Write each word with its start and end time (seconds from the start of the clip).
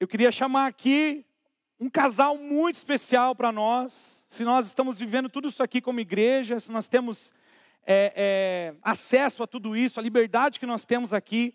eu 0.00 0.08
queria 0.08 0.32
chamar 0.32 0.66
aqui 0.66 1.26
um 1.78 1.90
casal 1.90 2.38
muito 2.38 2.76
especial 2.76 3.36
para 3.36 3.52
nós. 3.52 4.24
Se 4.26 4.44
nós 4.44 4.66
estamos 4.66 4.98
vivendo 4.98 5.28
tudo 5.28 5.48
isso 5.48 5.62
aqui 5.62 5.78
como 5.78 6.00
igreja, 6.00 6.58
se 6.58 6.72
nós 6.72 6.88
temos 6.88 7.34
é, 7.86 8.10
é, 8.16 8.74
acesso 8.82 9.42
a 9.42 9.46
tudo 9.46 9.76
isso, 9.76 10.00
a 10.00 10.02
liberdade 10.02 10.58
que 10.58 10.64
nós 10.64 10.86
temos 10.86 11.12
aqui, 11.12 11.54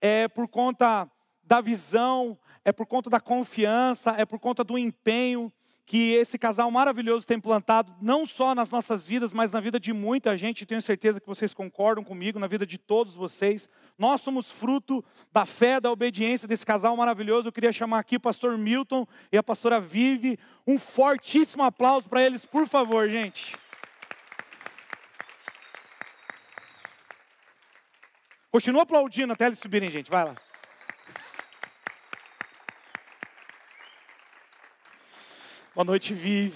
é 0.00 0.28
por 0.28 0.46
conta 0.46 1.10
da 1.42 1.60
visão, 1.60 2.38
é 2.64 2.70
por 2.70 2.86
conta 2.86 3.10
da 3.10 3.18
confiança, 3.18 4.14
é 4.16 4.24
por 4.24 4.38
conta 4.38 4.62
do 4.62 4.78
empenho 4.78 5.52
que 5.84 6.12
esse 6.14 6.38
casal 6.38 6.70
maravilhoso 6.70 7.26
tem 7.26 7.40
plantado, 7.40 7.94
não 8.00 8.24
só 8.24 8.54
nas 8.54 8.70
nossas 8.70 9.06
vidas, 9.06 9.32
mas 9.32 9.52
na 9.52 9.60
vida 9.60 9.80
de 9.80 9.92
muita 9.92 10.36
gente. 10.36 10.64
Tenho 10.64 10.80
certeza 10.80 11.20
que 11.20 11.26
vocês 11.26 11.52
concordam 11.52 12.04
comigo, 12.04 12.38
na 12.38 12.46
vida 12.46 12.64
de 12.64 12.78
todos 12.78 13.14
vocês. 13.14 13.68
Nós 13.98 14.20
somos 14.20 14.50
fruto 14.50 15.04
da 15.32 15.44
fé, 15.44 15.80
da 15.80 15.90
obediência 15.90 16.46
desse 16.46 16.64
casal 16.64 16.96
maravilhoso. 16.96 17.48
Eu 17.48 17.52
queria 17.52 17.72
chamar 17.72 17.98
aqui 17.98 18.16
o 18.16 18.20
pastor 18.20 18.56
Milton 18.56 19.06
e 19.30 19.36
a 19.36 19.42
pastora 19.42 19.80
Vive. 19.80 20.38
Um 20.66 20.78
fortíssimo 20.78 21.62
aplauso 21.62 22.08
para 22.08 22.22
eles, 22.22 22.46
por 22.46 22.66
favor, 22.66 23.08
gente. 23.08 23.54
Continua 28.50 28.82
aplaudindo 28.82 29.32
até 29.32 29.46
eles 29.46 29.58
subirem, 29.58 29.90
gente. 29.90 30.10
Vai 30.10 30.24
lá. 30.24 30.34
Boa 35.74 35.86
noite, 35.86 36.12
Vive. 36.12 36.54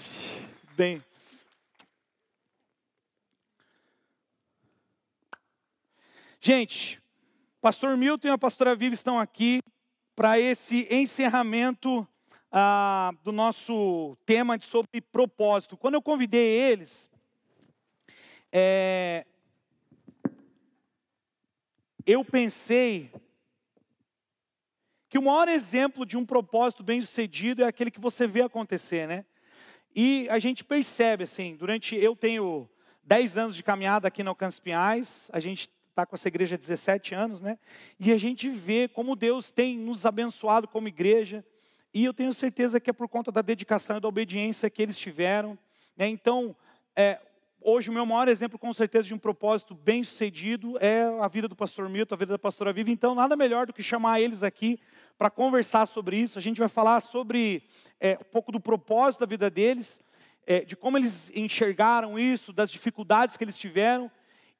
Bem. 0.75 1.03
Gente, 6.39 7.01
pastor 7.59 7.97
Milton 7.97 8.27
e 8.27 8.29
a 8.29 8.37
pastora 8.37 8.75
Vive 8.75 8.93
estão 8.93 9.19
aqui 9.19 9.59
para 10.15 10.39
esse 10.39 10.87
encerramento 10.91 12.07
ah, 12.51 13.11
do 13.23 13.31
nosso 13.31 14.15
tema 14.23 14.59
sobre 14.59 15.01
propósito. 15.01 15.75
Quando 15.75 15.95
eu 15.95 16.01
convidei 16.03 16.47
eles, 16.47 17.09
é, 18.51 19.25
eu 22.05 22.23
pensei 22.23 23.11
que 25.09 25.17
o 25.17 25.21
maior 25.21 25.47
exemplo 25.47 26.05
de 26.05 26.17
um 26.17 26.25
propósito 26.25 26.83
bem 26.83 26.99
sucedido 27.01 27.63
é 27.63 27.67
aquele 27.67 27.91
que 27.91 27.99
você 27.99 28.27
vê 28.27 28.41
acontecer, 28.41 29.07
né? 29.07 29.25
E 29.95 30.27
a 30.29 30.37
gente 30.37 30.63
percebe, 30.63 31.23
assim, 31.23 31.55
durante. 31.55 31.95
Eu 31.95 32.15
tenho 32.15 32.69
10 33.03 33.37
anos 33.37 33.55
de 33.55 33.63
caminhada 33.63 34.07
aqui 34.07 34.21
no 34.21 34.29
Alcance 34.29 34.61
Pinhais, 34.61 35.29
a 35.33 35.39
gente 35.39 35.69
está 35.89 36.05
com 36.05 36.15
essa 36.15 36.27
igreja 36.27 36.55
há 36.55 36.57
17 36.57 37.15
anos, 37.15 37.41
né? 37.41 37.57
E 37.99 38.11
a 38.11 38.17
gente 38.17 38.49
vê 38.49 38.87
como 38.87 39.15
Deus 39.15 39.49
tem 39.49 39.77
nos 39.77 40.05
abençoado 40.05 40.67
como 40.67 40.87
igreja, 40.87 41.43
e 41.93 42.05
eu 42.05 42.13
tenho 42.13 42.33
certeza 42.33 42.79
que 42.79 42.89
é 42.89 42.93
por 42.93 43.07
conta 43.07 43.31
da 43.31 43.41
dedicação 43.41 43.97
e 43.97 43.99
da 43.99 44.07
obediência 44.07 44.69
que 44.69 44.81
eles 44.81 44.99
tiveram, 44.99 45.57
né? 45.95 46.07
Então, 46.07 46.55
é, 46.95 47.19
hoje 47.69 47.89
o 47.89 47.93
meu 47.93 48.05
maior 48.05 48.29
exemplo, 48.29 48.57
com 48.57 48.71
certeza, 48.71 49.09
de 49.09 49.13
um 49.13 49.19
propósito 49.19 49.75
bem 49.75 50.01
sucedido 50.01 50.77
é 50.79 51.03
a 51.19 51.27
vida 51.27 51.49
do 51.49 51.55
pastor 51.55 51.89
Milton, 51.89 52.15
a 52.15 52.17
vida 52.17 52.31
da 52.31 52.39
pastora 52.39 52.71
Viva. 52.71 52.89
Então, 52.89 53.13
nada 53.13 53.35
melhor 53.35 53.67
do 53.67 53.73
que 53.73 53.83
chamar 53.83 54.21
eles 54.21 54.41
aqui 54.41 54.79
para 55.17 55.29
conversar 55.29 55.85
sobre 55.85 56.17
isso. 56.17 56.39
A 56.39 56.41
gente 56.41 56.59
vai 56.59 56.69
falar 56.69 57.01
sobre 57.01 57.61
é, 57.99 58.17
um 58.21 58.31
pouco 58.31 58.53
do 58.53 58.59
propósito 58.59 59.19
da 59.19 59.25
vida 59.25 59.49
deles, 59.49 60.01
é, 60.45 60.61
de 60.61 60.77
como 60.77 60.97
eles 60.97 61.29
enxergaram 61.35 62.17
isso, 62.17 62.53
das 62.53 62.71
dificuldades 62.71 63.35
que 63.35 63.43
eles 63.43 63.57
tiveram, 63.57 64.09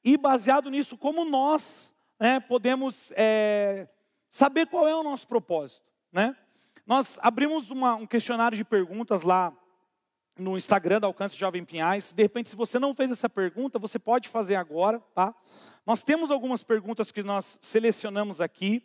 e 0.04 0.18
baseado 0.18 0.68
nisso, 0.68 0.94
como 0.98 1.24
nós 1.24 1.94
né, 2.20 2.38
podemos 2.40 3.10
é, 3.16 3.88
saber 4.28 4.66
qual 4.66 4.86
é 4.86 4.94
o 4.94 5.02
nosso 5.02 5.26
propósito. 5.26 5.82
Né? 6.12 6.36
Nós 6.86 7.18
abrimos 7.22 7.70
uma, 7.70 7.94
um 7.94 8.06
questionário 8.06 8.56
de 8.56 8.64
perguntas 8.64 9.22
lá 9.22 9.50
no 10.38 10.56
Instagram 10.56 11.00
da 11.00 11.06
Alcance 11.06 11.36
Jovem 11.36 11.64
Pinhais. 11.64 12.12
De 12.12 12.22
repente, 12.22 12.48
se 12.48 12.56
você 12.56 12.78
não 12.78 12.94
fez 12.94 13.10
essa 13.10 13.28
pergunta, 13.28 13.78
você 13.78 13.98
pode 13.98 14.28
fazer 14.28 14.54
agora, 14.54 15.00
tá? 15.14 15.34
Nós 15.84 16.02
temos 16.02 16.30
algumas 16.30 16.62
perguntas 16.62 17.10
que 17.10 17.22
nós 17.22 17.58
selecionamos 17.60 18.40
aqui. 18.40 18.82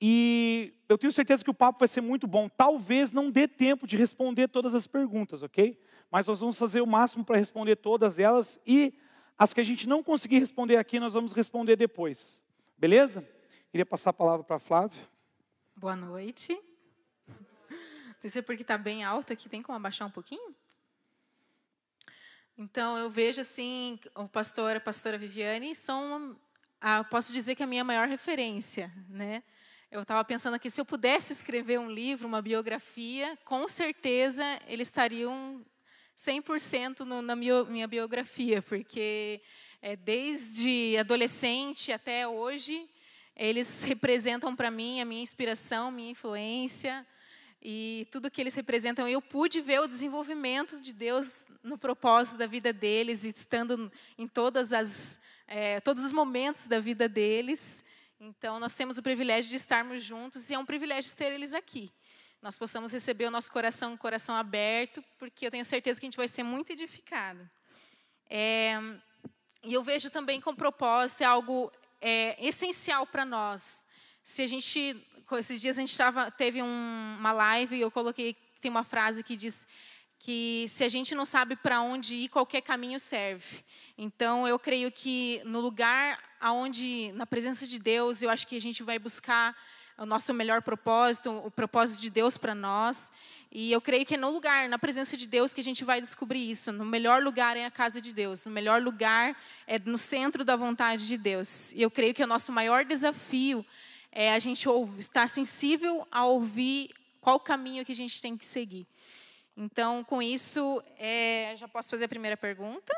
E 0.00 0.74
eu 0.88 0.98
tenho 0.98 1.12
certeza 1.12 1.44
que 1.44 1.50
o 1.50 1.54
papo 1.54 1.78
vai 1.78 1.88
ser 1.88 2.00
muito 2.00 2.26
bom. 2.26 2.48
Talvez 2.48 3.12
não 3.12 3.30
dê 3.30 3.46
tempo 3.46 3.86
de 3.86 3.96
responder 3.96 4.48
todas 4.48 4.74
as 4.74 4.86
perguntas, 4.86 5.42
ok? 5.42 5.78
Mas 6.10 6.26
nós 6.26 6.40
vamos 6.40 6.58
fazer 6.58 6.80
o 6.80 6.86
máximo 6.86 7.24
para 7.24 7.36
responder 7.36 7.76
todas 7.76 8.18
elas. 8.18 8.60
E 8.66 8.92
as 9.38 9.54
que 9.54 9.60
a 9.60 9.64
gente 9.64 9.88
não 9.88 10.02
conseguir 10.02 10.40
responder 10.40 10.76
aqui, 10.76 10.98
nós 10.98 11.14
vamos 11.14 11.32
responder 11.32 11.76
depois. 11.76 12.42
Beleza? 12.76 13.26
Queria 13.70 13.86
passar 13.86 14.10
a 14.10 14.12
palavra 14.12 14.44
para 14.44 14.56
a 14.56 14.60
Flávia. 14.60 15.00
Boa 15.76 15.94
noite. 15.94 16.52
Não 17.28 18.20
sei 18.20 18.30
se 18.30 18.38
é 18.38 18.42
porque 18.42 18.62
está 18.62 18.76
bem 18.76 19.04
alto 19.04 19.32
aqui, 19.32 19.48
tem 19.48 19.62
como 19.62 19.76
abaixar 19.76 20.06
um 20.06 20.10
pouquinho? 20.10 20.54
Então, 22.56 22.98
eu 22.98 23.10
vejo 23.10 23.40
assim, 23.40 23.98
o 24.14 24.28
pastor, 24.28 24.76
a 24.76 24.80
pastora 24.80 25.16
Viviane 25.16 25.74
são, 25.74 26.36
ah, 26.80 27.02
posso 27.02 27.32
dizer 27.32 27.54
que 27.54 27.62
a 27.62 27.66
minha 27.66 27.82
maior 27.82 28.06
referência, 28.06 28.92
né? 29.08 29.42
Eu 29.90 30.02
estava 30.02 30.22
pensando 30.24 30.54
aqui, 30.54 30.70
se 30.70 30.80
eu 30.80 30.84
pudesse 30.84 31.32
escrever 31.32 31.78
um 31.78 31.90
livro, 31.90 32.28
uma 32.28 32.42
biografia, 32.42 33.38
com 33.44 33.66
certeza 33.66 34.44
eles 34.66 34.88
estariam 34.88 35.64
100% 36.16 37.00
no, 37.00 37.22
na 37.22 37.34
minha, 37.34 37.64
minha 37.64 37.88
biografia, 37.88 38.60
porque 38.62 39.40
é, 39.80 39.96
desde 39.96 40.96
adolescente 40.98 41.90
até 41.90 42.28
hoje, 42.28 42.86
eles 43.34 43.82
representam 43.82 44.54
para 44.54 44.70
mim 44.70 45.00
a 45.00 45.06
minha 45.06 45.22
inspiração, 45.22 45.90
minha 45.90 46.10
influência 46.10 47.06
e 47.62 48.08
tudo 48.10 48.30
que 48.30 48.40
eles 48.40 48.54
representam. 48.54 49.06
Eu 49.06 49.22
pude 49.22 49.60
ver 49.60 49.80
o 49.80 49.86
desenvolvimento 49.86 50.80
de 50.80 50.92
Deus 50.92 51.46
no 51.62 51.78
propósito 51.78 52.36
da 52.36 52.46
vida 52.46 52.72
deles, 52.72 53.24
estando 53.24 53.90
em 54.18 54.26
todas 54.26 54.72
as, 54.72 55.20
é, 55.46 55.78
todos 55.80 56.04
os 56.04 56.12
momentos 56.12 56.66
da 56.66 56.80
vida 56.80 57.08
deles. 57.08 57.84
Então, 58.18 58.58
nós 58.58 58.74
temos 58.74 58.98
o 58.98 59.02
privilégio 59.02 59.50
de 59.50 59.56
estarmos 59.56 60.04
juntos 60.04 60.50
e 60.50 60.54
é 60.54 60.58
um 60.58 60.66
privilégio 60.66 61.14
ter 61.16 61.32
eles 61.32 61.54
aqui. 61.54 61.92
Nós 62.40 62.58
possamos 62.58 62.92
receber 62.92 63.26
o 63.26 63.30
nosso 63.30 63.52
coração, 63.52 63.96
coração 63.96 64.34
aberto, 64.34 65.02
porque 65.16 65.46
eu 65.46 65.50
tenho 65.50 65.64
certeza 65.64 66.00
que 66.00 66.06
a 66.06 66.08
gente 66.08 66.16
vai 66.16 66.26
ser 66.26 66.42
muito 66.42 66.72
edificado. 66.72 67.48
É, 68.28 68.74
e 69.62 69.72
eu 69.72 69.84
vejo 69.84 70.10
também 70.10 70.40
com 70.40 70.54
propósito 70.54 71.20
é 71.22 71.24
algo 71.24 71.72
é, 72.00 72.36
essencial 72.44 73.06
para 73.06 73.24
nós. 73.24 73.86
Se 74.24 74.42
a 74.42 74.46
gente, 74.46 74.96
esses 75.38 75.60
dias 75.60 75.78
a 75.78 75.80
gente 75.80 75.96
tava, 75.96 76.30
teve 76.30 76.62
um, 76.62 77.16
uma 77.18 77.32
live 77.32 77.76
e 77.76 77.80
eu 77.80 77.90
coloquei 77.90 78.36
tem 78.62 78.70
uma 78.70 78.84
frase 78.84 79.24
que 79.24 79.34
diz 79.34 79.66
que 80.20 80.66
se 80.68 80.84
a 80.84 80.88
gente 80.88 81.16
não 81.16 81.24
sabe 81.24 81.56
para 81.56 81.80
onde 81.80 82.14
ir, 82.14 82.28
qualquer 82.28 82.60
caminho 82.60 83.00
serve. 83.00 83.64
Então, 83.98 84.46
eu 84.46 84.56
creio 84.56 84.90
que 84.92 85.42
no 85.44 85.60
lugar 85.60 86.16
aonde, 86.40 87.10
na 87.14 87.26
presença 87.26 87.66
de 87.66 87.80
Deus, 87.80 88.22
eu 88.22 88.30
acho 88.30 88.46
que 88.46 88.56
a 88.56 88.60
gente 88.60 88.84
vai 88.84 89.00
buscar 89.00 89.56
o 89.98 90.06
nosso 90.06 90.32
melhor 90.32 90.62
propósito, 90.62 91.30
o 91.44 91.50
propósito 91.50 92.00
de 92.00 92.08
Deus 92.08 92.38
para 92.38 92.54
nós. 92.54 93.10
E 93.50 93.72
eu 93.72 93.80
creio 93.80 94.06
que 94.06 94.14
é 94.14 94.16
no 94.16 94.30
lugar, 94.30 94.68
na 94.68 94.78
presença 94.78 95.16
de 95.16 95.26
Deus, 95.26 95.52
que 95.52 95.60
a 95.60 95.64
gente 95.64 95.84
vai 95.84 96.00
descobrir 96.00 96.48
isso. 96.48 96.72
No 96.72 96.84
melhor 96.84 97.20
lugar 97.20 97.56
é 97.56 97.64
a 97.64 97.70
casa 97.70 98.00
de 98.00 98.14
Deus. 98.14 98.46
No 98.46 98.52
melhor 98.52 98.80
lugar 98.80 99.36
é 99.66 99.76
no 99.80 99.98
centro 99.98 100.44
da 100.44 100.54
vontade 100.54 101.04
de 101.06 101.16
Deus. 101.16 101.72
E 101.72 101.82
eu 101.82 101.90
creio 101.90 102.14
que 102.14 102.22
o 102.22 102.28
nosso 102.28 102.52
maior 102.52 102.84
desafio 102.84 103.66
é 104.12 104.32
a 104.32 104.38
gente 104.38 104.68
estar 104.98 105.28
sensível 105.28 106.06
a 106.10 106.26
ouvir 106.26 106.90
qual 107.20 107.40
caminho 107.40 107.84
que 107.84 107.92
a 107.92 107.96
gente 107.96 108.20
tem 108.20 108.36
que 108.36 108.44
seguir. 108.44 108.86
Então, 109.56 110.04
com 110.04 110.22
isso, 110.22 110.82
é, 110.98 111.54
já 111.56 111.66
posso 111.66 111.90
fazer 111.90 112.04
a 112.04 112.08
primeira 112.08 112.36
pergunta? 112.36 112.92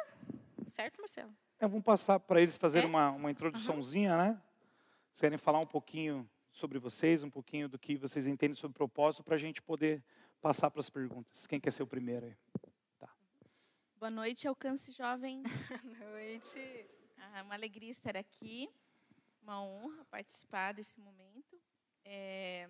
Certo, 0.69 0.99
Marcelo? 0.99 1.33
É, 1.59 1.67
vamos 1.69 1.85
passar 1.85 2.19
para 2.19 2.41
eles 2.41 2.57
fazer 2.57 2.85
é? 2.85 2.87
uma, 2.87 3.11
uma 3.11 3.31
introduçãozinha, 3.31 4.13
uhum. 4.13 4.19
né? 4.19 4.43
Se 5.13 5.21
querem 5.21 5.39
falar 5.39 5.61
um 5.61 5.67
pouquinho 5.67 6.29
sobre 6.53 6.79
vocês, 6.79 7.23
um 7.23 7.31
pouquinho 7.31 7.69
do 7.69 7.79
que 7.79 7.97
vocês 7.97 8.27
entendem 8.27 8.57
sobre 8.57 8.75
o 8.75 8.79
propósito, 8.79 9.23
para 9.23 9.37
a 9.37 9.39
gente 9.39 9.63
poder 9.63 10.03
passar 10.41 10.71
para 10.71 10.81
as 10.81 10.91
perguntas. 10.91 11.47
Quem 11.47 11.61
quer 11.61 11.73
ser 11.73 11.83
o 11.83 11.87
primeiro 11.87 12.27
aí? 12.27 12.37
Tá. 12.99 13.09
Boa 13.99 14.11
noite, 14.11 14.47
Alcance 14.47 14.93
Jovem. 14.93 15.43
Boa 15.99 16.11
noite. 16.13 16.87
Ah, 17.19 17.43
uma 17.43 17.55
alegria 17.55 17.91
estar 17.91 18.17
aqui, 18.17 18.69
uma 19.45 19.63
honra 19.63 20.05
participar 20.07 20.73
desse 20.73 20.99
momento. 20.99 21.61
É, 22.03 22.69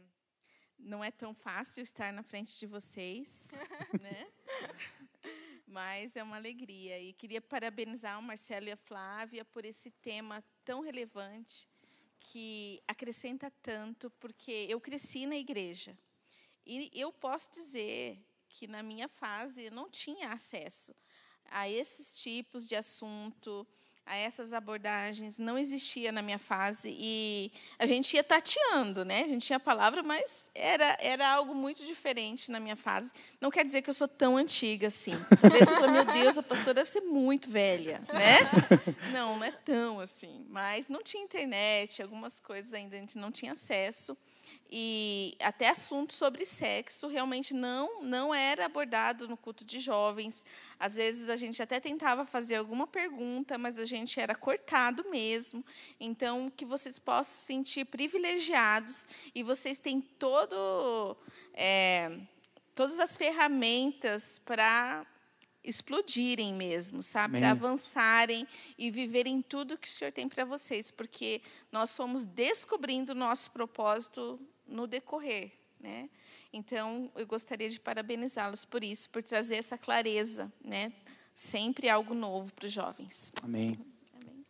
não 0.76 1.04
é 1.04 1.10
tão 1.10 1.32
fácil 1.32 1.82
estar 1.82 2.12
na 2.12 2.22
frente 2.22 2.58
de 2.58 2.66
vocês, 2.66 3.52
né? 4.02 4.28
Mas 5.66 6.16
é 6.16 6.22
uma 6.22 6.36
alegria. 6.36 6.98
E 7.00 7.12
queria 7.12 7.40
parabenizar 7.40 8.18
o 8.18 8.22
Marcelo 8.22 8.66
e 8.66 8.72
a 8.72 8.76
Flávia 8.76 9.44
por 9.44 9.64
esse 9.64 9.90
tema 9.90 10.42
tão 10.64 10.80
relevante 10.80 11.68
que 12.18 12.82
acrescenta 12.88 13.50
tanto, 13.62 14.10
porque 14.18 14.66
eu 14.68 14.80
cresci 14.80 15.26
na 15.26 15.36
igreja. 15.36 15.96
E 16.66 16.90
eu 16.92 17.12
posso 17.12 17.50
dizer 17.52 18.18
que 18.48 18.66
na 18.66 18.82
minha 18.82 19.08
fase 19.08 19.64
eu 19.64 19.70
não 19.70 19.88
tinha 19.88 20.32
acesso 20.32 20.94
a 21.44 21.68
esses 21.68 22.20
tipos 22.20 22.66
de 22.66 22.74
assunto, 22.74 23.66
a 24.06 24.16
essas 24.16 24.52
abordagens 24.52 25.38
não 25.38 25.56
existia 25.58 26.12
na 26.12 26.20
minha 26.20 26.38
fase 26.38 26.94
e 26.96 27.50
a 27.78 27.86
gente 27.86 28.14
ia 28.14 28.22
tateando, 28.22 29.04
né? 29.04 29.22
A 29.22 29.26
gente 29.26 29.46
tinha 29.46 29.56
a 29.56 29.60
palavra, 29.60 30.02
mas 30.02 30.50
era, 30.54 30.96
era 31.00 31.28
algo 31.28 31.54
muito 31.54 31.84
diferente 31.84 32.50
na 32.50 32.60
minha 32.60 32.76
fase. 32.76 33.12
Não 33.40 33.50
quer 33.50 33.64
dizer 33.64 33.82
que 33.82 33.88
eu 33.88 33.94
sou 33.94 34.08
tão 34.08 34.36
antiga 34.36 34.88
assim. 34.88 35.14
Talvez 35.40 35.68
você 35.68 35.86
meu 35.86 36.04
Deus, 36.04 36.36
a 36.36 36.42
pastora 36.42 36.74
deve 36.74 36.90
ser 36.90 37.00
muito 37.00 37.48
velha, 37.48 38.02
né? 38.12 38.38
Não, 39.12 39.38
não 39.38 39.44
é 39.44 39.50
tão 39.50 40.00
assim. 40.00 40.44
Mas 40.50 40.88
não 40.88 41.02
tinha 41.02 41.22
internet, 41.22 42.02
algumas 42.02 42.40
coisas 42.40 42.72
ainda 42.74 42.96
a 42.96 43.00
gente 43.00 43.16
não 43.16 43.30
tinha 43.30 43.52
acesso 43.52 44.16
e 44.76 45.36
até 45.38 45.68
assuntos 45.68 46.16
sobre 46.16 46.44
sexo 46.44 47.06
realmente 47.06 47.54
não 47.54 48.02
não 48.02 48.34
era 48.34 48.66
abordado 48.66 49.28
no 49.28 49.36
culto 49.36 49.64
de 49.64 49.78
jovens. 49.78 50.44
Às 50.80 50.96
vezes 50.96 51.28
a 51.28 51.36
gente 51.36 51.62
até 51.62 51.78
tentava 51.78 52.24
fazer 52.24 52.56
alguma 52.56 52.84
pergunta, 52.84 53.56
mas 53.56 53.78
a 53.78 53.84
gente 53.84 54.18
era 54.18 54.34
cortado 54.34 55.08
mesmo. 55.08 55.64
Então 56.00 56.50
que 56.50 56.64
vocês 56.64 56.98
possam 56.98 57.22
se 57.22 57.46
sentir 57.46 57.84
privilegiados 57.84 59.06
e 59.32 59.44
vocês 59.44 59.78
têm 59.78 60.00
todo 60.00 61.16
é, 61.52 62.18
todas 62.74 62.98
as 62.98 63.16
ferramentas 63.16 64.40
para 64.44 65.06
explodirem 65.62 66.52
mesmo, 66.52 67.00
sabe? 67.00 67.38
Para 67.38 67.52
avançarem 67.52 68.44
e 68.76 68.90
viverem 68.90 69.40
tudo 69.40 69.78
que 69.78 69.86
o 69.86 69.90
Senhor 69.90 70.10
tem 70.10 70.28
para 70.28 70.44
vocês, 70.44 70.90
porque 70.90 71.40
nós 71.70 71.96
fomos 71.96 72.24
descobrindo 72.24 73.12
o 73.12 73.14
nosso 73.14 73.52
propósito 73.52 74.40
no 74.66 74.87
decorrer, 74.87 75.52
né? 75.78 76.08
Então, 76.52 77.11
eu 77.16 77.26
gostaria 77.26 77.69
de 77.69 77.81
parabenizá-los 77.81 78.64
por 78.64 78.84
isso, 78.84 79.11
por 79.11 79.22
trazer 79.22 79.56
essa 79.56 79.76
clareza, 79.76 80.52
né? 80.64 80.93
Sempre 81.34 81.88
algo 81.88 82.14
novo 82.14 82.52
para 82.55 82.66
os 82.66 82.72
jovens. 82.72 83.32
Amém. 83.43 83.78
Amém. 84.14 84.46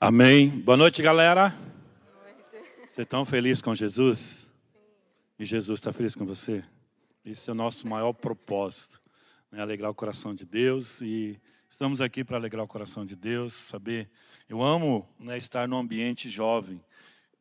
Amém. 0.00 0.48
Boa 0.48 0.76
noite, 0.76 1.02
galera. 1.02 1.50
Boa 1.50 2.32
noite. 2.52 2.68
Você 2.88 3.02
estão 3.02 3.24
felizes 3.24 3.60
com 3.60 3.74
Jesus? 3.74 4.50
Sim. 4.64 4.78
E 5.38 5.44
Jesus 5.44 5.78
está 5.78 5.92
feliz 5.92 6.14
com 6.14 6.24
você? 6.24 6.64
Esse 7.24 7.50
é 7.50 7.52
o 7.52 7.54
nosso 7.54 7.86
maior 7.86 8.12
propósito, 8.12 9.00
né? 9.50 9.62
alegrar 9.62 9.90
o 9.90 9.94
coração 9.94 10.34
de 10.34 10.44
Deus 10.44 11.00
e 11.00 11.40
estamos 11.70 12.00
aqui 12.00 12.24
para 12.24 12.36
alegrar 12.36 12.64
o 12.64 12.68
coração 12.68 13.06
de 13.06 13.14
Deus, 13.14 13.54
saber. 13.54 14.10
Eu 14.48 14.60
amo 14.60 15.08
né, 15.20 15.36
estar 15.36 15.68
no 15.68 15.76
ambiente 15.76 16.28
jovem. 16.28 16.82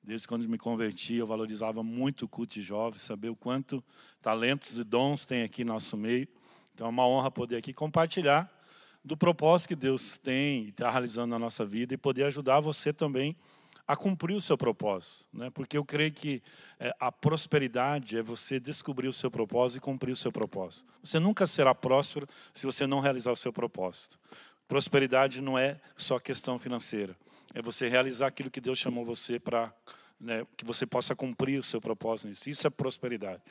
Desde 0.03 0.27
quando 0.27 0.47
me 0.49 0.57
converti, 0.57 1.15
eu 1.15 1.27
valorizava 1.27 1.83
muito 1.83 2.25
o 2.25 2.27
culto 2.27 2.55
de 2.55 2.61
jovens, 2.61 3.03
saber 3.03 3.29
o 3.29 3.35
quanto 3.35 3.83
talentos 4.19 4.79
e 4.79 4.83
dons 4.83 5.25
tem 5.25 5.43
aqui 5.43 5.63
no 5.63 5.73
nosso 5.73 5.95
meio. 5.95 6.27
Então 6.73 6.87
é 6.87 6.89
uma 6.89 7.07
honra 7.07 7.29
poder 7.29 7.57
aqui 7.57 7.71
compartilhar 7.71 8.51
do 9.05 9.15
propósito 9.15 9.69
que 9.69 9.75
Deus 9.75 10.17
tem 10.17 10.65
e 10.65 10.69
está 10.69 10.89
realizando 10.89 11.27
na 11.27 11.39
nossa 11.39 11.63
vida 11.63 11.93
e 11.93 11.97
poder 11.97 12.23
ajudar 12.23 12.59
você 12.59 12.91
também 12.91 13.35
a 13.87 13.95
cumprir 13.95 14.35
o 14.35 14.41
seu 14.41 14.57
propósito. 14.57 15.25
Né? 15.31 15.51
Porque 15.51 15.77
eu 15.77 15.85
creio 15.85 16.11
que 16.11 16.41
é, 16.79 16.95
a 16.99 17.11
prosperidade 17.11 18.17
é 18.17 18.23
você 18.23 18.59
descobrir 18.59 19.07
o 19.07 19.13
seu 19.13 19.29
propósito 19.29 19.77
e 19.77 19.81
cumprir 19.81 20.11
o 20.11 20.15
seu 20.15 20.31
propósito. 20.31 20.85
Você 21.03 21.19
nunca 21.19 21.45
será 21.45 21.75
próspero 21.75 22.27
se 22.53 22.65
você 22.65 22.87
não 22.87 23.01
realizar 23.01 23.31
o 23.31 23.35
seu 23.35 23.53
propósito. 23.53 24.17
Prosperidade 24.67 25.41
não 25.41 25.59
é 25.59 25.79
só 25.95 26.17
questão 26.17 26.57
financeira 26.57 27.15
é 27.53 27.61
você 27.61 27.87
realizar 27.87 28.27
aquilo 28.27 28.49
que 28.49 28.61
Deus 28.61 28.79
chamou 28.79 29.05
você 29.05 29.39
para 29.39 29.73
né, 30.21 30.45
que 30.55 30.63
você 30.63 30.85
possa 30.85 31.15
cumprir 31.15 31.59
o 31.59 31.63
seu 31.63 31.81
propósito 31.81 32.27
nisso. 32.27 32.49
Isso 32.49 32.67
é 32.67 32.69
prosperidade. 32.69 33.41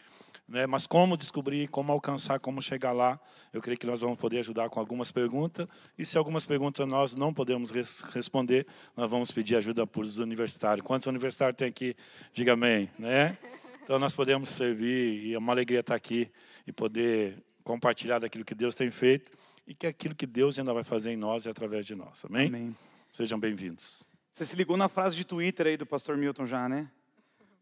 Né? 0.49 0.67
Mas 0.67 0.87
como 0.87 1.17
descobrir, 1.17 1.69
como 1.69 1.93
alcançar, 1.93 2.38
como 2.38 2.62
chegar 2.62 2.93
lá, 2.93 3.20
eu 3.52 3.61
creio 3.61 3.79
que 3.79 3.87
nós 3.87 4.00
vamos 4.00 4.19
poder 4.19 4.38
ajudar 4.38 4.69
com 4.69 4.79
algumas 4.81 5.11
perguntas. 5.11 5.67
E 5.99 6.06
se 6.06 6.17
algumas 6.17 6.47
perguntas 6.47 6.87
nós 6.87 7.14
não 7.14 7.35
podemos 7.35 7.70
res 7.70 8.00
responder, 8.12 8.67
nós 8.97 9.11
vamos 9.11 9.31
pedir 9.31 9.56
ajuda 9.56 9.87
para 9.87 10.00
os 10.00 10.19
universitários. 10.19 10.87
Quantos 10.87 11.06
universitários 11.06 11.56
tem 11.56 11.69
aqui? 11.69 11.97
Diga 12.32 12.52
amém. 12.55 12.88
Né? 12.99 13.37
Então 13.82 13.99
nós 13.99 14.14
podemos 14.14 14.49
servir 14.49 15.25
e 15.25 15.35
é 15.35 15.38
uma 15.38 15.52
alegria 15.52 15.81
estar 15.81 15.94
aqui 15.94 16.31
e 16.67 16.73
poder 16.73 17.43
compartilhar 17.64 18.19
daquilo 18.19 18.44
que 18.44 18.55
Deus 18.55 18.75
tem 18.75 18.91
feito 18.91 19.31
e 19.67 19.75
que 19.75 19.87
é 19.87 19.88
aquilo 19.88 20.14
que 20.14 20.26
Deus 20.26 20.58
ainda 20.58 20.73
vai 20.73 20.85
fazer 20.85 21.12
em 21.12 21.17
nós 21.17 21.47
e 21.47 21.49
através 21.49 21.87
de 21.87 21.94
nós. 21.94 22.25
Amém? 22.25 22.49
Amém. 22.49 22.76
Sejam 23.12 23.38
bem-vindos. 23.38 24.04
Você 24.32 24.46
se 24.46 24.54
ligou 24.54 24.76
na 24.76 24.88
frase 24.88 25.16
de 25.16 25.24
Twitter 25.24 25.66
aí 25.66 25.76
do 25.76 25.84
pastor 25.84 26.16
Milton 26.16 26.46
já, 26.46 26.68
né? 26.68 26.88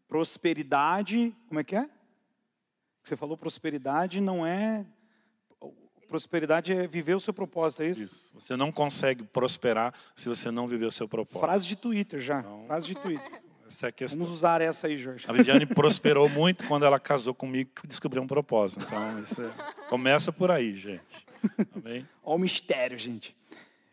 Prosperidade, 0.07 1.35
como 1.47 1.59
é 1.59 1.63
que 1.63 1.75
é? 1.75 1.89
Você 3.03 3.15
falou 3.15 3.35
prosperidade 3.35 4.21
não 4.21 4.45
é 4.45 4.85
prosperidade 6.07 6.73
é 6.73 6.87
viver 6.87 7.13
o 7.13 7.19
seu 7.19 7.33
propósito, 7.33 7.83
é 7.83 7.89
isso? 7.89 8.03
Isso. 8.03 8.33
Você 8.33 8.55
não 8.55 8.71
consegue 8.71 9.23
prosperar 9.23 9.93
se 10.15 10.27
você 10.27 10.49
não 10.49 10.67
viver 10.67 10.85
o 10.85 10.91
seu 10.91 11.07
propósito. 11.07 11.45
Frase 11.45 11.67
de 11.67 11.75
Twitter 11.75 12.19
já. 12.19 12.39
Então, 12.39 12.65
frase 12.65 12.87
de 12.87 12.95
Twitter. 12.95 13.39
Essa 13.67 13.85
é 13.85 13.89
a 13.89 13.91
questão. 13.91 14.21
Vamos 14.21 14.35
usar 14.35 14.61
essa 14.61 14.87
aí, 14.87 14.97
Jorge. 14.97 15.25
A 15.27 15.31
Viviane 15.31 15.65
prosperou 15.67 16.27
muito 16.27 16.65
quando 16.65 16.85
ela 16.85 16.99
casou 16.99 17.35
comigo 17.35 17.69
e 17.83 17.87
descobriu 17.87 18.23
um 18.23 18.27
propósito. 18.27 18.83
Então, 18.83 19.19
isso 19.19 19.43
é... 19.43 19.51
começa 19.87 20.31
por 20.31 20.49
aí, 20.49 20.73
gente. 20.73 21.27
Amém? 21.75 22.07
Olha 22.23 22.35
o 22.35 22.39
mistério, 22.39 22.97
gente. 22.97 23.37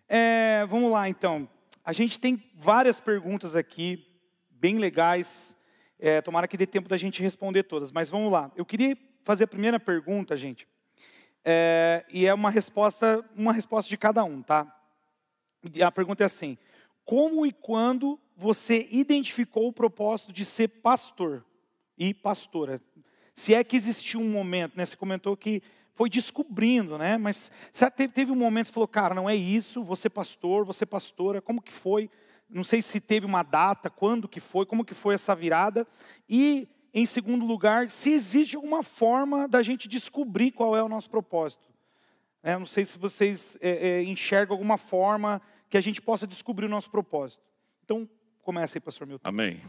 É, 0.09 0.65
vamos 0.67 0.91
lá, 0.91 1.09
então. 1.09 1.49
A 1.85 1.93
gente 1.93 2.19
tem 2.19 2.43
várias 2.55 3.01
perguntas 3.01 3.57
aqui, 3.57 4.07
bem 4.51 4.79
legais. 4.79 5.57
É, 5.99 6.21
tomara 6.21 6.47
que 6.47 6.57
dê 6.57 6.67
tempo 6.67 6.89
da 6.89 6.97
gente 6.97 7.23
responder 7.23 7.65
todas, 7.65 7.91
mas 7.91 8.09
vamos 8.11 8.31
lá. 8.31 8.51
Eu 8.55 8.65
queria 8.65 8.97
fazer 9.25 9.45
a 9.45 9.49
primeira 9.49 9.81
pergunta, 9.81 10.37
gente, 10.37 10.69
é, 11.45 12.05
e 12.09 12.27
é 12.27 12.35
uma 12.35 12.51
resposta, 12.51 13.25
uma 13.35 13.53
resposta 13.53 13.89
de 13.89 13.97
cada 13.97 14.23
um, 14.25 14.43
tá? 14.43 14.73
E 15.75 15.83
a 15.83 15.91
pergunta 15.91 16.23
é 16.23 16.27
assim: 16.27 16.57
como 17.05 17.47
e 17.47 17.53
quando 17.53 18.19
você 18.37 18.87
identificou 18.91 19.69
o 19.69 19.73
propósito 19.73 20.33
de 20.33 20.45
ser 20.45 20.69
pastor 20.69 21.45
e 21.97 22.13
pastora? 22.13 22.81
Se 23.35 23.55
é 23.55 23.63
que 23.65 23.77
existiu 23.77 24.21
um 24.21 24.31
momento, 24.31 24.77
né? 24.77 24.85
Você 24.85 24.97
comentou 24.97 25.37
que 25.37 25.63
foi 25.97 26.11
descobrindo, 26.11 26.99
né? 26.99 27.17
Mas 27.17 27.51
teve, 27.97 28.13
teve 28.13 28.31
um 28.31 28.37
momento 28.37 28.67
que 28.67 28.69
você 28.69 28.75
falou, 28.75 28.87
cara, 28.89 29.15
não 29.15 29.29
é 29.29 29.35
isso, 29.35 29.83
você 29.83 30.09
pastor, 30.09 30.65
você 30.65 30.85
pastora, 30.85 31.41
como 31.41 31.63
que 31.63 31.73
foi? 31.73 32.11
Não 32.49 32.63
sei 32.63 32.81
se 32.83 33.01
teve 33.01 33.27
uma 33.27 33.43
data, 33.43 33.91
quando 33.91 34.29
que 34.29 34.39
foi, 34.39 34.67
como 34.67 34.85
que 34.85 34.95
foi 34.95 35.15
essa 35.15 35.35
virada. 35.35 35.87
E, 36.29 36.69
em 36.95 37.07
segundo 37.07 37.45
lugar, 37.45 37.91
se 37.91 38.11
existe 38.11 38.55
alguma 38.55 38.83
forma 38.83 39.49
da 39.49 39.63
gente 39.63 39.89
descobrir 39.89 40.53
qual 40.53 40.77
é 40.77 40.83
o 40.83 40.89
nosso 40.89 41.11
propósito. 41.11 41.67
É, 42.43 42.57
não 42.57 42.67
sei 42.67 42.85
se 42.85 42.99
vocês 42.99 43.59
é, 43.61 43.71
é, 43.71 44.05
enxergam 44.05 44.55
alguma 44.55 44.77
forma 44.77 45.43
que 45.69 45.77
a 45.77 45.81
gente 45.81 46.01
possa 46.01 46.27
descobrir 46.27 46.67
o 46.67 46.69
nosso 46.69 46.91
propósito. 46.91 47.43
Então, 47.85 48.09
começa 48.43 48.77
aí, 48.77 48.81
pastor 48.81 49.07
Milton. 49.07 49.29
Amém. 49.29 49.61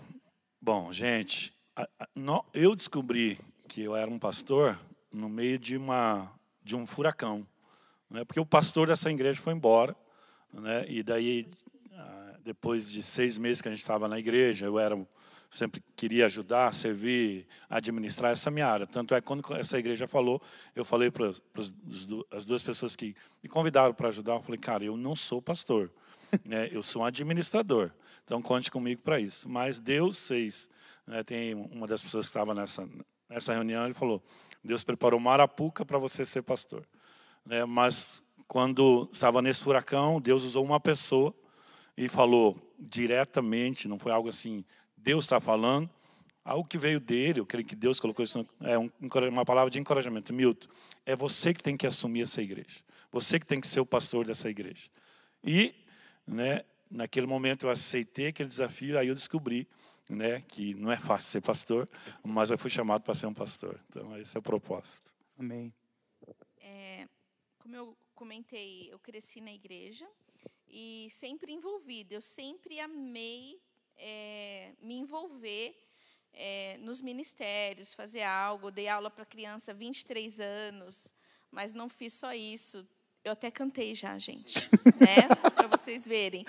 Bom, 0.62 0.92
gente, 0.92 1.54
eu 2.54 2.76
descobri 2.76 3.40
que 3.68 3.82
eu 3.82 3.96
era 3.96 4.12
um 4.12 4.20
pastor 4.20 4.78
no 5.18 5.28
meio 5.28 5.58
de, 5.58 5.76
uma, 5.76 6.32
de 6.64 6.76
um 6.76 6.86
furacão. 6.86 7.46
Né? 8.10 8.24
Porque 8.24 8.40
o 8.40 8.46
pastor 8.46 8.88
dessa 8.88 9.10
igreja 9.12 9.42
foi 9.42 9.54
embora. 9.54 9.96
Né? 10.54 10.86
E 10.88 11.04
daí, 11.04 11.50
ah, 11.94 12.36
depois 12.44 12.90
de 12.90 13.04
seis 13.04 13.38
meses 13.38 13.62
que 13.62 13.68
a 13.68 13.72
gente 13.72 13.82
estava 13.82 14.08
na 14.08 14.18
igreja, 14.18 14.66
eu 14.66 14.80
era 14.80 14.96
sempre 15.50 15.82
queria 15.96 16.26
ajudar, 16.26 16.74
servir, 16.74 17.48
administrar 17.70 18.32
essa 18.32 18.52
minha 18.52 18.68
área. 18.68 18.86
Tanto 18.86 19.16
é 19.16 19.22
que 19.22 19.28
quando 19.28 19.44
essa 19.56 19.78
igreja 19.78 20.08
falou, 20.08 20.42
eu 20.76 20.84
falei 20.84 21.10
para 21.10 21.32
as 22.32 22.46
duas 22.46 22.62
pessoas 22.62 22.96
que 22.96 23.16
me 23.42 23.50
convidaram 23.50 23.94
para 23.94 24.10
ajudar, 24.10 24.34
eu 24.34 24.42
falei, 24.42 24.60
cara, 24.60 24.84
eu 24.84 24.98
não 24.98 25.16
sou 25.16 25.42
pastor, 25.42 25.92
né? 26.44 26.70
eu 26.72 26.84
sou 26.84 27.02
um 27.02 27.06
administrador, 27.06 27.92
então 28.24 28.42
conte 28.42 28.70
comigo 28.70 29.02
para 29.02 29.20
isso. 29.20 29.48
Mas 29.50 29.80
Deus 29.80 30.28
fez, 30.28 30.70
né? 31.06 31.24
tem 31.24 31.54
uma 31.56 31.88
das 31.88 32.04
pessoas 32.04 32.28
que 32.28 32.32
estava 32.32 32.54
nessa, 32.54 32.88
nessa 33.30 33.54
reunião, 33.54 33.86
ele 33.86 33.94
falou, 33.94 34.22
Deus 34.68 34.84
preparou 34.84 35.18
uma 35.18 35.32
arapuca 35.32 35.86
para 35.86 35.98
você 35.98 36.26
ser 36.26 36.42
pastor. 36.42 36.86
Né? 37.46 37.64
Mas 37.64 38.22
quando 38.48 39.10
estava 39.12 39.42
nesse 39.42 39.64
furacão, 39.64 40.20
Deus 40.20 40.44
usou 40.44 40.64
uma 40.64 40.80
pessoa 40.80 41.34
e 41.98 42.10
falou 42.10 42.56
diretamente, 42.78 43.88
não 43.88 43.98
foi 43.98 44.12
algo 44.12 44.28
assim, 44.28 44.64
Deus 44.96 45.24
está 45.24 45.40
falando, 45.40 45.90
algo 46.44 46.68
que 46.68 46.78
veio 46.78 47.00
dele, 47.00 47.40
eu 47.40 47.46
creio 47.46 47.66
que 47.66 47.76
Deus 47.76 47.98
colocou 47.98 48.24
isso, 48.24 48.46
é 48.62 48.78
um, 48.78 48.92
uma 49.32 49.46
palavra 49.46 49.72
de 49.72 49.80
encorajamento. 49.80 50.34
Milton, 50.34 50.68
é 51.06 51.16
você 51.16 51.54
que 51.54 51.64
tem 51.64 51.78
que 51.78 51.88
assumir 51.88 52.24
essa 52.24 52.42
igreja. 52.42 52.82
Você 53.10 53.40
que 53.40 53.46
tem 53.46 53.62
que 53.62 53.68
ser 53.68 53.80
o 53.80 53.86
pastor 53.86 54.26
dessa 54.26 54.50
igreja. 54.50 54.90
E, 55.44 55.74
né, 56.28 56.64
naquele 56.92 57.26
momento 57.26 57.66
eu 57.66 57.70
aceitei 57.70 58.28
aquele 58.28 58.50
desafio, 58.50 59.00
aí 59.00 59.08
eu 59.08 59.16
descobri 59.16 59.66
né, 60.10 60.42
que 60.42 60.74
não 60.74 60.92
é 60.92 60.98
fácil 60.98 61.30
ser 61.30 61.42
pastor, 61.42 61.90
mas 62.24 62.50
eu 62.50 62.58
fui 62.58 62.70
chamado 62.70 63.04
para 63.04 63.16
ser 63.16 63.28
um 63.28 63.34
pastor. 63.34 63.80
Então, 63.90 64.18
esse 64.18 64.36
é 64.36 64.40
o 64.40 64.44
propósito. 64.44 65.14
Amém. 65.38 65.74
É, 66.60 67.08
como 67.60 67.76
eu 67.76 67.98
comentei, 68.16 68.90
eu 68.92 69.00
cresci 69.00 69.42
na 69.42 69.52
igreja 69.52 70.08
e 70.68 71.08
sempre 71.12 71.52
envolvida. 71.52 72.16
Eu 72.16 72.22
sempre 72.22 72.80
amei 72.80 73.62
é, 73.98 74.74
me 74.82 74.96
envolver 74.96 75.76
é, 76.34 76.78
nos 76.80 77.02
ministérios, 77.02 77.94
fazer 77.94 78.24
algo. 78.24 78.72
Dei 78.72 78.88
aula 78.88 79.10
para 79.10 79.26
criança 79.26 79.72
há 79.72 79.76
23 79.76 80.40
anos, 80.40 81.14
mas 81.52 81.74
não 81.74 81.90
fiz 81.90 82.14
só 82.14 82.34
isso. 82.34 82.88
Eu 83.24 83.34
até 83.34 83.52
cantei 83.52 83.94
já, 83.94 84.18
gente, 84.18 84.70
né? 85.00 85.36
Para 85.52 85.68
vocês 85.68 86.08
verem. 86.08 86.46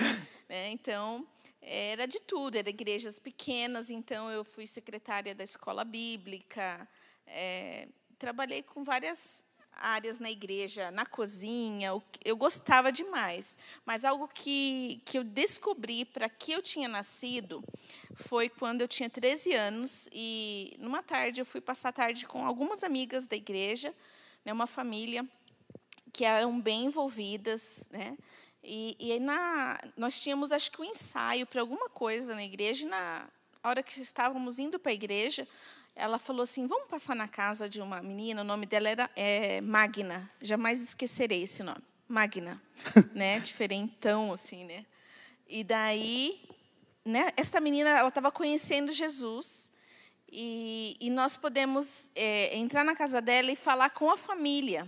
Né? 0.49 0.71
Então, 0.71 1.27
era 1.61 2.07
de 2.07 2.21
tudo, 2.21 2.57
era 2.57 2.71
igrejas 2.71 3.19
pequenas, 3.19 3.91
então 3.91 4.31
eu 4.31 4.45
fui 4.45 4.67
secretária 4.67 5.35
da 5.35 5.45
escola 5.45 5.85
bíblica, 5.85 6.89
é, 7.27 7.89
trabalhei 8.19 8.63
com 8.63 8.85
várias 8.85 9.45
áreas 9.79 10.19
na 10.19 10.31
igreja, 10.31 10.91
na 10.91 11.07
cozinha, 11.07 11.91
eu 12.25 12.37
gostava 12.37 12.91
demais. 12.91 13.57
Mas 13.87 14.05
algo 14.05 14.29
que, 14.29 15.01
que 15.05 15.17
eu 15.19 15.25
descobri 15.25 16.05
para 16.05 16.29
que 16.29 16.53
eu 16.53 16.61
tinha 16.61 16.89
nascido 16.89 17.63
foi 18.15 18.49
quando 18.49 18.83
eu 18.83 18.89
tinha 18.89 19.09
13 19.09 19.53
anos 19.55 20.09
e 20.13 20.75
numa 20.79 21.03
tarde 21.03 21.41
eu 21.41 21.47
fui 21.47 21.61
passar 21.61 21.91
a 21.91 21.93
tarde 21.93 22.27
com 22.27 22.45
algumas 22.45 22.83
amigas 22.83 23.27
da 23.27 23.37
igreja, 23.37 23.95
né, 24.45 24.53
uma 24.53 24.67
família 24.67 25.25
que 26.13 26.25
eram 26.25 26.61
bem 26.61 26.87
envolvidas, 26.87 27.89
né? 27.93 28.17
E, 28.63 28.97
e 28.99 29.21
na, 29.21 29.79
nós 29.97 30.21
tínhamos, 30.21 30.53
acho 30.53 30.71
que, 30.71 30.81
um 30.81 30.85
ensaio 30.85 31.47
para 31.47 31.61
alguma 31.61 31.89
coisa 31.89 32.35
na 32.35 32.45
igreja. 32.45 32.85
E 32.85 32.89
na 32.89 33.27
hora 33.63 33.83
que 33.83 34.01
estávamos 34.01 34.59
indo 34.59 34.79
para 34.79 34.93
a 34.93 34.95
igreja, 34.95 35.47
ela 35.95 36.19
falou 36.19 36.43
assim: 36.43 36.67
Vamos 36.67 36.89
passar 36.89 37.15
na 37.15 37.29
casa 37.29 37.69
de 37.69 37.81
uma 37.81 38.03
menina. 38.03 38.43
O 38.43 38.45
nome 38.45 38.67
dela 38.67 38.89
era 38.89 39.11
é, 39.15 39.61
Magna. 39.61 40.31
Jamais 40.41 40.81
esquecerei 40.83 41.43
esse 41.43 41.63
nome. 41.63 41.83
Magna, 42.09 42.61
né? 43.15 43.41
Diferentão, 43.41 44.33
assim, 44.33 44.65
né? 44.65 44.85
E 45.49 45.63
daí, 45.63 46.41
né? 47.05 47.31
Essa 47.37 47.61
menina, 47.61 47.91
ela 47.91 48.09
estava 48.09 48.31
conhecendo 48.31 48.93
Jesus. 48.93 49.69
E, 50.31 50.95
e 51.01 51.09
nós 51.09 51.39
podemos 51.39 52.11
é, 52.15 52.55
entrar 52.57 52.85
na 52.85 52.95
casa 52.95 53.21
dela 53.21 53.51
e 53.51 53.57
falar 53.57 53.91
com 53.91 54.11
a 54.11 54.17
família 54.17 54.87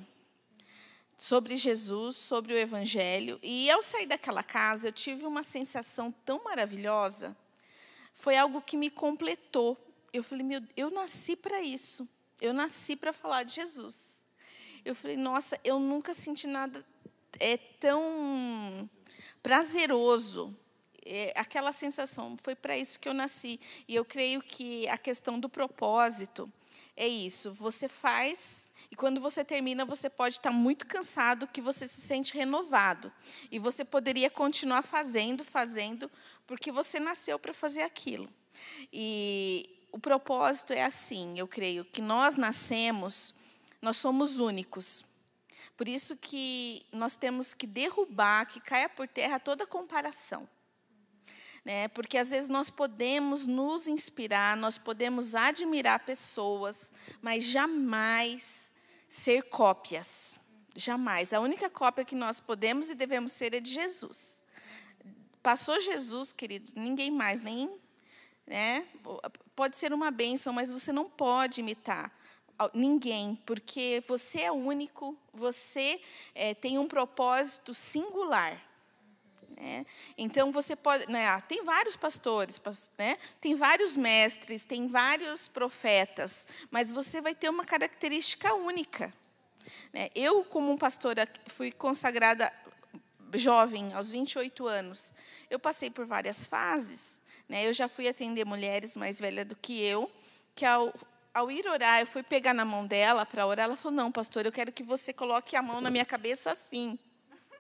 sobre 1.21 1.55
Jesus, 1.55 2.17
sobre 2.17 2.55
o 2.55 2.57
Evangelho. 2.57 3.39
E 3.43 3.71
ao 3.71 3.83
sair 3.83 4.07
daquela 4.07 4.43
casa, 4.43 4.89
eu 4.89 4.93
tive 4.93 5.27
uma 5.27 5.43
sensação 5.43 6.11
tão 6.25 6.43
maravilhosa. 6.43 7.37
Foi 8.15 8.39
algo 8.39 8.63
que 8.63 8.75
me 8.75 8.89
completou. 8.89 9.77
Eu 10.15 10.23
falei, 10.23 10.43
meu, 10.43 10.63
eu 10.75 10.91
nasci 10.91 11.37
para 11.37 11.61
isso. 11.61 12.09
Eu 12.41 12.55
nasci 12.55 12.97
para 12.97 13.13
falar 13.13 13.43
de 13.43 13.55
Jesus. 13.55 14.19
Eu 14.83 14.95
falei, 14.95 15.19
nossa, 15.19 15.61
eu 15.63 15.79
nunca 15.79 16.15
senti 16.15 16.47
nada 16.47 16.83
é 17.39 17.59
tão 17.59 18.89
prazeroso. 19.43 20.57
É, 21.05 21.35
aquela 21.37 21.71
sensação 21.71 22.35
foi 22.43 22.55
para 22.55 22.79
isso 22.79 22.99
que 22.99 23.07
eu 23.07 23.15
nasci. 23.15 23.61
E 23.87 23.95
eu 23.95 24.07
creio 24.07 24.41
que 24.41 24.89
a 24.89 24.97
questão 24.97 25.39
do 25.39 25.51
propósito 25.51 26.51
é 26.97 27.07
isso. 27.07 27.53
Você 27.53 27.89
faz 27.89 28.70
e 28.91 28.97
quando 28.97 29.21
você 29.21 29.45
termina, 29.45 29.85
você 29.85 30.11
pode 30.11 30.37
estar 30.37 30.51
muito 30.51 30.85
cansado, 30.85 31.47
que 31.47 31.61
você 31.61 31.87
se 31.87 32.01
sente 32.01 32.35
renovado. 32.35 33.13
E 33.51 33.59
você 33.59 33.85
poderia 33.85 34.29
continuar 34.29 34.83
fazendo, 34.83 35.45
fazendo, 35.45 36.11
porque 36.47 36.73
você 36.73 36.99
nasceu 36.99 37.39
para 37.39 37.55
fazer 37.55 37.83
aquilo. 37.83 38.29
E 38.93 39.87
o 39.93 39.99
propósito 39.99 40.73
é 40.73 40.83
assim, 40.83 41.39
eu 41.39 41.47
creio, 41.47 41.85
que 41.85 42.03
nós 42.03 42.37
nascemos, 42.37 43.33
nós 43.81 43.97
somos 43.97 44.41
únicos. 44.41 45.05
Por 45.77 45.87
isso 45.87 46.17
que 46.17 46.85
nós 46.93 47.15
temos 47.15 47.55
que 47.55 47.69
derrubar, 47.69 48.47
que 48.47 48.61
caia 48.61 48.89
por 48.89 49.07
terra 49.07 49.39
toda 49.39 49.67
comparação. 49.67 50.49
Né? 51.65 51.87
Porque 51.89 52.19
às 52.19 52.31
vezes 52.31 52.49
nós 52.49 52.71
podemos 52.71 53.47
nos 53.47 53.87
inspirar, 53.87 54.57
nós 54.57 54.79
podemos 54.79 55.37
admirar 55.37 56.01
pessoas, 56.01 56.93
mas 57.23 57.45
jamais 57.45 58.75
ser 59.11 59.43
cópias. 59.43 60.39
Jamais. 60.77 61.33
A 61.33 61.41
única 61.41 61.69
cópia 61.69 62.05
que 62.05 62.15
nós 62.15 62.39
podemos 62.39 62.89
e 62.91 62.95
devemos 62.95 63.33
ser 63.33 63.53
é 63.53 63.61
de 63.61 63.69
Jesus. 63.69 64.45
Passou 65.43 65.81
Jesus, 65.81 66.33
querido, 66.33 66.71
ninguém 66.77 67.11
mais, 67.11 67.41
nem. 67.41 67.69
Né? 68.47 68.87
Pode 69.57 69.77
ser 69.77 69.93
uma 69.93 70.13
bênção, 70.13 70.53
mas 70.53 70.71
você 70.71 70.93
não 70.93 71.11
pode 71.11 71.61
imitar 71.61 72.17
ninguém, 72.73 73.37
porque 73.47 74.03
você 74.07 74.43
é 74.43 74.53
único, 74.53 75.19
você 75.33 76.01
é, 76.35 76.55
tem 76.55 76.79
um 76.79 76.87
propósito 76.87 77.75
singular. 77.75 78.63
Né? 79.61 79.85
Então 80.17 80.51
você 80.51 80.75
pode, 80.75 81.07
né, 81.13 81.27
ah, 81.27 81.41
tem 81.41 81.63
vários 81.63 81.95
pastores, 81.95 82.59
né, 82.97 83.19
tem 83.41 83.55
vários 83.55 83.95
mestres, 83.95 84.65
tem 84.65 84.89
vários 84.89 85.49
profetas, 85.49 86.47
mas 86.71 86.91
você 86.91 87.21
vai 87.21 87.35
ter 87.35 87.51
uma 87.51 87.65
característica 87.65 88.55
única. 88.55 89.13
Né? 89.93 90.09
Eu, 90.15 90.43
como 90.45 90.79
pastora, 90.79 91.29
fui 91.47 91.71
consagrada 91.71 92.51
jovem, 93.35 93.93
aos 93.93 94.11
28 94.11 94.67
anos. 94.67 95.15
Eu 95.51 95.59
passei 95.59 95.91
por 95.91 96.07
várias 96.07 96.47
fases. 96.47 97.23
Né? 97.49 97.69
Eu 97.69 97.73
já 97.73 97.89
fui 97.89 98.09
atender 98.09 98.45
mulheres 98.47 98.97
mais 98.97 99.21
velhas 99.21 99.47
do 99.47 99.55
que 99.55 99.81
eu, 99.83 100.11
que 100.55 100.65
ao, 100.65 100.93
ao 101.35 101.51
ir 101.51 101.67
orar, 101.69 102.01
eu 102.01 102.07
fui 102.07 102.23
pegar 102.23 102.55
na 102.55 102.65
mão 102.65 102.87
dela 102.87 103.27
para 103.27 103.47
orar. 103.47 103.67
Ela 103.67 103.77
falou: 103.77 103.97
Não, 103.97 104.11
pastor, 104.11 104.47
eu 104.47 104.53
quero 104.53 104.73
que 104.73 104.83
você 104.83 105.13
coloque 105.13 105.55
a 105.55 105.63
mão 105.63 105.81
na 105.81 105.91
minha 105.91 106.05
cabeça 106.05 106.51
assim. 106.51 106.99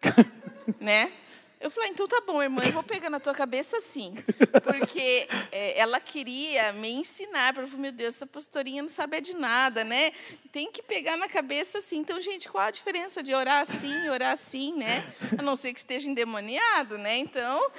né? 0.80 1.12
Eu 1.60 1.70
falei, 1.70 1.90
então 1.90 2.08
tá 2.08 2.22
bom, 2.26 2.42
irmã, 2.42 2.62
eu 2.64 2.72
vou 2.72 2.82
pegar 2.82 3.10
na 3.10 3.20
tua 3.20 3.34
cabeça 3.34 3.76
assim. 3.76 4.14
Porque 4.64 5.28
é, 5.52 5.78
ela 5.78 6.00
queria 6.00 6.72
me 6.72 6.90
ensinar. 6.90 7.54
Eu 7.54 7.68
falei, 7.68 7.82
meu 7.82 7.92
Deus, 7.92 8.14
essa 8.14 8.26
pastorinha 8.26 8.80
não 8.80 8.88
sabe 8.88 9.20
de 9.20 9.36
nada, 9.36 9.84
né? 9.84 10.10
Tem 10.50 10.72
que 10.72 10.82
pegar 10.82 11.18
na 11.18 11.28
cabeça 11.28 11.76
assim. 11.76 11.98
Então, 11.98 12.18
gente, 12.18 12.48
qual 12.48 12.64
a 12.64 12.70
diferença 12.70 13.22
de 13.22 13.34
orar 13.34 13.60
assim 13.60 13.92
e 14.04 14.08
orar 14.08 14.32
assim, 14.32 14.74
né? 14.74 15.04
A 15.38 15.42
não 15.42 15.54
ser 15.54 15.74
que 15.74 15.80
esteja 15.80 16.08
endemoniado, 16.08 16.96
né? 16.96 17.18
Então, 17.18 17.70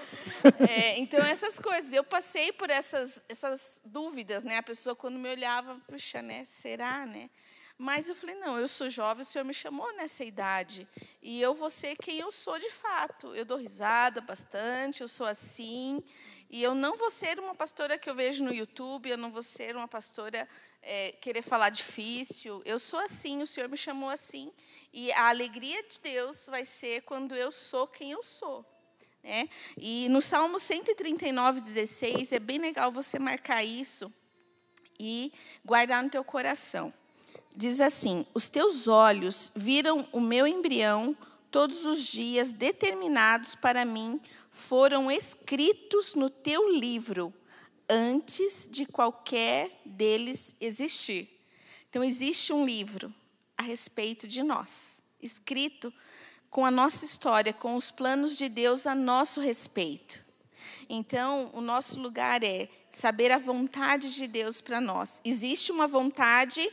é, 0.70 1.00
então 1.00 1.20
essas 1.20 1.58
coisas. 1.58 1.92
Eu 1.92 2.04
passei 2.04 2.52
por 2.52 2.70
essas, 2.70 3.24
essas 3.28 3.82
dúvidas, 3.84 4.44
né? 4.44 4.58
A 4.58 4.64
pessoa, 4.64 4.96
quando 4.96 5.18
me 5.18 5.28
olhava, 5.28 5.76
puxa, 5.88 6.22
né? 6.22 6.46
Será, 6.46 7.08
né? 7.08 7.32
Mas 7.82 8.08
eu 8.08 8.14
falei, 8.14 8.36
não, 8.36 8.60
eu 8.60 8.68
sou 8.68 8.92
jovem, 8.92 9.24
o 9.24 9.26
Senhor 9.26 9.44
me 9.44 9.56
chamou 9.56 9.92
nessa 9.94 10.24
idade. 10.24 10.88
E 11.20 11.42
eu 11.42 11.56
vou 11.56 11.68
ser 11.68 11.96
quem 11.96 12.20
eu 12.20 12.32
sou 12.32 12.60
de 12.60 12.70
fato. 12.70 13.34
Eu 13.34 13.44
dou 13.44 13.58
risada 13.58 14.22
bastante, 14.22 15.02
eu 15.02 15.08
sou 15.08 15.26
assim. 15.26 16.04
E 16.48 16.62
eu 16.62 16.76
não 16.76 16.96
vou 16.96 17.10
ser 17.10 17.40
uma 17.40 17.56
pastora 17.56 17.98
que 17.98 18.08
eu 18.08 18.14
vejo 18.14 18.44
no 18.44 18.54
YouTube, 18.54 19.10
eu 19.10 19.18
não 19.18 19.32
vou 19.32 19.42
ser 19.42 19.76
uma 19.76 19.88
pastora 19.88 20.48
é, 20.80 21.14
querer 21.14 21.42
falar 21.42 21.70
difícil. 21.70 22.62
Eu 22.66 22.78
sou 22.78 23.00
assim, 23.00 23.42
o 23.42 23.48
Senhor 23.48 23.68
me 23.68 23.78
chamou 23.78 24.10
assim. 24.10 24.54
E 24.94 25.12
a 25.14 25.30
alegria 25.30 25.82
de 25.82 26.00
Deus 26.02 26.46
vai 26.46 26.66
ser 26.66 27.02
quando 27.02 27.34
eu 27.34 27.52
sou 27.52 27.88
quem 27.88 28.12
eu 28.12 28.22
sou. 28.22 28.64
Né? 29.24 29.50
E 29.76 30.08
no 30.10 30.22
Salmo 30.22 30.60
139, 30.60 31.60
16, 31.60 32.32
é 32.32 32.40
bem 32.40 32.60
legal 32.60 32.92
você 32.92 33.18
marcar 33.18 33.64
isso 33.64 34.14
e 35.00 35.34
guardar 35.66 36.04
no 36.04 36.12
teu 36.12 36.24
coração 36.24 36.94
diz 37.56 37.82
assim: 37.82 38.26
Os 38.34 38.50
teus 38.50 38.88
olhos 38.88 39.52
viram 39.56 40.08
o 40.12 40.20
meu 40.20 40.48
embrião, 40.48 41.16
todos 41.50 41.86
os 41.86 42.06
dias 42.06 42.54
determinados 42.54 43.56
para 43.56 43.86
mim 43.86 44.20
foram 44.52 45.12
escritos 45.12 46.14
no 46.14 46.30
teu 46.30 46.72
livro, 46.72 47.34
antes 47.90 48.70
de 48.72 48.86
qualquer 48.86 49.70
deles 49.86 50.56
existir. 50.60 51.30
Então, 51.90 52.04
existe 52.04 52.54
um 52.54 52.66
livro 52.66 53.14
a 53.58 53.64
respeito 53.64 54.28
de 54.28 54.44
nós, 54.44 55.02
escrito 55.22 55.94
com 56.50 56.66
a 56.66 56.72
nossa 56.72 57.06
história, 57.06 57.54
com 57.54 57.76
os 57.76 57.92
planos 57.92 58.38
de 58.38 58.50
Deus 58.50 58.86
a 58.86 58.94
nosso 58.96 59.40
respeito. 59.40 60.24
Então, 60.90 61.50
o 61.54 61.62
nosso 61.62 62.00
lugar 62.00 62.44
é 62.44 62.68
saber 62.92 63.32
a 63.32 63.38
vontade 63.38 64.14
de 64.14 64.28
Deus 64.28 64.60
para 64.60 64.82
nós. 64.82 65.22
Existe 65.24 65.72
uma 65.72 65.88
vontade 65.88 66.70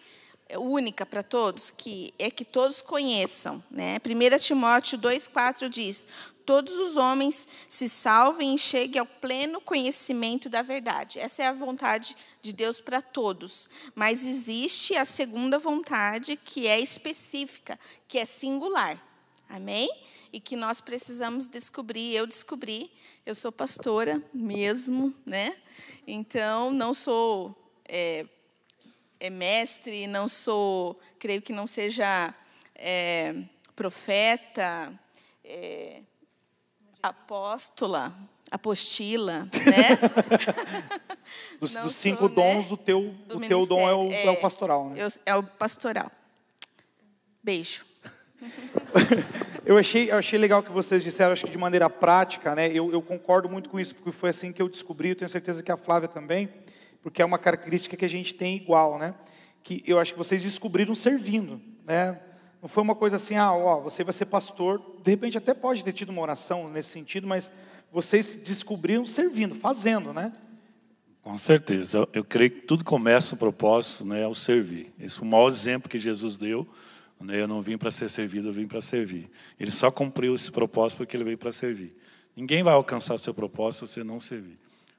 única 0.56 1.04
para 1.04 1.22
todos, 1.22 1.70
que 1.70 2.14
é 2.18 2.30
que 2.30 2.44
todos 2.44 2.80
conheçam. 2.80 3.62
Né? 3.70 3.98
1 3.98 4.38
Timóteo 4.38 4.98
2,4 4.98 5.68
diz: 5.68 6.08
Todos 6.46 6.78
os 6.78 6.96
homens 6.96 7.46
se 7.68 7.88
salvem 7.88 8.54
e 8.54 8.58
cheguem 8.58 9.00
ao 9.00 9.06
pleno 9.06 9.60
conhecimento 9.60 10.48
da 10.48 10.62
verdade. 10.62 11.18
Essa 11.18 11.42
é 11.42 11.46
a 11.46 11.52
vontade 11.52 12.16
de 12.40 12.54
Deus 12.54 12.80
para 12.80 13.02
todos. 13.02 13.68
Mas 13.94 14.24
existe 14.24 14.96
a 14.96 15.04
segunda 15.04 15.58
vontade, 15.58 16.36
que 16.36 16.66
é 16.66 16.80
específica, 16.80 17.78
que 18.08 18.16
é 18.16 18.24
singular. 18.24 18.98
Amém? 19.46 19.90
E 20.32 20.40
que 20.40 20.56
nós 20.56 20.80
precisamos 20.80 21.48
descobrir. 21.48 22.14
Eu 22.14 22.26
descobri, 22.26 22.90
eu 23.26 23.34
sou 23.34 23.52
pastora 23.52 24.22
mesmo, 24.32 25.14
né? 25.26 25.54
Então, 26.06 26.72
não 26.72 26.94
sou. 26.94 27.54
É, 27.84 28.24
é 29.20 29.30
mestre, 29.30 30.06
não 30.06 30.28
sou, 30.28 30.98
creio 31.18 31.42
que 31.42 31.52
não 31.52 31.66
seja 31.66 32.32
é, 32.74 33.34
profeta, 33.74 34.92
é, 35.44 36.00
apóstola, 37.02 38.16
apostila, 38.50 39.40
né? 39.40 39.98
dos, 41.60 41.72
dos 41.72 41.94
cinco 41.94 42.26
sou, 42.26 42.28
dons, 42.28 42.66
né? 42.66 42.72
o 42.72 42.76
teu, 42.76 43.14
o 43.34 43.40
teu 43.40 43.66
dom 43.66 43.88
é 43.88 43.94
o, 43.94 44.10
é, 44.10 44.26
é 44.26 44.30
o 44.30 44.40
pastoral, 44.40 44.90
né? 44.90 45.02
Eu, 45.02 45.08
é 45.26 45.34
o 45.34 45.42
pastoral. 45.42 46.10
Beijo. 47.42 47.84
Eu 49.66 49.76
achei, 49.76 50.10
eu 50.10 50.16
achei 50.16 50.38
legal 50.38 50.62
que 50.62 50.72
vocês 50.72 51.02
disseram, 51.02 51.32
acho 51.32 51.44
que 51.44 51.52
de 51.52 51.58
maneira 51.58 51.90
prática, 51.90 52.54
né? 52.54 52.68
Eu, 52.68 52.90
eu 52.90 53.02
concordo 53.02 53.50
muito 53.50 53.68
com 53.68 53.78
isso, 53.78 53.94
porque 53.94 54.10
foi 54.10 54.30
assim 54.30 54.50
que 54.50 54.62
eu 54.62 54.68
descobri, 54.68 55.10
eu 55.10 55.14
tenho 55.14 55.28
certeza 55.28 55.62
que 55.62 55.70
a 55.70 55.76
Flávia 55.76 56.08
também, 56.08 56.48
porque 57.02 57.22
é 57.22 57.24
uma 57.24 57.38
característica 57.38 57.96
que 57.96 58.04
a 58.04 58.08
gente 58.08 58.34
tem 58.34 58.56
igual, 58.56 58.98
né? 58.98 59.14
Que 59.62 59.82
eu 59.86 59.98
acho 59.98 60.12
que 60.12 60.18
vocês 60.18 60.42
descobriram 60.42 60.94
servindo, 60.94 61.60
né? 61.84 62.20
Não 62.60 62.68
foi 62.68 62.82
uma 62.82 62.94
coisa 62.94 63.16
assim, 63.16 63.36
ah, 63.36 63.52
ó, 63.52 63.80
você 63.80 64.02
vai 64.02 64.12
ser 64.12 64.26
pastor, 64.26 64.82
de 65.02 65.10
repente 65.10 65.38
até 65.38 65.54
pode 65.54 65.84
ter 65.84 65.92
tido 65.92 66.10
uma 66.10 66.22
oração 66.22 66.68
nesse 66.68 66.90
sentido, 66.90 67.26
mas 67.26 67.52
vocês 67.92 68.36
descobriram 68.36 69.06
servindo, 69.06 69.54
fazendo, 69.54 70.12
né? 70.12 70.32
Com 71.22 71.38
certeza. 71.38 71.98
Eu, 71.98 72.08
eu 72.14 72.24
creio 72.24 72.50
que 72.50 72.60
tudo 72.62 72.84
começa 72.84 73.34
o 73.34 73.38
propósito, 73.38 74.04
né, 74.04 74.24
ao 74.24 74.34
servir. 74.34 74.92
Esse 74.98 75.20
é 75.20 75.22
o 75.22 75.26
maior 75.26 75.48
exemplo 75.48 75.88
que 75.88 75.98
Jesus 75.98 76.36
deu 76.36 76.66
né? 77.20 77.40
Eu 77.40 77.48
não 77.48 77.60
vim 77.60 77.76
para 77.76 77.90
ser 77.90 78.08
servido, 78.08 78.48
eu 78.48 78.52
vim 78.52 78.66
para 78.66 78.80
servir. 78.80 79.30
Ele 79.58 79.70
só 79.70 79.90
cumpriu 79.90 80.34
esse 80.34 80.50
propósito 80.50 80.98
porque 80.98 81.16
ele 81.16 81.24
veio 81.24 81.38
para 81.38 81.52
servir. 81.52 81.96
Ninguém 82.36 82.62
vai 82.62 82.74
alcançar 82.74 83.18
seu 83.18 83.34
propósito 83.34 83.86
se 83.86 84.04
não 84.04 84.20
servir. 84.20 84.58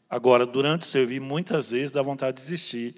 Agora, 0.10 0.46
durante 0.46 0.88
servir, 0.88 1.22
muitas 1.22 1.70
vezes 1.70 1.92
dá 1.92 2.02
vontade 2.02 2.38
de 2.38 2.44
desistir. 2.44 2.96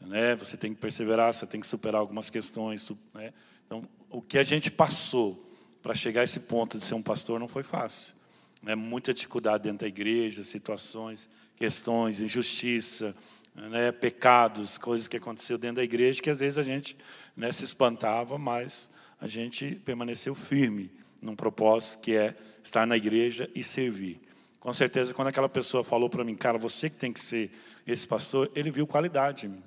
Né? 0.00 0.34
Você 0.36 0.56
tem 0.56 0.74
que 0.74 0.80
perseverar, 0.80 1.32
você 1.32 1.46
tem 1.46 1.60
que 1.60 1.66
superar 1.66 2.00
algumas 2.00 2.28
questões. 2.30 2.90
Né? 3.14 3.32
Então, 3.66 3.86
o 4.10 4.20
que 4.20 4.38
a 4.38 4.42
gente 4.42 4.70
passou 4.70 5.38
para 5.82 5.94
chegar 5.94 6.22
a 6.22 6.24
esse 6.24 6.40
ponto 6.40 6.76
de 6.76 6.84
ser 6.84 6.94
um 6.94 7.02
pastor 7.02 7.38
não 7.38 7.46
foi 7.46 7.62
fácil. 7.62 8.14
Né? 8.60 8.74
Muita 8.74 9.14
dificuldade 9.14 9.62
dentro 9.62 9.80
da 9.80 9.86
igreja, 9.86 10.42
situações, 10.42 11.28
questões, 11.56 12.20
injustiça, 12.20 13.14
né? 13.54 13.92
pecados, 13.92 14.78
coisas 14.78 15.06
que 15.06 15.16
aconteceram 15.16 15.60
dentro 15.60 15.76
da 15.76 15.84
igreja 15.84 16.20
que 16.20 16.30
às 16.30 16.40
vezes 16.40 16.58
a 16.58 16.62
gente 16.64 16.96
né, 17.36 17.52
se 17.52 17.64
espantava, 17.64 18.36
mas 18.36 18.90
a 19.20 19.28
gente 19.28 19.76
permaneceu 19.84 20.34
firme 20.34 20.90
num 21.22 21.36
propósito 21.36 22.00
que 22.00 22.16
é 22.16 22.36
estar 22.62 22.86
na 22.86 22.96
igreja 22.96 23.48
e 23.54 23.62
servir. 23.62 24.27
Com 24.60 24.72
certeza, 24.72 25.14
quando 25.14 25.28
aquela 25.28 25.48
pessoa 25.48 25.84
falou 25.84 26.10
para 26.10 26.24
mim, 26.24 26.34
cara, 26.34 26.58
você 26.58 26.90
que 26.90 26.96
tem 26.96 27.12
que 27.12 27.20
ser 27.20 27.50
esse 27.86 28.06
pastor, 28.06 28.50
ele 28.54 28.70
viu 28.70 28.86
qualidade 28.86 29.46
em 29.46 29.50
mim. 29.50 29.62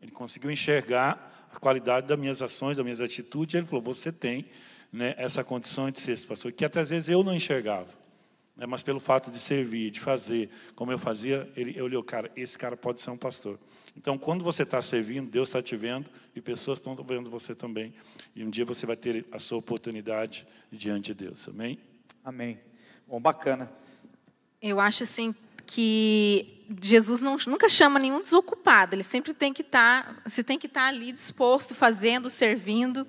Ele 0.00 0.12
conseguiu 0.12 0.50
enxergar 0.50 1.48
a 1.52 1.58
qualidade 1.58 2.06
das 2.06 2.18
minhas 2.18 2.40
ações, 2.40 2.76
das 2.76 2.84
minhas 2.84 3.00
atitudes. 3.00 3.54
Ele 3.54 3.66
falou: 3.66 3.82
você 3.82 4.12
tem 4.12 4.46
né, 4.92 5.14
essa 5.18 5.42
condição 5.42 5.90
de 5.90 6.00
ser 6.00 6.12
esse 6.12 6.26
pastor, 6.26 6.52
que 6.52 6.64
até 6.64 6.80
às 6.80 6.90
vezes 6.90 7.08
eu 7.08 7.22
não 7.22 7.34
enxergava. 7.34 7.88
Né, 8.56 8.66
mas 8.66 8.82
pelo 8.82 8.98
fato 8.98 9.30
de 9.30 9.38
servir, 9.38 9.90
de 9.90 10.00
fazer 10.00 10.50
como 10.74 10.90
eu 10.90 10.98
fazia, 10.98 11.50
ele 11.56 11.80
olhou, 11.80 12.02
cara, 12.02 12.30
esse 12.36 12.56
cara 12.58 12.76
pode 12.76 13.00
ser 13.00 13.10
um 13.10 13.16
pastor. 13.16 13.58
Então, 13.96 14.16
quando 14.16 14.44
você 14.44 14.62
está 14.62 14.80
servindo, 14.80 15.30
Deus 15.30 15.48
está 15.48 15.60
te 15.60 15.76
vendo 15.76 16.08
e 16.34 16.40
pessoas 16.40 16.78
estão 16.78 16.94
vendo 16.94 17.28
você 17.30 17.54
também. 17.54 17.92
E 18.34 18.44
um 18.44 18.50
dia 18.50 18.64
você 18.64 18.86
vai 18.86 18.96
ter 18.96 19.26
a 19.32 19.38
sua 19.38 19.58
oportunidade 19.58 20.46
diante 20.70 21.12
de 21.12 21.24
Deus. 21.26 21.48
Amém? 21.48 21.78
Amém. 22.24 22.58
Bom, 23.06 23.20
bacana. 23.20 23.70
Eu 24.60 24.80
acho 24.80 25.04
assim 25.04 25.32
que 25.64 26.64
Jesus 26.82 27.20
não, 27.20 27.36
nunca 27.46 27.68
chama 27.68 27.98
nenhum 28.00 28.20
desocupado. 28.20 28.94
Ele 28.94 29.04
sempre 29.04 29.32
tem 29.32 29.52
que 29.52 29.62
estar, 29.62 30.04
tá, 30.04 30.22
você 30.26 30.42
tem 30.42 30.58
que 30.58 30.66
estar 30.66 30.80
tá 30.82 30.88
ali 30.88 31.12
disposto, 31.12 31.76
fazendo, 31.76 32.28
servindo. 32.28 33.06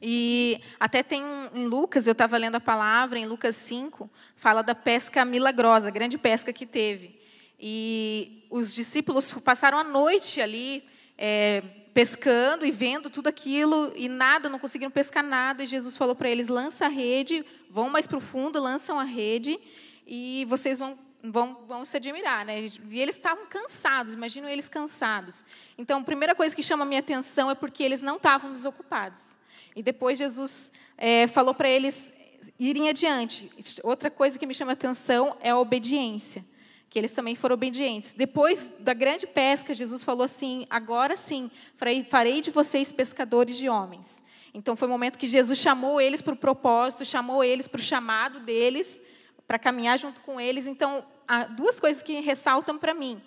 E 0.00 0.60
até 0.78 1.02
tem 1.02 1.22
em 1.54 1.66
Lucas, 1.66 2.06
eu 2.06 2.12
estava 2.12 2.36
lendo 2.36 2.54
a 2.54 2.60
palavra, 2.60 3.18
em 3.18 3.26
Lucas 3.26 3.56
5, 3.56 4.08
fala 4.36 4.62
da 4.62 4.74
pesca 4.74 5.24
milagrosa, 5.24 5.88
a 5.88 5.92
grande 5.92 6.16
pesca 6.16 6.52
que 6.52 6.66
teve. 6.66 7.18
E 7.58 8.46
os 8.48 8.72
discípulos 8.72 9.32
passaram 9.44 9.78
a 9.78 9.84
noite 9.84 10.40
ali 10.40 10.84
é, 11.18 11.62
pescando 11.92 12.64
e 12.64 12.70
vendo 12.70 13.10
tudo 13.10 13.26
aquilo 13.26 13.92
e 13.96 14.08
nada, 14.08 14.48
não 14.48 14.58
conseguiram 14.58 14.90
pescar 14.90 15.24
nada. 15.24 15.64
E 15.64 15.66
Jesus 15.66 15.96
falou 15.96 16.14
para 16.14 16.30
eles: 16.30 16.46
lança 16.46 16.86
a 16.86 16.88
rede, 16.88 17.44
vão 17.68 17.90
mais 17.90 18.06
para 18.06 18.18
o 18.18 18.20
fundo, 18.20 18.60
lançam 18.60 19.00
a 19.00 19.04
rede 19.04 19.58
e 20.06 20.46
vocês 20.48 20.78
vão 20.78 20.98
vão, 21.22 21.64
vão 21.68 21.84
se 21.84 21.96
admirar, 21.96 22.44
né? 22.44 22.60
E 22.90 23.00
eles 23.00 23.14
estavam 23.14 23.46
cansados, 23.46 24.14
imagino 24.14 24.48
eles 24.48 24.68
cansados. 24.68 25.44
Então, 25.78 26.00
a 26.00 26.04
primeira 26.04 26.34
coisa 26.34 26.54
que 26.54 26.62
chama 26.62 26.82
a 26.82 26.86
minha 26.86 27.00
atenção 27.00 27.48
é 27.48 27.54
porque 27.54 27.82
eles 27.82 28.02
não 28.02 28.16
estavam 28.16 28.50
desocupados. 28.50 29.36
E 29.76 29.82
depois 29.82 30.18
Jesus 30.18 30.72
é, 30.98 31.26
falou 31.28 31.54
para 31.54 31.68
eles 31.68 32.12
irem 32.58 32.88
adiante. 32.88 33.50
Outra 33.84 34.10
coisa 34.10 34.38
que 34.38 34.46
me 34.46 34.54
chama 34.54 34.72
a 34.72 34.74
atenção 34.74 35.36
é 35.40 35.50
a 35.50 35.58
obediência 35.58 36.44
que 36.92 36.98
eles 36.98 37.12
também 37.12 37.34
foram 37.34 37.54
obedientes. 37.54 38.12
Depois 38.12 38.70
da 38.78 38.92
grande 38.92 39.26
pesca, 39.26 39.72
Jesus 39.72 40.04
falou 40.04 40.24
assim: 40.24 40.66
agora 40.68 41.16
sim, 41.16 41.50
farei 41.74 42.42
de 42.42 42.50
vocês 42.50 42.92
pescadores 42.92 43.56
de 43.56 43.66
homens. 43.66 44.22
Então 44.52 44.76
foi 44.76 44.86
o 44.86 44.90
momento 44.90 45.16
que 45.16 45.26
Jesus 45.26 45.58
chamou 45.58 45.98
eles 45.98 46.20
para 46.20 46.34
o 46.34 46.36
propósito, 46.36 47.02
chamou 47.02 47.42
eles 47.42 47.66
para 47.66 47.80
o 47.80 47.82
chamado 47.82 48.40
deles, 48.40 49.00
para 49.46 49.58
caminhar 49.58 49.98
junto 49.98 50.20
com 50.20 50.40
eles. 50.40 50.66
Então, 50.66 51.04
há 51.26 51.44
duas 51.44 51.78
coisas 51.78 52.02
que 52.02 52.20
ressaltam 52.20 52.78
para 52.78 52.94
mim 52.94 53.20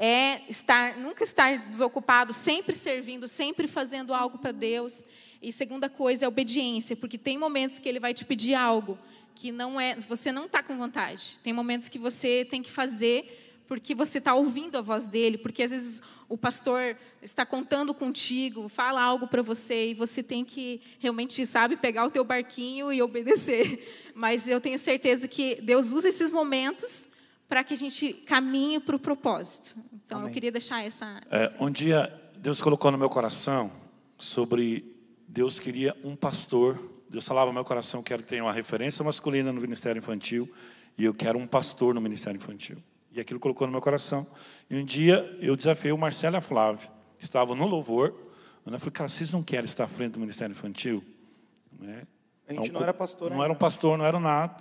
é 0.00 0.42
estar, 0.48 0.96
nunca 0.96 1.24
estar 1.24 1.68
desocupado, 1.68 2.32
sempre 2.32 2.76
servindo, 2.76 3.26
sempre 3.26 3.66
fazendo 3.66 4.14
algo 4.14 4.38
para 4.38 4.52
Deus. 4.52 5.04
E 5.42 5.52
segunda 5.52 5.90
coisa 5.90 6.24
é 6.24 6.28
obediência, 6.28 6.94
porque 6.94 7.18
tem 7.18 7.36
momentos 7.36 7.80
que 7.80 7.88
Ele 7.88 7.98
vai 7.98 8.14
te 8.14 8.24
pedir 8.24 8.54
algo 8.54 8.96
que 9.34 9.50
não 9.50 9.80
é, 9.80 9.96
você 9.96 10.30
não 10.30 10.46
está 10.46 10.62
com 10.62 10.76
vontade. 10.76 11.38
Tem 11.42 11.52
momentos 11.52 11.88
que 11.88 11.98
você 11.98 12.46
tem 12.48 12.62
que 12.62 12.70
fazer 12.70 13.47
porque 13.68 13.94
você 13.94 14.18
está 14.18 14.34
ouvindo 14.34 14.76
a 14.76 14.80
voz 14.80 15.06
dele, 15.06 15.38
porque 15.38 15.62
às 15.62 15.70
vezes 15.70 16.02
o 16.28 16.36
pastor 16.36 16.96
está 17.22 17.46
contando 17.46 17.94
contigo, 17.94 18.68
fala 18.68 19.00
algo 19.00 19.28
para 19.28 19.42
você 19.42 19.90
e 19.90 19.94
você 19.94 20.22
tem 20.22 20.44
que 20.44 20.80
realmente, 20.98 21.44
sabe, 21.46 21.76
pegar 21.76 22.04
o 22.06 22.10
teu 22.10 22.24
barquinho 22.24 22.92
e 22.92 23.00
obedecer. 23.00 24.12
Mas 24.16 24.48
eu 24.48 24.60
tenho 24.60 24.78
certeza 24.78 25.28
que 25.28 25.60
Deus 25.62 25.92
usa 25.92 26.08
esses 26.08 26.32
momentos 26.32 27.08
para 27.46 27.62
que 27.62 27.74
a 27.74 27.76
gente 27.76 28.12
caminhe 28.12 28.80
para 28.80 28.96
o 28.96 28.98
propósito. 28.98 29.76
Então 30.04 30.18
Amém. 30.18 30.30
eu 30.30 30.34
queria 30.34 30.50
deixar 30.50 30.84
essa. 30.84 31.20
É, 31.30 31.54
um 31.60 31.70
dia 31.70 32.12
Deus 32.36 32.60
colocou 32.60 32.90
no 32.90 32.98
meu 32.98 33.08
coração 33.08 33.70
sobre 34.16 34.96
Deus 35.28 35.60
queria 35.60 35.96
um 36.02 36.16
pastor 36.16 36.78
Deus 37.08 37.26
falava 37.26 37.46
no 37.46 37.54
meu 37.54 37.64
coração, 37.64 38.02
quero 38.02 38.22
ter 38.22 38.42
uma 38.42 38.52
referência 38.52 39.02
masculina 39.02 39.50
no 39.50 39.60
ministério 39.60 39.98
infantil 39.98 40.48
e 40.96 41.04
eu 41.04 41.14
quero 41.14 41.38
um 41.38 41.46
pastor 41.46 41.94
no 41.94 42.00
ministério 42.00 42.36
infantil. 42.36 42.76
E 43.18 43.20
aquilo 43.20 43.40
colocou 43.40 43.66
no 43.66 43.72
meu 43.72 43.80
coração. 43.80 44.24
E 44.70 44.76
um 44.76 44.84
dia 44.84 45.36
eu 45.40 45.56
desafiei 45.56 45.90
o 45.90 45.98
Marcelo 45.98 46.36
e 46.36 46.38
a 46.38 46.40
Flávia, 46.40 46.88
que 47.18 47.24
estavam 47.24 47.56
no 47.56 47.66
louvor. 47.66 48.14
Eu 48.64 48.78
falei, 48.78 48.92
cara, 48.92 49.08
vocês 49.08 49.32
não 49.32 49.42
querem 49.42 49.64
estar 49.64 49.84
à 49.84 49.88
frente 49.88 50.12
do 50.12 50.20
ministério 50.20 50.52
infantil? 50.52 51.02
Né? 51.80 52.06
A 52.46 52.52
gente 52.52 52.70
não, 52.70 52.80
não 52.80 52.82
era 52.82 52.94
pastor. 52.94 53.30
Não 53.30 53.42
era 53.42 53.52
um 53.52 53.56
pastor, 53.56 53.98
não 53.98 54.04
era 54.04 54.20
nada. 54.20 54.54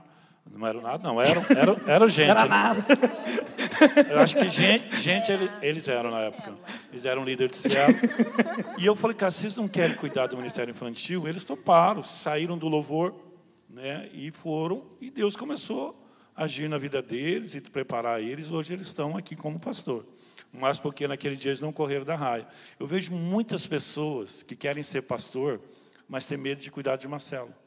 Não 0.52 0.66
era 0.66 0.82
nada, 0.82 1.08
não. 1.08 1.22
Era, 1.22 1.40
era, 1.56 1.82
era 1.86 2.10
gente. 2.10 2.32
Era 2.32 2.46
nada. 2.46 2.84
Eu 4.10 4.20
acho 4.22 4.36
que 4.38 4.50
gente, 4.50 4.98
gente 4.98 5.32
eles 5.62 5.88
eram 5.88 6.10
na 6.10 6.22
época. 6.22 6.56
Eles 6.90 7.06
eram 7.06 7.24
líder 7.24 7.50
de 7.50 7.58
céu. 7.58 7.90
E 8.80 8.86
eu 8.88 8.96
falei, 8.96 9.16
cara, 9.16 9.30
vocês 9.30 9.56
não 9.56 9.68
querem 9.68 9.96
cuidar 9.96 10.26
do 10.28 10.38
ministério 10.38 10.72
infantil? 10.72 11.28
Eles 11.28 11.44
toparam, 11.44 12.02
saíram 12.02 12.58
do 12.58 12.68
louvor 12.68 13.14
né, 13.70 14.10
e 14.14 14.32
foram. 14.32 14.84
E 15.00 15.12
Deus 15.12 15.36
começou 15.36 16.07
agir 16.38 16.70
na 16.70 16.78
vida 16.78 17.02
deles 17.02 17.56
e 17.56 17.62
preparar 17.62 18.22
eles. 18.22 18.52
Hoje 18.52 18.72
eles 18.72 18.88
estão 18.88 19.18
aqui 19.18 19.36
como 19.36 19.60
pastor. 19.60 20.06
Mas 20.54 20.80
porque 20.80 21.08
naquele 21.08 21.36
dia 21.36 21.50
eles 21.50 21.62
não 21.62 21.74
correram 21.74 22.06
da 22.06 22.16
raia. 22.16 22.48
Eu 22.80 22.88
vejo 22.88 23.12
muitas 23.12 23.68
pessoas 23.68 24.44
que 24.44 24.56
querem 24.56 24.84
ser 24.84 25.02
pastor, 25.02 25.60
mas 26.08 26.26
têm 26.26 26.38
medo 26.38 26.62
de 26.62 26.72
cuidar 26.72 26.96
de 26.96 27.08
uma 27.08 27.20
célula. 27.20 27.58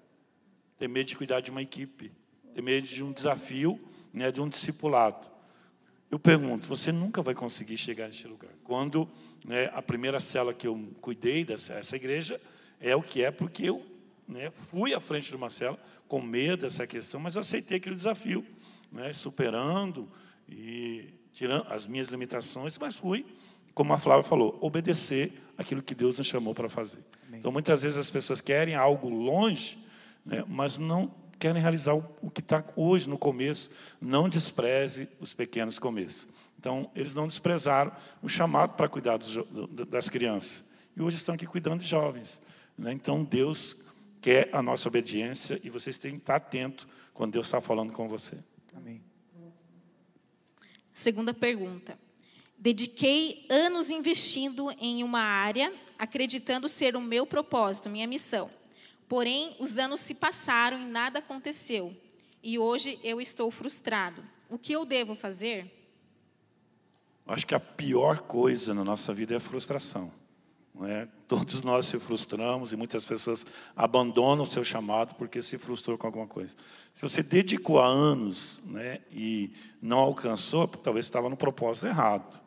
Tem 0.79 0.89
medo 0.89 1.07
de 1.07 1.17
cuidar 1.17 1.41
de 1.41 1.51
uma 1.51 1.61
equipe 1.61 2.11
ter 2.55 2.63
medo 2.63 2.87
de 2.87 3.03
um 3.03 3.13
desafio, 3.13 3.81
né, 4.13 4.31
de 4.31 4.41
um 4.41 4.49
discipulado. 4.49 5.27
Eu 6.11 6.19
pergunto, 6.19 6.67
você 6.67 6.91
nunca 6.91 7.23
vai 7.23 7.35
conseguir 7.35 7.77
chegar 7.77 8.07
neste 8.09 8.27
lugar. 8.27 8.51
Quando 8.65 9.09
né, 9.45 9.71
a 9.73 9.81
primeira 9.81 10.19
cela 10.19 10.53
que 10.53 10.67
eu 10.67 10.93
cuidei 11.01 11.45
dessa 11.45 11.75
essa 11.75 11.97
igreja 11.97 12.41
é 12.81 12.95
o 12.97 13.03
que 13.03 13.23
é, 13.23 13.31
porque 13.31 13.69
eu 13.69 13.85
né, 14.27 14.51
fui 14.71 14.93
à 14.93 15.01
frente 15.01 15.29
de 15.29 15.37
uma 15.37 15.51
cela 15.51 15.79
com 16.09 16.21
medo 16.21 16.63
dessa 16.63 16.87
questão, 16.87 17.21
mas 17.21 17.37
eu 17.37 17.41
aceitei 17.41 17.77
aquele 17.77 17.95
desafio, 17.95 18.45
né, 18.91 19.13
superando 19.13 20.09
e 20.49 21.15
tirando 21.33 21.67
as 21.71 21.87
minhas 21.87 22.09
limitações, 22.09 22.77
mas 22.79 22.97
fui, 22.97 23.25
como 23.75 23.93
a 23.93 23.99
Flávia 23.99 24.25
falou, 24.25 24.59
obedecer 24.61 25.33
aquilo 25.57 25.83
que 25.83 25.95
Deus 25.95 26.19
nos 26.19 26.27
chamou 26.27 26.55
para 26.55 26.69
fazer. 26.69 27.05
Amém. 27.27 27.41
Então, 27.41 27.53
muitas 27.53 27.83
vezes 27.83 27.99
as 27.99 28.11
pessoas 28.11 28.41
querem 28.41 28.75
algo 28.75 29.09
longe, 29.09 29.79
né, 30.25 30.45
mas 30.49 30.79
não 30.79 31.13
querem 31.39 31.61
realizar 31.61 31.95
o 31.95 32.31
que 32.31 32.41
está 32.41 32.63
hoje 32.77 33.09
no 33.09 33.17
começo. 33.17 33.71
Não 34.01 34.29
despreze 34.29 35.09
os 35.19 35.33
pequenos 35.33 35.79
começos. 35.79 36.29
Então, 36.59 36.91
eles 36.95 37.15
não 37.15 37.27
desprezaram 37.27 37.91
o 38.23 38.29
chamado 38.29 38.75
para 38.75 38.89
cuidar 38.89 39.17
dos, 39.17 39.39
das 39.89 40.11
crianças. 40.11 40.71
E 40.95 41.01
hoje 41.01 41.17
estão 41.17 41.35
aqui 41.35 41.47
cuidando 41.47 41.81
de 41.81 41.87
jovens. 41.87 42.43
Né? 42.77 42.93
Então, 42.93 43.25
Deus 43.25 43.89
quer 44.21 44.51
a 44.53 44.63
nossa 44.63 44.87
obediência 44.87 45.59
e 45.65 45.71
vocês 45.71 45.97
têm 45.97 46.13
que 46.13 46.19
estar 46.19 46.37
atentos 46.37 46.87
quando 47.15 47.33
Deus 47.33 47.47
está 47.47 47.61
falando 47.61 47.93
com 47.93 48.07
você. 48.07 48.37
Amém. 48.75 49.03
Segunda 50.93 51.33
pergunta. 51.33 51.99
Dediquei 52.59 53.47
anos 53.49 53.91
investindo 53.91 54.71
em 54.79 55.03
uma 55.03 55.21
área, 55.21 55.73
acreditando 55.99 56.69
ser 56.69 56.95
o 56.95 57.01
meu 57.01 57.27
propósito, 57.27 57.89
minha 57.89 58.07
missão. 58.07 58.51
Porém, 59.09 59.57
os 59.59 59.79
anos 59.79 60.01
se 60.01 60.15
passaram 60.15 60.79
e 60.79 60.85
nada 60.85 61.21
aconteceu. 61.21 61.97
E 62.43 62.59
hoje 62.59 62.99
eu 63.03 63.21
estou 63.21 63.51
frustrado. 63.51 64.23
O 64.49 64.59
que 64.59 64.73
eu 64.73 64.85
devo 64.85 65.15
fazer? 65.15 65.71
Acho 67.27 67.47
que 67.47 67.55
a 67.55 67.61
pior 67.61 68.21
coisa 68.21 68.75
na 68.75 68.85
nossa 68.85 69.13
vida 69.15 69.35
é 69.35 69.37
a 69.39 69.41
frustração. 69.41 70.13
Não 70.75 70.87
é? 70.87 71.09
Todos 71.31 71.63
nós 71.63 71.87
se 71.87 71.97
frustramos 71.97 72.73
e 72.73 72.77
muitas 72.77 73.05
pessoas 73.05 73.47
abandonam 73.77 74.43
o 74.43 74.47
seu 74.47 74.65
chamado 74.65 75.15
porque 75.15 75.41
se 75.41 75.57
frustrou 75.59 75.97
com 75.97 76.09
alguma 76.09 76.27
coisa. 76.27 76.57
Se 76.93 77.03
você 77.03 77.23
dedicou 77.23 77.79
anos 77.79 78.61
né, 78.65 78.99
e 79.13 79.53
não 79.81 79.99
alcançou, 79.99 80.67
talvez 80.67 81.07
estava 81.07 81.29
no 81.29 81.37
propósito 81.37 81.87
errado. 81.87 82.41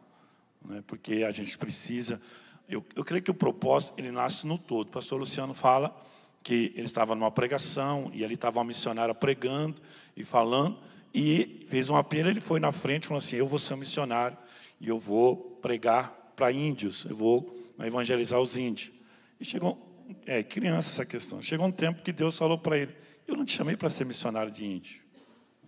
Né, 0.66 0.84
porque 0.86 1.24
a 1.24 1.32
gente 1.32 1.58
precisa. 1.58 2.22
Eu, 2.68 2.84
eu 2.94 3.06
creio 3.06 3.24
que 3.24 3.32
o 3.32 3.34
propósito 3.34 3.94
ele 3.98 4.12
nasce 4.12 4.46
no 4.46 4.58
todo. 4.58 4.88
O 4.88 4.92
pastor 4.92 5.18
Luciano 5.18 5.54
fala 5.54 5.98
que 6.44 6.74
ele 6.76 6.84
estava 6.84 7.16
numa 7.16 7.32
pregação 7.32 8.12
e 8.14 8.22
ali 8.26 8.34
estava 8.34 8.60
uma 8.60 8.66
missionária 8.66 9.16
pregando 9.16 9.82
e 10.14 10.26
falando 10.26 10.78
e 11.14 11.66
fez 11.70 11.90
um 11.90 11.96
apelo. 11.96 12.28
Ele 12.28 12.42
foi 12.42 12.60
na 12.60 12.74
frente 12.74 13.06
e 13.06 13.08
falou 13.08 13.20
assim: 13.20 13.38
Eu 13.38 13.48
vou 13.48 13.60
ser 13.60 13.76
um 13.76 13.78
missionário 13.78 14.38
e 14.82 14.90
eu 14.90 15.00
vou 15.00 15.38
pregar 15.62 16.34
para 16.36 16.52
índios. 16.52 17.06
Eu 17.06 17.16
vou 17.16 17.63
a 17.78 17.88
evangelizar 17.88 18.40
os 18.40 18.58
índios. 18.58 18.92
E 19.40 19.46
chegou, 19.46 19.94
é, 20.26 20.44
criança 20.44 20.92
essa 20.92 21.06
questão. 21.06 21.42
Chegou 21.42 21.66
um 21.66 21.72
tempo 21.72 22.02
que 22.02 22.12
Deus 22.12 22.38
falou 22.38 22.58
para 22.58 22.78
ele: 22.78 22.96
Eu 23.28 23.36
não 23.36 23.46
te 23.46 23.54
chamei 23.54 23.76
para 23.76 23.90
ser 23.90 24.06
missionário 24.06 24.52
de 24.52 24.66
índio. 24.66 25.02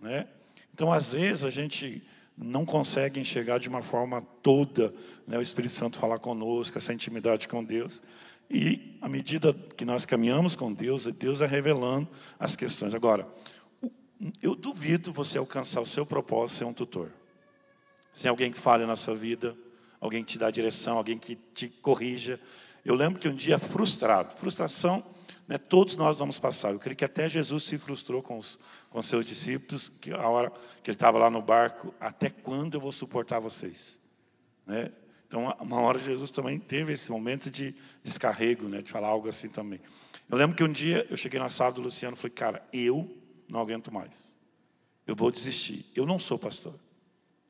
Né? 0.00 0.26
Então, 0.72 0.92
às 0.92 1.12
vezes, 1.12 1.44
a 1.44 1.50
gente 1.50 2.02
não 2.36 2.66
consegue 2.66 3.18
enxergar 3.18 3.58
de 3.58 3.68
uma 3.68 3.82
forma 3.82 4.20
toda 4.42 4.92
né, 5.26 5.38
o 5.38 5.42
Espírito 5.42 5.72
Santo 5.72 5.98
falar 5.98 6.18
conosco, 6.18 6.76
essa 6.76 6.92
intimidade 6.92 7.48
com 7.48 7.64
Deus. 7.64 8.02
E, 8.50 8.96
à 9.00 9.08
medida 9.08 9.54
que 9.54 9.84
nós 9.84 10.04
caminhamos 10.04 10.54
com 10.54 10.72
Deus, 10.72 11.06
Deus 11.06 11.40
é 11.40 11.46
revelando 11.46 12.08
as 12.38 12.54
questões. 12.54 12.94
Agora, 12.94 13.26
eu 14.42 14.54
duvido 14.54 15.12
você 15.12 15.38
alcançar 15.38 15.80
o 15.80 15.86
seu 15.86 16.06
propósito 16.06 16.58
ser 16.58 16.64
um 16.64 16.72
tutor. 16.72 17.10
Sem 18.12 18.30
alguém 18.30 18.52
que 18.52 18.58
fale 18.58 18.86
na 18.86 18.96
sua 18.96 19.14
vida, 19.14 19.56
alguém 20.06 20.24
que 20.24 20.32
te 20.32 20.38
dá 20.38 20.50
direção, 20.50 20.96
alguém 20.96 21.18
que 21.18 21.36
te 21.36 21.68
corrija. 21.68 22.40
Eu 22.84 22.94
lembro 22.94 23.20
que 23.20 23.28
um 23.28 23.34
dia 23.34 23.58
frustrado, 23.58 24.34
frustração, 24.36 25.04
né, 25.46 25.58
todos 25.58 25.96
nós 25.96 26.18
vamos 26.18 26.38
passar. 26.38 26.72
Eu 26.72 26.78
creio 26.78 26.96
que 26.96 27.04
até 27.04 27.28
Jesus 27.28 27.64
se 27.64 27.78
frustrou 27.78 28.22
com 28.22 28.38
os 28.38 28.58
com 28.96 29.02
seus 29.02 29.26
discípulos, 29.26 29.92
que 30.00 30.10
a 30.10 30.26
hora 30.26 30.50
que 30.82 30.90
ele 30.90 30.94
estava 30.96 31.18
lá 31.18 31.28
no 31.28 31.42
barco, 31.42 31.94
até 32.00 32.30
quando 32.30 32.74
eu 32.74 32.80
vou 32.80 32.90
suportar 32.90 33.40
vocês? 33.40 34.00
Né? 34.66 34.90
Então, 35.28 35.54
uma 35.60 35.80
hora 35.80 35.98
Jesus 35.98 36.30
também 36.30 36.58
teve 36.58 36.94
esse 36.94 37.10
momento 37.10 37.50
de 37.50 37.74
descarrego, 38.02 38.68
né, 38.68 38.80
de 38.80 38.90
falar 38.90 39.08
algo 39.08 39.28
assim 39.28 39.50
também. 39.50 39.80
Eu 40.30 40.38
lembro 40.38 40.56
que 40.56 40.64
um 40.64 40.72
dia 40.72 41.06
eu 41.10 41.16
cheguei 41.18 41.38
na 41.38 41.50
sala 41.50 41.72
do 41.72 41.82
Luciano 41.82 42.16
e 42.16 42.18
falei, 42.18 42.34
cara, 42.34 42.66
eu 42.72 43.14
não 43.46 43.60
aguento 43.60 43.92
mais. 43.92 44.32
Eu 45.06 45.14
vou 45.14 45.30
desistir. 45.30 45.84
Eu 45.94 46.06
não 46.06 46.18
sou 46.18 46.38
pastor. 46.38 46.74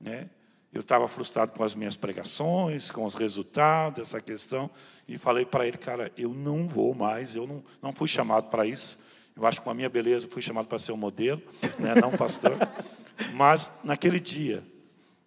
Né? 0.01 0.29
Eu 0.77 0.81
estava 0.81 1.09
frustrado 1.09 1.53
com 1.55 1.65
as 1.65 1.75
minhas 1.75 1.97
pregações, 1.97 2.91
com 2.91 3.07
os 3.07 3.15
resultados, 3.15 4.09
essa 4.09 4.21
questão, 4.21 4.71
e 5.09 5.17
falei 5.17 5.47
para 5.47 5.67
ele, 5.67 5.79
cara, 5.79 6.13
eu 6.19 6.35
não 6.35 6.69
vou 6.69 6.95
mais, 6.95 7.35
eu 7.35 7.47
não, 7.47 7.65
não 7.81 7.95
fui 7.95 8.07
chamado 8.07 8.51
para 8.51 8.67
isso. 8.67 8.99
Eu 9.35 9.47
acho 9.47 9.59
que 9.59 9.65
com 9.65 9.71
a 9.71 9.75
minha 9.75 9.89
beleza 9.89 10.29
fui 10.29 10.43
chamado 10.43 10.67
para 10.67 10.79
ser 10.79 10.93
um 10.93 10.97
modelo, 10.99 11.41
né, 11.79 11.95
não 11.95 12.11
pastor. 12.13 12.59
Mas 13.33 13.81
naquele 13.85 14.21
dia, 14.21 14.63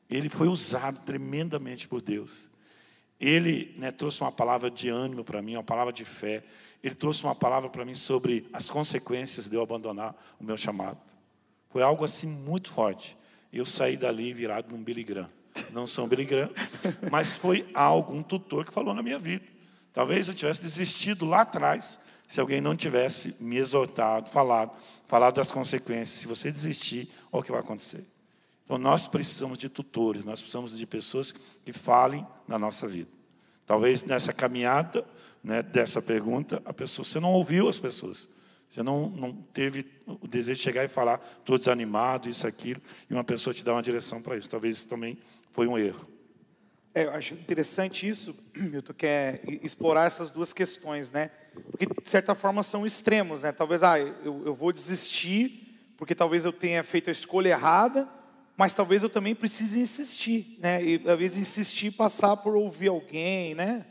ele 0.08 0.30
foi 0.30 0.48
usado 0.48 1.00
tremendamente 1.00 1.88
por 1.88 2.00
Deus. 2.00 2.52
Ele 3.20 3.74
né, 3.76 3.90
trouxe 3.90 4.22
uma 4.22 4.32
palavra 4.32 4.70
de 4.70 4.88
ânimo 4.88 5.24
para 5.24 5.42
mim, 5.42 5.56
uma 5.56 5.64
palavra 5.64 5.92
de 5.92 6.06
fé. 6.06 6.44
Ele 6.84 6.94
trouxe 6.94 7.24
uma 7.24 7.34
palavra 7.34 7.72
para 7.72 7.84
mim 7.84 7.96
sobre 7.96 8.48
as 8.54 8.70
consequências 8.70 9.50
de 9.50 9.56
eu 9.56 9.64
abandonar 9.64 10.16
o 10.40 10.44
meu 10.44 10.56
chamado. 10.56 11.00
Foi 11.72 11.82
algo 11.82 12.06
assim 12.06 12.28
muito 12.28 12.70
forte. 12.70 13.18
Eu 13.52 13.66
saí 13.66 13.98
dali 13.98 14.32
virado 14.32 14.72
num 14.72 14.84
Billy 14.84 15.04
Graham 15.04 15.39
não 15.72 15.88
são 15.88 16.08
Graham, 16.08 16.50
mas 17.12 17.36
foi 17.36 17.70
algo, 17.74 18.14
um 18.14 18.24
tutor 18.24 18.66
que 18.66 18.74
falou 18.74 18.94
na 18.94 19.04
minha 19.04 19.20
vida. 19.20 19.46
Talvez 19.94 20.28
eu 20.28 20.34
tivesse 20.34 20.62
desistido 20.62 21.26
lá 21.26 21.42
atrás, 21.42 22.00
se 22.28 22.40
alguém 22.40 22.62
não 22.62 22.76
tivesse 22.76 23.36
me 23.44 23.58
exortado, 23.58 24.30
falado, 24.30 24.78
falado 25.08 25.36
das 25.36 25.52
consequências. 25.52 26.20
Se 26.20 26.28
você 26.28 26.52
desistir, 26.52 27.10
olha 27.32 27.42
o 27.42 27.44
que 27.44 27.52
vai 27.52 27.60
acontecer. 27.60 28.06
Então, 28.64 28.78
nós 28.78 29.08
precisamos 29.08 29.58
de 29.58 29.68
tutores, 29.68 30.24
nós 30.24 30.40
precisamos 30.40 30.78
de 30.78 30.86
pessoas 30.86 31.34
que 31.66 31.74
falem 31.74 32.26
na 32.48 32.60
nossa 32.60 32.88
vida. 32.88 33.10
Talvez 33.66 34.04
nessa 34.04 34.32
caminhada 34.32 35.04
né, 35.44 35.64
dessa 35.64 36.02
pergunta, 36.02 36.62
a 36.66 36.72
pessoa, 36.72 37.04
você 37.04 37.20
não 37.20 37.34
ouviu 37.34 37.68
as 37.68 37.80
pessoas. 37.80 38.30
Você 38.70 38.84
não, 38.84 39.10
não 39.10 39.34
teve 39.34 39.84
o 40.06 40.28
desejo 40.28 40.58
de 40.58 40.64
chegar 40.64 40.86
e 40.86 40.88
falar, 40.88 41.20
estou 41.40 41.58
desanimado, 41.58 42.30
isso, 42.30 42.46
aquilo, 42.46 42.80
e 43.10 43.14
uma 43.14 43.24
pessoa 43.24 43.52
te 43.52 43.64
dá 43.66 43.74
uma 43.74 43.82
direção 43.82 44.22
para 44.22 44.38
isso. 44.38 44.48
Talvez 44.48 44.78
isso 44.78 44.88
também 44.88 45.18
foi 45.52 45.68
um 45.68 45.78
erro. 45.78 46.08
É, 46.94 47.06
eu 47.06 47.12
acho 47.12 47.34
interessante 47.34 48.08
isso, 48.08 48.36
Milton, 48.56 48.94
que 48.94 49.06
é 49.06 49.42
explorar 49.62 50.08
essas 50.08 50.30
duas 50.30 50.52
questões, 50.52 51.12
né? 51.12 51.32
Porque, 51.72 51.86
de 51.86 52.10
certa 52.10 52.34
forma, 52.34 52.64
são 52.64 52.86
extremos, 52.86 53.44
né? 53.44 53.52
Talvez, 53.52 53.84
ah, 53.84 54.00
eu, 54.00 54.46
eu 54.46 54.56
vou 54.56 54.74
desistir, 54.74 55.94
porque 55.98 56.16
talvez 56.16 56.46
eu 56.46 56.54
tenha 56.54 56.84
feito 56.84 57.10
a 57.10 57.12
escolha 57.12 57.50
errada, 57.50 58.08
mas 58.58 58.74
talvez 58.74 59.04
eu 59.04 59.10
também 59.10 59.36
precise 59.36 59.80
insistir, 59.80 60.58
né? 60.60 60.84
E 60.84 61.00
talvez 61.00 61.38
insistir, 61.38 61.92
passar 61.92 62.36
por 62.38 62.56
ouvir 62.56 62.90
alguém, 62.90 63.56
né? 63.56 63.86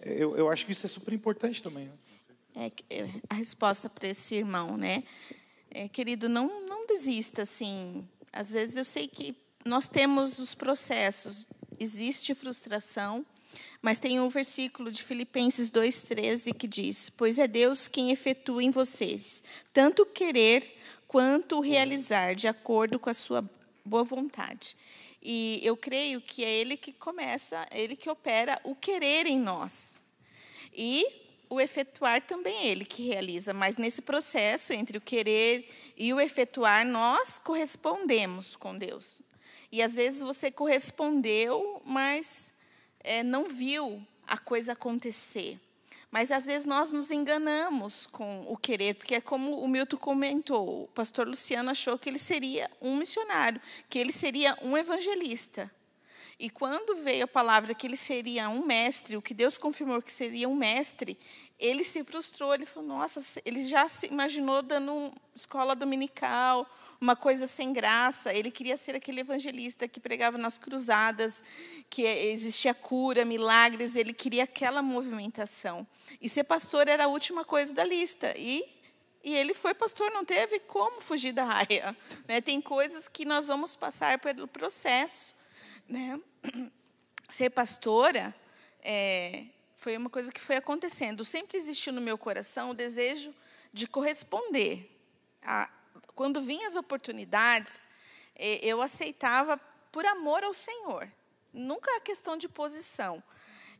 Eu, 0.00 0.36
eu 0.36 0.50
acho 0.50 0.64
que 0.64 0.72
isso 0.72 0.86
é 0.86 0.88
super 0.88 1.12
importante 1.12 1.62
também. 1.62 1.86
Né? 1.86 1.92
É, 2.90 2.98
é, 2.98 3.08
a 3.28 3.34
resposta 3.34 3.88
para 3.88 4.08
esse 4.08 4.34
irmão, 4.34 4.76
né? 4.76 5.04
É, 5.70 5.86
querido, 5.86 6.28
não, 6.28 6.66
não 6.66 6.86
desista, 6.86 7.42
assim. 7.42 8.08
Às 8.32 8.52
vezes 8.52 8.76
eu 8.76 8.84
sei 8.84 9.06
que 9.06 9.36
nós 9.68 9.86
temos 9.86 10.38
os 10.38 10.54
processos, 10.54 11.46
existe 11.78 12.34
frustração, 12.34 13.24
mas 13.82 13.98
tem 13.98 14.18
um 14.18 14.28
versículo 14.28 14.90
de 14.90 15.02
Filipenses 15.02 15.70
2,13 15.70 16.54
que 16.54 16.66
diz: 16.66 17.10
Pois 17.10 17.38
é 17.38 17.46
Deus 17.46 17.86
quem 17.86 18.10
efetua 18.10 18.62
em 18.62 18.70
vocês, 18.70 19.44
tanto 19.72 20.06
querer 20.06 20.68
quanto 21.06 21.60
realizar, 21.60 22.34
de 22.34 22.48
acordo 22.48 22.98
com 22.98 23.10
a 23.10 23.14
sua 23.14 23.48
boa 23.84 24.04
vontade. 24.04 24.76
E 25.22 25.60
eu 25.62 25.76
creio 25.76 26.20
que 26.20 26.44
é 26.44 26.50
Ele 26.52 26.76
que 26.76 26.92
começa, 26.92 27.66
é 27.70 27.80
Ele 27.80 27.94
que 27.94 28.08
opera 28.08 28.60
o 28.64 28.74
querer 28.74 29.26
em 29.26 29.38
nós. 29.38 30.00
E 30.74 31.04
o 31.50 31.60
efetuar 31.60 32.22
também 32.22 32.56
é 32.56 32.66
Ele 32.68 32.84
que 32.84 33.06
realiza, 33.06 33.52
mas 33.52 33.76
nesse 33.76 34.02
processo 34.02 34.72
entre 34.72 34.96
o 34.96 35.00
querer 35.00 35.68
e 35.96 36.12
o 36.12 36.20
efetuar, 36.20 36.86
nós 36.86 37.38
correspondemos 37.38 38.56
com 38.56 38.76
Deus. 38.76 39.22
E 39.70 39.82
às 39.82 39.94
vezes 39.94 40.22
você 40.22 40.50
correspondeu, 40.50 41.82
mas 41.84 42.54
é, 43.00 43.22
não 43.22 43.44
viu 43.44 44.02
a 44.26 44.38
coisa 44.38 44.72
acontecer. 44.72 45.60
Mas 46.10 46.32
às 46.32 46.46
vezes 46.46 46.66
nós 46.66 46.90
nos 46.90 47.10
enganamos 47.10 48.06
com 48.06 48.46
o 48.48 48.56
querer, 48.56 48.94
porque 48.94 49.16
é 49.16 49.20
como 49.20 49.60
o 49.60 49.68
Milton 49.68 49.98
comentou, 49.98 50.84
o 50.84 50.88
pastor 50.88 51.28
Luciano 51.28 51.70
achou 51.70 51.98
que 51.98 52.08
ele 52.08 52.18
seria 52.18 52.70
um 52.80 52.96
missionário, 52.96 53.60
que 53.90 53.98
ele 53.98 54.12
seria 54.12 54.56
um 54.62 54.76
evangelista. 54.76 55.70
E 56.38 56.48
quando 56.48 57.02
veio 57.02 57.24
a 57.24 57.28
palavra 57.28 57.74
que 57.74 57.86
ele 57.86 57.96
seria 57.96 58.48
um 58.48 58.64
mestre, 58.64 59.16
o 59.16 59.22
que 59.22 59.34
Deus 59.34 59.58
confirmou 59.58 60.00
que 60.00 60.12
seria 60.12 60.48
um 60.48 60.54
mestre, 60.54 61.18
ele 61.58 61.82
se 61.82 62.02
frustrou, 62.04 62.54
ele 62.54 62.64
falou: 62.64 62.88
"Nossa, 62.88 63.42
ele 63.44 63.66
já 63.66 63.88
se 63.88 64.06
imaginou 64.06 64.62
dando 64.62 65.12
escola 65.34 65.74
dominical, 65.74 66.66
uma 67.00 67.14
coisa 67.14 67.46
sem 67.46 67.72
graça. 67.72 68.32
Ele 68.32 68.50
queria 68.50 68.76
ser 68.76 68.94
aquele 68.94 69.20
evangelista 69.20 69.86
que 69.86 70.00
pregava 70.00 70.36
nas 70.36 70.58
cruzadas, 70.58 71.42
que 71.88 72.02
existia 72.02 72.74
cura, 72.74 73.24
milagres. 73.24 73.96
Ele 73.96 74.12
queria 74.12 74.44
aquela 74.44 74.82
movimentação. 74.82 75.86
E 76.20 76.28
ser 76.28 76.44
pastor 76.44 76.88
era 76.88 77.04
a 77.04 77.08
última 77.08 77.44
coisa 77.44 77.72
da 77.72 77.84
lista. 77.84 78.34
E, 78.36 78.64
e 79.22 79.34
ele 79.34 79.54
foi 79.54 79.74
pastor, 79.74 80.10
não 80.10 80.24
teve 80.24 80.58
como 80.60 81.00
fugir 81.00 81.32
da 81.32 81.44
raia. 81.44 81.96
Né? 82.26 82.40
Tem 82.40 82.60
coisas 82.60 83.08
que 83.08 83.24
nós 83.24 83.48
vamos 83.48 83.76
passar 83.76 84.18
pelo 84.18 84.48
processo. 84.48 85.34
Né? 85.88 86.20
Ser 87.30 87.50
pastora 87.50 88.34
é, 88.82 89.44
foi 89.76 89.96
uma 89.96 90.10
coisa 90.10 90.32
que 90.32 90.40
foi 90.40 90.56
acontecendo. 90.56 91.24
Sempre 91.24 91.56
existiu 91.56 91.92
no 91.92 92.00
meu 92.00 92.18
coração 92.18 92.70
o 92.70 92.74
desejo 92.74 93.32
de 93.72 93.86
corresponder 93.86 94.90
a, 95.42 95.68
quando 96.18 96.40
vinham 96.40 96.66
as 96.66 96.74
oportunidades, 96.74 97.88
eh, 98.34 98.58
eu 98.60 98.82
aceitava 98.82 99.56
por 99.92 100.04
amor 100.04 100.42
ao 100.42 100.52
Senhor. 100.52 101.08
Nunca 101.52 101.96
a 101.96 102.00
questão 102.00 102.36
de 102.36 102.48
posição. 102.48 103.22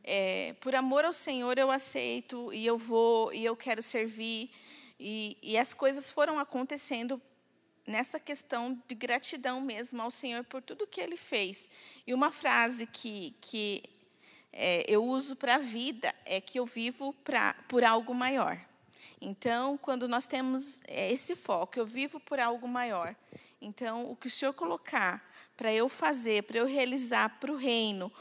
É, 0.01 0.55
por 0.61 0.73
amor 0.73 1.03
ao 1.03 1.11
Senhor 1.11 1.57
eu 1.57 1.69
aceito 1.69 2.53
e 2.53 2.65
eu 2.65 2.77
vou 2.77 3.33
e 3.33 3.43
eu 3.43 3.57
quero 3.57 3.81
servir 3.81 4.49
e, 4.97 5.37
e 5.41 5.57
as 5.57 5.73
coisas 5.73 6.09
foram 6.09 6.39
acontecendo 6.39 7.21
nessa 7.85 8.17
questão 8.21 8.81
de 8.87 8.95
gratidão 8.95 9.59
mesmo 9.59 10.01
ao 10.01 10.09
Senhor 10.09 10.45
por 10.45 10.61
tudo 10.61 10.87
que 10.87 11.01
Ele 11.01 11.17
fez. 11.17 11.69
E 12.07 12.13
uma 12.13 12.31
frase 12.31 12.87
que, 12.87 13.35
que 13.41 13.83
é, 14.53 14.85
eu 14.87 15.03
uso 15.03 15.35
para 15.35 15.55
a 15.55 15.59
vida 15.59 16.15
é 16.25 16.39
que 16.39 16.57
eu 16.57 16.65
vivo 16.65 17.11
pra, 17.21 17.53
por 17.67 17.83
algo 17.83 18.13
maior. 18.13 18.68
Então, 19.21 19.77
quando 19.77 20.07
nós 20.07 20.27
temos 20.27 20.81
é, 20.87 21.11
esse 21.11 21.35
foco, 21.35 21.77
eu 21.77 21.85
vivo 21.85 22.19
por 22.19 22.39
algo 22.39 22.67
maior. 22.67 23.15
Então, 23.61 24.09
o 24.09 24.15
que 24.15 24.27
o 24.27 24.29
Senhor 24.29 24.53
colocar 24.53 25.29
para 25.57 25.73
eu 25.73 25.89
fazer, 25.89 26.43
para 26.43 26.59
eu 26.59 26.65
realizar 26.65 27.37
para 27.39 27.51
o 27.51 27.57
reino, 27.57 28.11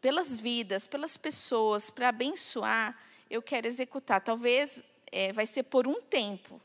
pelas 0.00 0.40
vidas, 0.40 0.86
pelas 0.86 1.16
pessoas, 1.16 1.90
para 1.90 2.08
abençoar, 2.08 2.98
eu 3.28 3.42
quero 3.42 3.66
executar. 3.66 4.20
Talvez 4.20 4.82
é, 5.12 5.32
vai 5.32 5.46
ser 5.46 5.64
por 5.64 5.86
um 5.86 6.00
tempo, 6.00 6.60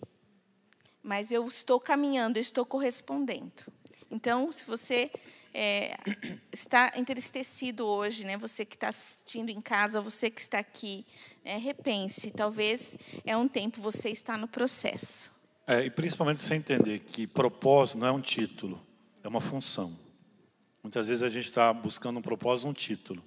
mas 1.04 1.32
eu 1.32 1.46
estou 1.48 1.80
caminhando, 1.80 2.38
eu 2.38 2.42
estou 2.42 2.66
correspondendo. 2.66 3.52
Então, 4.10 4.52
se 4.52 4.64
você 4.66 5.12
é, 5.54 5.98
está 6.52 6.92
entristecido 6.96 7.86
hoje, 7.86 8.26
né? 8.26 8.38
Você 8.38 8.66
que 8.66 8.76
está 8.76 8.90
assistindo 8.90 9.50
em 9.50 9.62
casa, 9.62 10.02
você 10.02 10.30
que 10.30 10.42
está 10.42 10.60
aqui, 10.60 11.06
né? 11.44 11.58
repense. 11.58 12.32
Talvez 12.32 12.98
é 13.26 13.36
um 13.36 13.48
tempo 13.48 13.82
você 13.82 14.10
está 14.10 14.38
no 14.38 14.48
processo. 14.48 15.32
É, 15.68 15.86
e 15.86 15.90
principalmente 15.90 16.42
você 16.42 16.56
entender 16.56 17.00
que 17.00 17.28
propósito 17.28 18.00
não 18.00 18.08
é 18.08 18.12
um 18.12 18.22
título, 18.22 18.82
é 19.24 19.28
uma 19.28 19.42
função. 19.42 19.98
Muitas 20.84 21.08
vezes 21.08 21.22
a 21.24 21.30
gente 21.30 21.46
está 21.46 21.72
buscando 21.72 22.18
um 22.18 22.22
propósito, 22.22 22.68
um 22.68 22.74
título. 22.74 23.24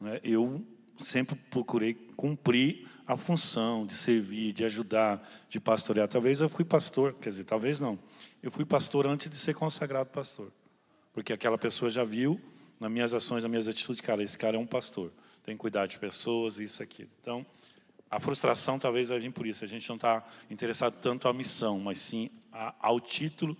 Né? 0.00 0.20
Eu 0.22 0.64
sempre 1.00 1.34
procurei 1.50 1.94
cumprir 2.16 2.88
a 3.06 3.16
função 3.16 3.84
de 3.84 3.94
servir, 3.94 4.52
de 4.52 4.64
ajudar, 4.64 5.28
de 5.48 5.60
pastorear. 5.60 6.08
Talvez 6.08 6.40
eu 6.40 6.48
fui 6.48 6.64
pastor, 6.64 7.12
quer 7.14 7.30
dizer, 7.30 7.44
talvez 7.44 7.78
não. 7.78 7.98
Eu 8.42 8.50
fui 8.50 8.64
pastor 8.64 9.06
antes 9.06 9.28
de 9.28 9.36
ser 9.36 9.54
consagrado 9.54 10.08
pastor. 10.10 10.52
Porque 11.14 11.32
aquela 11.32 11.56
pessoa 11.56 11.88
já 11.90 12.02
viu 12.02 12.40
nas 12.78 12.90
minhas 12.90 13.14
ações, 13.14 13.44
nas 13.44 13.50
minhas 13.50 13.68
atitudes, 13.68 14.00
cara, 14.00 14.22
esse 14.22 14.36
cara 14.36 14.56
é 14.56 14.58
um 14.58 14.66
pastor. 14.66 15.12
Tem 15.44 15.54
que 15.54 15.60
cuidar 15.60 15.86
de 15.86 15.98
pessoas, 15.98 16.58
isso 16.58 16.82
aqui. 16.82 17.08
Então, 17.20 17.46
a 18.10 18.18
frustração 18.18 18.78
talvez 18.78 19.08
vai 19.08 19.20
vir 19.20 19.30
por 19.32 19.46
isso. 19.46 19.64
A 19.64 19.68
gente 19.68 19.88
não 19.88 19.96
está 19.96 20.26
interessado 20.50 21.00
tanto 21.00 21.28
à 21.28 21.32
missão, 21.32 21.78
mas 21.78 21.98
sim 21.98 22.30
ao 22.80 23.00
título 23.00 23.56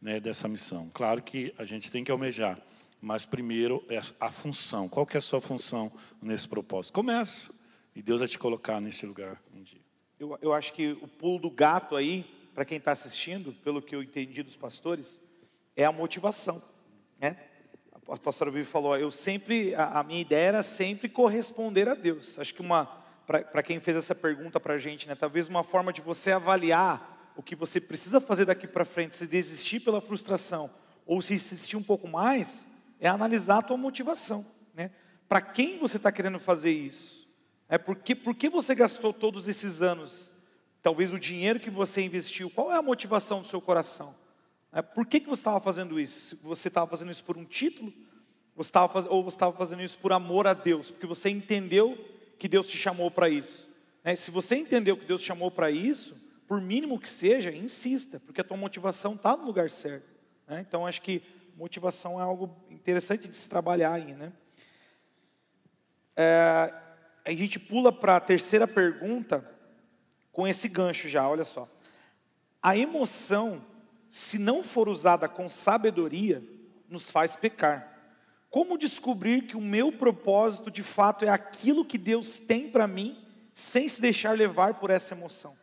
né, 0.00 0.20
dessa 0.20 0.46
missão. 0.46 0.88
Claro 0.94 1.20
que 1.22 1.52
a 1.58 1.64
gente 1.64 1.90
tem 1.90 2.04
que 2.04 2.10
almejar, 2.10 2.58
mas 3.00 3.24
primeiro 3.24 3.84
é 3.88 4.00
a 4.20 4.30
função. 4.30 4.88
Qual 4.88 5.04
que 5.04 5.16
é 5.16 5.18
a 5.18 5.22
sua 5.22 5.40
função 5.40 5.92
nesse 6.20 6.48
propósito? 6.48 6.92
Começa. 6.92 7.52
E 7.94 8.00
Deus 8.00 8.20
vai 8.20 8.28
te 8.28 8.38
colocar 8.38 8.80
nesse 8.80 9.04
lugar 9.04 9.42
um 9.54 9.62
dia. 9.62 9.80
Eu, 10.18 10.38
eu 10.40 10.52
acho 10.52 10.72
que 10.72 10.92
o 10.92 11.08
pulo 11.08 11.38
do 11.40 11.50
gato 11.50 11.96
aí, 11.96 12.24
para 12.54 12.64
quem 12.64 12.78
está 12.78 12.92
assistindo, 12.92 13.52
pelo 13.52 13.82
que 13.82 13.94
eu 13.94 14.02
entendi 14.02 14.42
dos 14.42 14.56
pastores, 14.56 15.20
é 15.74 15.84
a 15.84 15.92
motivação. 15.92 16.62
Né? 17.22 17.36
A 18.08 18.16
pastora 18.18 18.50
Vivi 18.50 18.64
falou, 18.64 18.98
eu 18.98 19.12
sempre, 19.12 19.76
a, 19.76 20.00
a 20.00 20.02
minha 20.02 20.20
ideia 20.20 20.48
era 20.48 20.62
sempre 20.62 21.08
corresponder 21.08 21.88
a 21.88 21.94
Deus. 21.94 22.36
Acho 22.36 22.52
que 22.52 22.60
uma, 22.60 22.86
para 23.24 23.62
quem 23.62 23.78
fez 23.78 23.96
essa 23.96 24.12
pergunta 24.12 24.58
para 24.58 24.74
a 24.74 24.78
gente, 24.78 25.06
né, 25.06 25.14
talvez 25.14 25.48
uma 25.48 25.62
forma 25.62 25.92
de 25.92 26.00
você 26.00 26.32
avaliar 26.32 27.32
o 27.36 27.42
que 27.42 27.54
você 27.54 27.80
precisa 27.80 28.20
fazer 28.20 28.44
daqui 28.44 28.66
para 28.66 28.84
frente, 28.84 29.14
se 29.14 29.26
desistir 29.26 29.80
pela 29.80 30.00
frustração 30.00 30.68
ou 31.06 31.22
se 31.22 31.34
insistir 31.34 31.76
um 31.76 31.82
pouco 31.82 32.08
mais, 32.08 32.68
é 32.98 33.08
analisar 33.08 33.58
a 33.58 33.62
tua 33.62 33.76
motivação. 33.76 34.44
Né? 34.74 34.90
Para 35.28 35.40
quem 35.40 35.78
você 35.78 35.98
está 35.98 36.10
querendo 36.10 36.40
fazer 36.40 36.72
isso? 36.72 37.28
É 37.68 37.78
porque, 37.78 38.14
por 38.14 38.34
que 38.34 38.50
você 38.50 38.74
gastou 38.74 39.14
todos 39.14 39.46
esses 39.46 39.80
anos? 39.80 40.34
Talvez 40.82 41.12
o 41.12 41.18
dinheiro 41.18 41.60
que 41.60 41.70
você 41.70 42.02
investiu, 42.02 42.50
qual 42.50 42.72
é 42.72 42.76
a 42.76 42.82
motivação 42.82 43.40
do 43.40 43.48
seu 43.48 43.60
coração? 43.60 44.14
É, 44.72 44.80
por 44.80 45.04
que, 45.04 45.20
que 45.20 45.28
você 45.28 45.40
estava 45.40 45.60
fazendo 45.60 46.00
isso? 46.00 46.36
Você 46.42 46.68
estava 46.68 46.86
fazendo 46.86 47.12
isso 47.12 47.22
por 47.22 47.36
um 47.36 47.44
título? 47.44 47.92
Você 48.56 48.72
ou 49.08 49.22
você 49.22 49.36
estava 49.36 49.52
fazendo 49.52 49.82
isso 49.82 49.98
por 49.98 50.12
amor 50.12 50.46
a 50.46 50.54
Deus? 50.54 50.90
Porque 50.90 51.06
você 51.06 51.28
entendeu 51.28 51.96
que 52.38 52.48
Deus 52.48 52.68
te 52.68 52.78
chamou 52.78 53.10
para 53.10 53.28
isso. 53.28 53.68
É, 54.02 54.14
se 54.14 54.30
você 54.30 54.56
entendeu 54.56 54.96
que 54.96 55.04
Deus 55.04 55.20
te 55.20 55.26
chamou 55.26 55.50
para 55.50 55.70
isso, 55.70 56.16
por 56.48 56.60
mínimo 56.60 56.98
que 56.98 57.08
seja, 57.08 57.52
insista, 57.52 58.20
porque 58.20 58.40
a 58.40 58.44
tua 58.44 58.56
motivação 58.56 59.14
está 59.14 59.36
no 59.36 59.44
lugar 59.44 59.70
certo. 59.70 60.06
Né? 60.46 60.64
Então, 60.66 60.86
acho 60.86 61.00
que 61.02 61.22
motivação 61.56 62.18
é 62.18 62.22
algo 62.22 62.54
interessante 62.70 63.28
de 63.28 63.36
se 63.36 63.48
trabalhar 63.48 63.92
aí. 63.92 64.14
Né? 64.14 64.32
É, 66.16 66.74
a 67.24 67.30
gente 67.30 67.58
pula 67.58 67.92
para 67.92 68.16
a 68.16 68.20
terceira 68.20 68.66
pergunta 68.66 69.48
com 70.32 70.48
esse 70.48 70.68
gancho 70.68 71.08
já, 71.08 71.28
olha 71.28 71.44
só. 71.44 71.68
A 72.60 72.76
emoção, 72.76 73.64
se 74.12 74.38
não 74.38 74.62
for 74.62 74.90
usada 74.90 75.26
com 75.26 75.48
sabedoria, 75.48 76.44
nos 76.86 77.10
faz 77.10 77.34
pecar. 77.34 77.98
Como 78.50 78.76
descobrir 78.76 79.46
que 79.46 79.56
o 79.56 79.60
meu 79.60 79.90
propósito 79.90 80.70
de 80.70 80.82
fato 80.82 81.24
é 81.24 81.30
aquilo 81.30 81.82
que 81.82 81.96
Deus 81.96 82.38
tem 82.38 82.68
para 82.68 82.86
mim, 82.86 83.16
sem 83.54 83.88
se 83.88 84.02
deixar 84.02 84.36
levar 84.36 84.74
por 84.74 84.90
essa 84.90 85.14
emoção? 85.14 85.56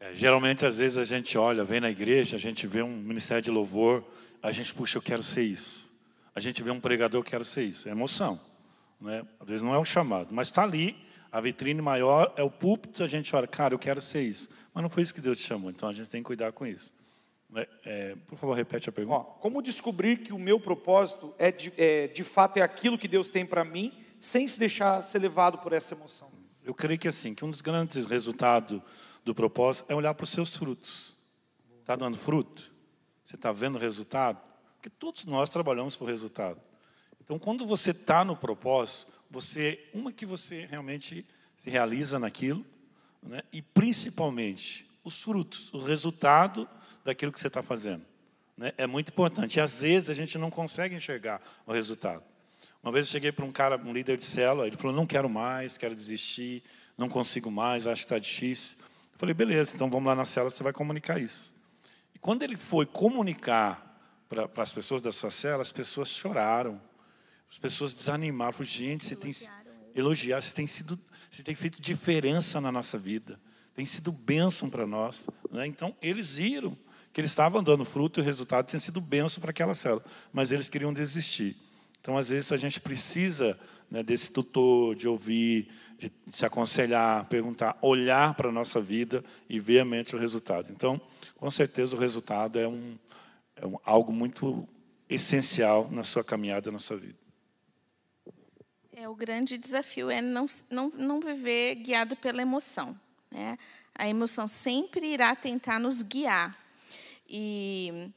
É, 0.00 0.16
geralmente, 0.16 0.66
às 0.66 0.78
vezes, 0.78 0.98
a 0.98 1.04
gente 1.04 1.38
olha, 1.38 1.62
vem 1.62 1.78
na 1.78 1.88
igreja, 1.88 2.34
a 2.34 2.40
gente 2.40 2.66
vê 2.66 2.82
um 2.82 2.96
ministério 2.96 3.42
de 3.44 3.52
louvor, 3.52 4.04
a 4.42 4.50
gente, 4.50 4.74
puxa, 4.74 4.98
eu 4.98 5.02
quero 5.02 5.22
ser 5.22 5.42
isso. 5.42 5.96
A 6.34 6.40
gente 6.40 6.60
vê 6.60 6.72
um 6.72 6.80
pregador, 6.80 7.20
eu 7.20 7.24
quero 7.24 7.44
ser 7.44 7.62
isso. 7.62 7.88
É 7.88 7.92
emoção. 7.92 8.40
Né? 9.00 9.24
Às 9.38 9.48
vezes 9.48 9.62
não 9.62 9.72
é 9.72 9.78
um 9.78 9.84
chamado, 9.84 10.34
mas 10.34 10.48
está 10.48 10.64
ali, 10.64 10.96
a 11.30 11.40
vitrine 11.40 11.80
maior 11.80 12.34
é 12.36 12.42
o 12.42 12.50
púlpito, 12.50 13.04
a 13.04 13.06
gente 13.06 13.34
olha, 13.36 13.46
cara, 13.46 13.74
eu 13.74 13.78
quero 13.78 14.00
ser 14.00 14.22
isso. 14.22 14.48
Mas 14.74 14.82
não 14.82 14.90
foi 14.90 15.04
isso 15.04 15.14
que 15.14 15.20
Deus 15.20 15.38
te 15.38 15.44
chamou, 15.44 15.70
então 15.70 15.88
a 15.88 15.92
gente 15.92 16.10
tem 16.10 16.20
que 16.20 16.26
cuidar 16.26 16.50
com 16.50 16.66
isso. 16.66 16.92
Né? 17.50 17.66
É, 17.84 18.14
por 18.26 18.36
favor, 18.36 18.54
repete 18.54 18.88
a 18.88 18.92
pergunta. 18.92 19.18
Ó, 19.18 19.24
como 19.24 19.62
descobrir 19.62 20.18
que 20.18 20.32
o 20.32 20.38
meu 20.38 20.60
propósito 20.60 21.34
é 21.38 21.50
de, 21.50 21.72
é, 21.76 22.08
de 22.08 22.22
fato 22.22 22.58
é 22.58 22.62
aquilo 22.62 22.98
que 22.98 23.08
Deus 23.08 23.30
tem 23.30 23.46
para 23.46 23.64
mim, 23.64 23.92
sem 24.18 24.46
se 24.46 24.58
deixar 24.58 25.02
ser 25.02 25.20
levado 25.20 25.58
por 25.58 25.72
essa 25.72 25.94
emoção? 25.94 26.30
Eu 26.62 26.74
creio 26.74 26.98
que 26.98 27.08
assim, 27.08 27.34
que 27.34 27.44
um 27.44 27.50
dos 27.50 27.60
grandes 27.60 28.04
resultados 28.04 28.82
do 29.24 29.34
propósito 29.34 29.90
é 29.90 29.94
olhar 29.94 30.14
para 30.14 30.24
os 30.24 30.30
seus 30.30 30.54
frutos. 30.54 31.16
Está 31.80 31.96
dando 31.96 32.18
fruto? 32.18 32.70
Você 33.24 33.36
está 33.36 33.52
vendo 33.52 33.76
o 33.76 33.78
resultado? 33.78 34.40
Porque 34.74 34.90
todos 34.90 35.24
nós 35.24 35.48
trabalhamos 35.48 35.96
por 35.96 36.06
resultado. 36.06 36.60
Então, 37.22 37.38
quando 37.38 37.66
você 37.66 37.90
está 37.90 38.24
no 38.24 38.36
propósito, 38.36 39.10
você, 39.30 39.86
uma 39.92 40.12
que 40.12 40.24
você 40.24 40.66
realmente 40.66 41.26
se 41.56 41.68
realiza 41.68 42.18
naquilo, 42.18 42.64
né? 43.22 43.42
e 43.52 43.60
principalmente 43.60 44.88
os 45.02 45.20
frutos, 45.22 45.72
o 45.74 45.78
resultado 45.78 46.68
daquilo 47.08 47.32
que 47.32 47.40
você 47.40 47.48
está 47.48 47.62
fazendo. 47.62 48.04
Né? 48.56 48.72
É 48.76 48.86
muito 48.86 49.10
importante. 49.10 49.56
E 49.56 49.60
às 49.60 49.82
vezes 49.82 50.10
a 50.10 50.14
gente 50.14 50.38
não 50.38 50.50
consegue 50.50 50.94
enxergar 50.94 51.40
o 51.66 51.72
resultado. 51.72 52.22
Uma 52.82 52.92
vez 52.92 53.06
eu 53.06 53.12
cheguei 53.12 53.32
para 53.32 53.44
um 53.44 53.52
cara, 53.52 53.76
um 53.76 53.92
líder 53.92 54.16
de 54.16 54.24
célula, 54.24 54.66
ele 54.66 54.76
falou: 54.76 54.94
não 54.94 55.06
quero 55.06 55.28
mais, 55.28 55.76
quero 55.76 55.94
desistir, 55.94 56.62
não 56.96 57.08
consigo 57.08 57.50
mais, 57.50 57.86
acho 57.86 58.02
que 58.02 58.06
está 58.06 58.18
difícil. 58.18 58.76
Eu 59.12 59.18
falei: 59.18 59.34
beleza, 59.34 59.72
então 59.74 59.90
vamos 59.90 60.06
lá 60.06 60.14
na 60.14 60.24
célula, 60.24 60.50
você 60.50 60.62
vai 60.62 60.72
comunicar 60.72 61.20
isso. 61.20 61.52
E 62.14 62.18
quando 62.18 62.42
ele 62.42 62.56
foi 62.56 62.86
comunicar 62.86 63.84
para 64.28 64.62
as 64.62 64.72
pessoas 64.72 65.02
da 65.02 65.10
sua 65.10 65.30
célula, 65.30 65.62
as 65.62 65.72
pessoas 65.72 66.08
choraram 66.08 66.80
as 67.50 67.58
pessoas 67.58 67.94
desanimaram. 67.94 68.52
Falaram, 68.52 68.70
gente, 68.70 69.04
você 69.04 69.16
tem 69.16 69.32
elogiado, 69.94 70.44
você 70.44 70.54
tem 70.54 70.66
sido, 70.66 70.98
você 71.30 71.42
tem 71.42 71.54
feito 71.54 71.80
diferença 71.80 72.60
na 72.60 72.70
nossa 72.70 72.98
vida. 72.98 73.40
Tem 73.74 73.86
sido 73.86 74.12
bênção 74.12 74.68
para 74.68 74.86
nós. 74.86 75.26
Né? 75.50 75.66
Então, 75.66 75.96
eles 76.02 76.36
viram 76.36 76.76
que 77.12 77.20
eles 77.20 77.30
estavam 77.30 77.62
dando 77.62 77.84
fruto 77.84 78.20
e 78.20 78.22
o 78.22 78.24
resultado 78.24 78.66
tinha 78.66 78.80
sido 78.80 79.00
bênção 79.00 79.40
para 79.40 79.50
aquela 79.50 79.74
célula. 79.74 80.04
Mas 80.32 80.52
eles 80.52 80.68
queriam 80.68 80.92
desistir. 80.92 81.56
Então, 82.00 82.16
às 82.16 82.28
vezes, 82.28 82.52
a 82.52 82.56
gente 82.56 82.80
precisa 82.80 83.58
né, 83.90 84.02
desse 84.02 84.32
tutor, 84.32 84.94
de 84.94 85.08
ouvir, 85.08 85.68
de 85.98 86.12
se 86.30 86.44
aconselhar, 86.44 87.26
perguntar, 87.26 87.76
olhar 87.82 88.34
para 88.34 88.48
a 88.48 88.52
nossa 88.52 88.80
vida 88.80 89.24
e 89.48 89.58
ver 89.58 89.80
a 89.80 89.84
mente 89.84 90.14
o 90.14 90.18
resultado. 90.18 90.70
Então, 90.70 91.00
com 91.36 91.50
certeza, 91.50 91.96
o 91.96 91.98
resultado 91.98 92.58
é, 92.58 92.68
um, 92.68 92.96
é 93.56 93.66
um, 93.66 93.78
algo 93.84 94.12
muito 94.12 94.68
essencial 95.08 95.90
na 95.90 96.04
sua 96.04 96.22
caminhada, 96.22 96.70
na 96.70 96.78
sua 96.78 96.96
vida. 96.96 97.18
É, 98.92 99.08
o 99.08 99.14
grande 99.14 99.56
desafio 99.56 100.10
é 100.10 100.20
não, 100.20 100.46
não, 100.70 100.90
não 100.90 101.20
viver 101.20 101.76
guiado 101.76 102.16
pela 102.16 102.42
emoção. 102.42 102.98
Né? 103.30 103.56
A 103.94 104.08
emoção 104.08 104.46
sempre 104.48 105.06
irá 105.06 105.34
tentar 105.34 105.78
nos 105.78 106.02
guiar. 106.02 106.56
E 107.28 108.10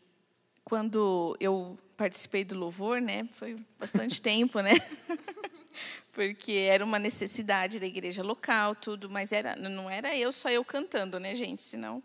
quando 0.63 1.35
eu 1.39 1.77
participei 1.97 2.43
do 2.43 2.57
louvor, 2.57 3.01
né, 3.01 3.27
foi 3.33 3.55
bastante 3.79 4.21
tempo, 4.23 4.59
né? 4.61 4.71
Porque 6.13 6.51
era 6.51 6.83
uma 6.83 6.99
necessidade 6.99 7.79
da 7.79 7.85
igreja 7.85 8.21
local, 8.23 8.75
tudo, 8.75 9.09
mas 9.09 9.31
era, 9.31 9.55
não 9.55 9.89
era 9.89 10.15
eu 10.15 10.31
só 10.31 10.49
eu 10.49 10.63
cantando, 10.63 11.19
né, 11.19 11.33
gente? 11.35 11.61
Senão 11.61 12.03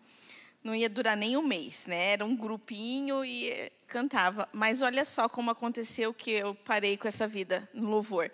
não 0.62 0.74
ia 0.74 0.88
durar 0.88 1.16
nem 1.16 1.36
um 1.36 1.42
mês, 1.42 1.86
né? 1.86 2.12
Era 2.12 2.24
um 2.24 2.34
grupinho 2.34 3.24
e 3.24 3.70
cantava. 3.86 4.48
Mas 4.52 4.82
olha 4.82 5.04
só 5.04 5.28
como 5.28 5.50
aconteceu 5.50 6.12
que 6.12 6.30
eu 6.30 6.54
parei 6.54 6.96
com 6.96 7.06
essa 7.06 7.26
vida 7.26 7.68
no 7.72 7.88
louvor 7.88 8.30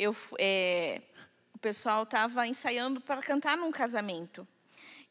eu, 0.00 0.16
é, 0.38 1.02
o 1.54 1.58
pessoal 1.58 2.04
estava 2.04 2.46
ensaiando 2.46 3.00
para 3.00 3.20
cantar 3.20 3.56
num 3.56 3.70
casamento. 3.70 4.48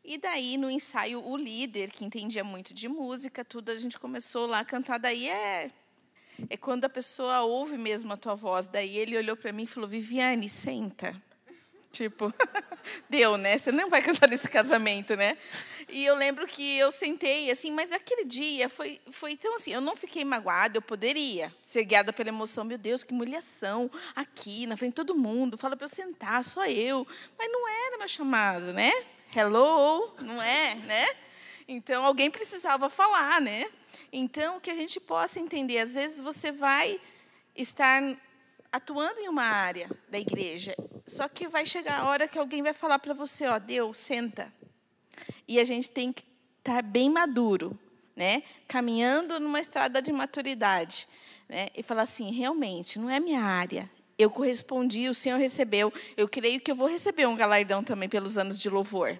E 0.09 0.17
daí, 0.17 0.57
no 0.57 0.71
ensaio, 0.71 1.23
o 1.23 1.37
líder, 1.37 1.91
que 1.91 2.03
entendia 2.03 2.43
muito 2.43 2.73
de 2.73 2.89
música, 2.89 3.45
tudo, 3.45 3.69
a 3.69 3.75
gente 3.75 3.99
começou 3.99 4.47
lá 4.47 4.57
a 4.57 4.65
cantar. 4.65 4.97
Daí 4.97 5.29
é, 5.29 5.69
é 6.49 6.57
quando 6.57 6.85
a 6.85 6.89
pessoa 6.89 7.41
ouve 7.41 7.77
mesmo 7.77 8.11
a 8.11 8.17
tua 8.17 8.33
voz. 8.33 8.67
Daí 8.67 8.97
ele 8.97 9.15
olhou 9.15 9.37
para 9.37 9.53
mim 9.53 9.65
e 9.65 9.67
falou: 9.67 9.87
Viviane, 9.87 10.49
senta. 10.49 11.15
Tipo, 11.91 12.33
deu, 13.07 13.37
né? 13.37 13.57
Você 13.57 13.71
não 13.71 13.89
vai 13.89 14.01
cantar 14.01 14.27
nesse 14.27 14.49
casamento, 14.49 15.15
né? 15.15 15.37
E 15.87 16.05
eu 16.05 16.15
lembro 16.15 16.47
que 16.47 16.77
eu 16.77 16.91
sentei, 16.91 17.49
assim, 17.51 17.71
mas 17.71 17.91
aquele 17.91 18.25
dia 18.25 18.69
foi, 18.69 19.01
foi 19.11 19.35
tão 19.35 19.55
assim, 19.55 19.73
eu 19.73 19.81
não 19.81 19.95
fiquei 19.95 20.23
magoada, 20.23 20.77
eu 20.77 20.81
poderia 20.83 21.51
ser 21.63 21.83
guiada 21.83 22.13
pela 22.13 22.29
emoção. 22.29 22.63
Meu 22.63 22.77
Deus, 22.77 23.03
que 23.03 23.11
humilhação, 23.11 23.89
aqui, 24.15 24.65
na 24.65 24.77
frente 24.77 24.91
de 24.91 24.95
todo 24.95 25.15
mundo, 25.15 25.57
fala 25.57 25.75
para 25.75 25.85
eu 25.85 25.89
sentar, 25.89 26.43
só 26.43 26.65
eu. 26.67 27.07
Mas 27.37 27.51
não 27.51 27.67
era 27.67 27.97
meu 27.97 28.07
chamado, 28.07 28.71
né? 28.73 28.91
Hello, 29.35 30.11
não 30.23 30.41
é, 30.41 30.73
né? 30.73 31.07
Então, 31.67 32.03
alguém 32.03 32.31
precisava 32.31 32.89
falar, 32.89 33.39
né? 33.39 33.69
Então, 34.11 34.59
que 34.59 34.71
a 34.71 34.75
gente 34.75 34.99
possa 34.99 35.39
entender, 35.39 35.77
às 35.77 35.93
vezes 35.93 36.19
você 36.19 36.51
vai 36.51 36.99
estar 37.55 38.01
atuando 38.71 39.19
em 39.19 39.29
uma 39.29 39.43
área 39.43 39.87
da 40.09 40.17
igreja, 40.17 40.75
só 41.05 41.27
que 41.27 41.47
vai 41.47 41.63
chegar 41.63 41.99
a 41.99 42.05
hora 42.07 42.27
que 42.27 42.39
alguém 42.39 42.63
vai 42.63 42.73
falar 42.73 42.97
para 42.97 43.13
você, 43.13 43.45
ó, 43.45 43.59
Deus, 43.59 43.99
senta. 43.99 44.51
E 45.47 45.59
a 45.59 45.63
gente 45.63 45.91
tem 45.91 46.11
que 46.11 46.23
estar 46.57 46.77
tá 46.77 46.81
bem 46.81 47.07
maduro, 47.07 47.77
né? 48.15 48.41
Caminhando 48.67 49.39
numa 49.39 49.59
estrada 49.59 50.01
de 50.01 50.11
maturidade, 50.11 51.07
né? 51.47 51.67
E 51.75 51.83
falar 51.83 52.01
assim, 52.01 52.31
realmente, 52.31 52.97
não 52.97 53.11
é 53.11 53.19
minha 53.19 53.43
área. 53.43 53.87
Eu 54.19 54.29
correspondi, 54.29 55.07
o 55.07 55.13
Senhor 55.13 55.37
recebeu. 55.37 55.93
Eu 56.17 56.27
creio 56.27 56.59
que 56.59 56.69
eu 56.69 56.75
vou 56.75 56.89
receber 56.89 57.25
um 57.25 57.37
galardão 57.37 57.81
também 57.81 58.09
pelos 58.09 58.37
anos 58.37 58.59
de 58.59 58.69
louvor. 58.69 59.17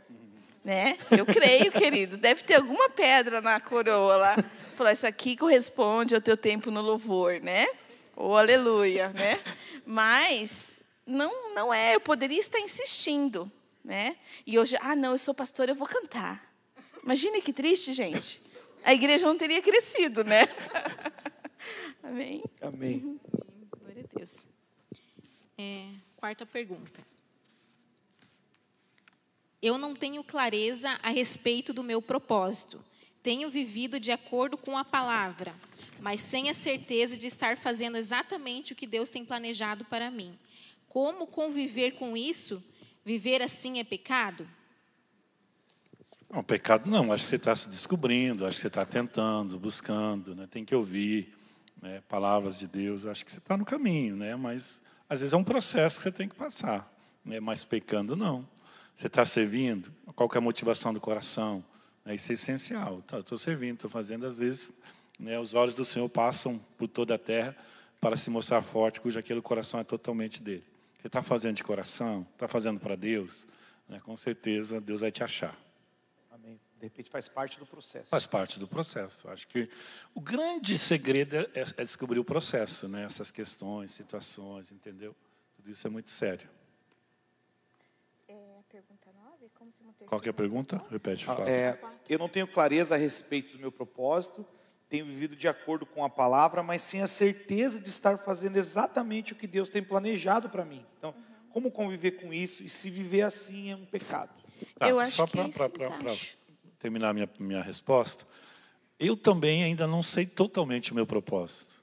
Né? 0.62 0.97
Eu 1.09 1.25
creio, 1.25 1.71
querido. 1.71 2.17
Deve 2.17 2.43
ter 2.43 2.55
alguma 2.55 2.89
pedra 2.89 3.39
na 3.39 3.62
coroa 3.62 4.17
lá. 4.17 4.35
Falar, 4.75 4.91
isso 4.91 5.07
aqui 5.07 5.38
corresponde 5.38 6.13
ao 6.13 6.19
teu 6.19 6.35
tempo 6.35 6.69
no 6.69 6.81
louvor, 6.81 7.39
né? 7.39 7.65
Oh, 8.13 8.35
aleluia, 8.35 9.07
né? 9.09 9.39
Mas 9.85 10.83
não, 11.07 11.55
não 11.55 11.73
é. 11.73 11.95
Eu 11.95 12.01
poderia 12.01 12.39
estar 12.39 12.59
insistindo, 12.59 13.49
né? 13.81 14.17
E 14.45 14.59
hoje, 14.59 14.77
ah, 14.81 14.97
não, 14.97 15.13
eu 15.13 15.17
sou 15.17 15.33
pastor, 15.33 15.69
eu 15.69 15.75
vou 15.75 15.88
cantar. 15.88 16.45
Imagine 17.01 17.41
que 17.41 17.53
triste, 17.53 17.93
gente. 17.93 18.41
A 18.83 18.93
igreja 18.93 19.25
não 19.25 19.38
teria 19.38 19.62
crescido, 19.62 20.25
né? 20.25 20.45
Amém. 22.03 22.43
Amém. 22.62 22.97
Uhum. 22.97 23.19
Glória 23.79 24.03
a 24.03 24.17
Deus. 24.17 24.45
É, 25.62 25.89
quarta 26.15 26.45
pergunta. 26.45 27.06
Eu 29.62 29.78
não 29.78 29.93
tenho 29.93 30.24
clareza 30.24 30.98
a 31.04 31.10
respeito 31.10 31.74
do 31.74 31.84
meu 31.84 32.02
propósito. 32.02 32.82
Tenho 33.22 33.50
vivido 33.50 34.00
de 34.00 34.10
acordo 34.10 34.58
com 34.58 34.78
a 34.78 34.86
palavra, 34.86 35.54
mas 36.00 36.22
sem 36.22 36.50
a 36.50 36.54
certeza 36.54 37.17
de 37.17 37.28
estar 37.28 37.58
fazendo 37.58 37.98
exatamente 37.98 38.72
o 38.72 38.76
que 38.76 38.88
Deus 38.88 39.10
tem 39.10 39.26
planejado 39.26 39.84
para 39.84 40.10
mim. 40.10 40.34
Como 40.88 41.28
conviver 41.28 41.91
com 41.91 42.15
isso? 42.15 42.63
Viver 43.04 43.41
assim 43.41 43.80
é 43.80 43.84
pecado? 43.84 44.48
Não, 46.30 46.41
pecado 46.41 46.89
não. 46.89 47.12
Acho 47.12 47.26
que 47.26 47.32
você 47.32 47.36
está 47.36 47.54
se 47.54 47.67
descobrindo, 47.67 48.45
acho 48.45 48.56
que 48.56 48.62
você 48.62 48.67
está 48.67 48.86
tentando, 48.86 49.60
buscando, 49.60 50.34
né? 50.34 50.48
tem 50.50 50.63
que 50.63 50.74
ouvir 50.74 51.36
né? 51.82 52.02
palavras 52.08 52.58
de 52.58 52.65
Deus. 52.65 53.06
Acho 53.06 53.26
que 53.26 53.32
você 53.32 53.39
está 53.39 53.58
no 53.58 53.65
caminho, 53.65 54.15
né? 54.15 54.38
mas 54.38 54.80
às 55.10 55.22
vezes 55.22 55.34
é 55.34 55.38
um 55.38 55.43
processo 55.43 55.98
que 55.98 56.04
você 56.04 56.12
tem 56.12 56.30
que 56.30 56.36
passar. 56.36 56.89
Né? 57.26 57.39
Mas 57.39 57.63
pecando 57.63 58.15
não. 58.15 58.48
Você 58.95 59.08
está 59.08 59.26
servindo? 59.26 59.91
Qual 60.15 60.30
é 60.34 60.38
a 60.38 60.41
motivação 60.41 60.93
do 60.93 61.00
coração? 61.00 61.63
É, 62.06 62.13
isso 62.13 62.32
é 62.32 62.36
essencial. 62.36 63.02
Tá, 63.08 63.19
estou 63.19 63.38
servindo, 63.38 63.76
estou 63.76 63.89
fazendo, 63.89 64.26
às 64.26 64.38
vezes 64.38 64.74
né, 65.19 65.39
os 65.39 65.54
olhos 65.54 65.74
do 65.74 65.84
Senhor 65.84 66.08
passam 66.10 66.60
por 66.78 66.88
toda 66.88 67.15
a 67.15 67.17
terra 67.17 67.56
para 68.00 68.15
se 68.15 68.30
mostrar 68.30 68.62
forte, 68.62 69.02
cujo 69.02 69.19
aquele 69.19 69.41
coração 69.41 69.80
é 69.80 69.84
totalmente 69.84 70.41
dele. 70.41 70.63
Você 71.00 71.08
está 71.08 71.22
fazendo 71.22 71.56
de 71.56 71.63
coração? 71.63 72.26
Está 72.34 72.48
fazendo 72.48 72.80
para 72.80 72.95
Deus? 72.95 73.48
Né, 73.88 74.00
com 74.04 74.15
certeza 74.15 74.80
Deus 74.80 75.02
vai 75.02 75.12
te 75.12 75.24
achar. 75.24 75.58
De 76.80 76.86
repente 76.86 77.10
faz 77.10 77.28
parte 77.28 77.60
do 77.60 77.65
processo. 77.65 78.10
Faz 78.10 78.26
parte 78.26 78.60
do 78.60 78.68
processo. 78.68 79.30
Acho 79.30 79.48
que 79.48 79.70
o 80.15 80.22
grande 80.22 80.78
segredo 80.78 81.36
é, 81.36 81.50
é 81.56 81.84
descobrir 81.84 82.20
o 82.20 82.24
processo, 82.24 82.88
né? 82.88 83.04
essas 83.04 83.32
questões, 83.32 83.92
situações, 83.92 84.72
entendeu? 84.72 85.15
Tudo 85.56 85.70
isso 85.70 85.86
é 85.86 85.89
muito 85.89 86.10
sério. 86.10 86.50
É, 88.28 88.34
pergunta 88.70 89.12
9? 89.12 89.50
Como 89.54 89.72
se 89.74 89.84
Qual 90.06 90.22
é 90.24 90.30
a 90.30 90.34
pergunta? 90.34 90.82
Repete, 90.89 91.26
ah, 91.30 91.50
é, 91.50 91.80
Eu 92.08 92.18
não 92.18 92.30
tenho 92.30 92.48
clareza 92.48 92.96
a 92.96 92.98
respeito 92.98 93.52
do 93.52 93.60
meu 93.60 93.72
propósito 93.72 94.46
tenho 94.89 95.06
vivido 95.06 95.36
de 95.36 95.48
acordo 95.48 95.86
com 95.86 96.04
a 96.04 96.10
palavra, 96.10 96.63
mas 96.63 96.82
sim 96.82 97.00
a 97.00 97.08
certeza 97.08 97.80
de 97.80 97.89
estar 97.89 98.18
fazendo 98.18 98.58
exatamente 98.58 99.34
o 99.34 99.36
que 99.36 99.46
Deus 99.46 99.70
tem 99.70 99.84
planejado 99.84 100.50
para 100.50 100.65
mim. 100.65 100.84
Então, 100.98 101.12
uhum. 101.12 101.50
como 101.52 101.72
conviver 101.72 102.12
com 102.13 102.34
isso 102.34 102.63
e 102.63 102.70
se 102.70 102.89
viver 102.89 103.22
assim 103.22 103.72
é 103.72 103.76
um 103.76 103.86
pecado? 103.86 104.34
Tá, 104.78 104.89
eu 104.89 105.00
acho 105.00 105.12
só 105.12 105.28
que 105.28 105.38
para 105.52 105.70
terminar 106.80 107.13
minha 107.13 107.30
minha 107.38 107.62
resposta, 107.62 108.26
eu 109.00 109.15
também 109.15 109.63
ainda 109.63 109.86
não 109.86 110.02
sei 110.02 110.26
totalmente 110.26 110.92
o 110.92 110.96
meu 110.96 111.06
propósito. 111.06 111.80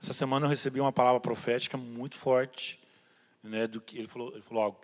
Essa 0.00 0.12
semana 0.12 0.44
eu 0.44 0.50
recebi 0.50 0.80
uma 0.80 0.92
palavra 0.92 1.20
profética 1.20 1.78
muito 1.78 2.16
forte, 2.16 2.78
né, 3.42 3.66
do 3.66 3.80
que 3.80 3.96
ele 3.98 4.06
falou, 4.06 4.32
ele 4.32 4.42
falou, 4.42 4.78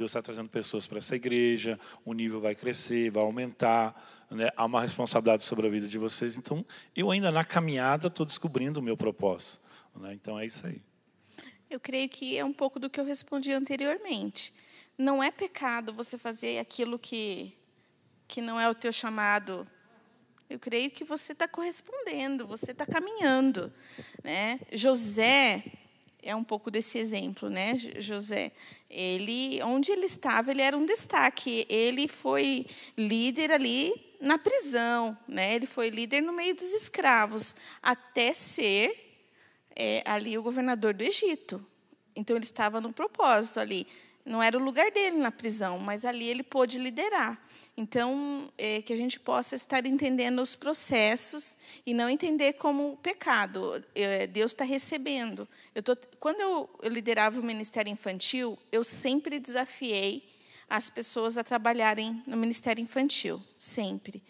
Deus 0.00 0.10
está 0.10 0.22
trazendo 0.22 0.48
pessoas 0.48 0.86
para 0.86 0.98
essa 0.98 1.16
igreja, 1.16 1.78
o 2.04 2.12
nível 2.12 2.40
vai 2.40 2.54
crescer, 2.54 3.10
vai 3.10 3.22
aumentar, 3.22 4.26
né? 4.30 4.50
há 4.56 4.64
uma 4.64 4.80
responsabilidade 4.80 5.42
sobre 5.42 5.66
a 5.66 5.70
vida 5.70 5.86
de 5.86 5.98
vocês. 5.98 6.36
Então, 6.36 6.64
eu 6.96 7.10
ainda 7.10 7.30
na 7.30 7.44
caminhada 7.44 8.06
estou 8.06 8.24
descobrindo 8.24 8.80
o 8.80 8.82
meu 8.82 8.96
propósito. 8.96 9.60
Né? 9.96 10.14
Então, 10.14 10.38
é 10.38 10.46
isso 10.46 10.66
aí. 10.66 10.80
Eu 11.68 11.78
creio 11.78 12.08
que 12.08 12.38
é 12.38 12.44
um 12.44 12.52
pouco 12.52 12.78
do 12.78 12.88
que 12.88 12.98
eu 12.98 13.04
respondi 13.04 13.52
anteriormente. 13.52 14.52
Não 14.96 15.22
é 15.22 15.30
pecado 15.30 15.92
você 15.92 16.16
fazer 16.16 16.58
aquilo 16.58 16.98
que, 16.98 17.54
que 18.30 18.40
não 18.40 18.60
é 18.60 18.70
o 18.70 18.74
teu 18.74 18.92
chamado. 18.92 19.66
Eu 20.48 20.56
creio 20.56 20.88
que 20.88 21.02
você 21.02 21.32
está 21.32 21.48
correspondendo, 21.48 22.46
você 22.46 22.70
está 22.70 22.86
caminhando. 22.86 23.72
Né? 24.22 24.60
José, 24.72 25.64
é 26.22 26.34
um 26.36 26.44
pouco 26.44 26.70
desse 26.70 26.96
exemplo, 26.96 27.50
né, 27.50 27.76
José? 27.98 28.52
Ele, 28.88 29.60
onde 29.64 29.90
ele 29.90 30.06
estava, 30.06 30.52
ele 30.52 30.62
era 30.62 30.78
um 30.78 30.86
destaque. 30.86 31.66
Ele 31.68 32.06
foi 32.06 32.66
líder 32.96 33.50
ali 33.50 33.92
na 34.20 34.38
prisão, 34.38 35.18
né? 35.26 35.54
Ele 35.56 35.66
foi 35.66 35.90
líder 35.90 36.20
no 36.20 36.32
meio 36.32 36.54
dos 36.54 36.72
escravos, 36.72 37.56
até 37.82 38.32
ser 38.32 39.26
é, 39.74 40.04
ali 40.04 40.38
o 40.38 40.42
governador 40.42 40.94
do 40.94 41.02
Egito. 41.02 41.64
Então 42.14 42.36
ele 42.36 42.44
estava 42.44 42.80
no 42.80 42.92
propósito 42.92 43.58
ali. 43.58 43.88
Não 44.24 44.42
era 44.42 44.56
o 44.56 44.62
lugar 44.62 44.90
dele 44.90 45.16
na 45.16 45.32
prisão, 45.32 45.78
mas 45.78 46.04
ali 46.04 46.28
ele 46.28 46.42
pôde 46.42 46.78
liderar. 46.78 47.40
Então, 47.76 48.52
é, 48.58 48.82
que 48.82 48.92
a 48.92 48.96
gente 48.96 49.18
possa 49.18 49.54
estar 49.54 49.86
entendendo 49.86 50.42
os 50.42 50.54
processos 50.54 51.56
e 51.86 51.94
não 51.94 52.08
entender 52.08 52.54
como 52.54 52.98
pecado. 53.02 53.82
É, 53.94 54.26
Deus 54.26 54.52
está 54.52 54.64
recebendo. 54.64 55.48
Eu 55.74 55.82
tô, 55.82 55.96
quando 56.18 56.40
eu, 56.40 56.70
eu 56.82 56.90
liderava 56.90 57.40
o 57.40 57.42
ministério 57.42 57.90
infantil, 57.90 58.58
eu 58.70 58.84
sempre 58.84 59.40
desafiei 59.40 60.22
as 60.68 60.88
pessoas 60.88 61.36
a 61.36 61.42
trabalharem 61.42 62.22
no 62.26 62.36
ministério 62.36 62.82
infantil, 62.82 63.42
sempre. 63.58 64.22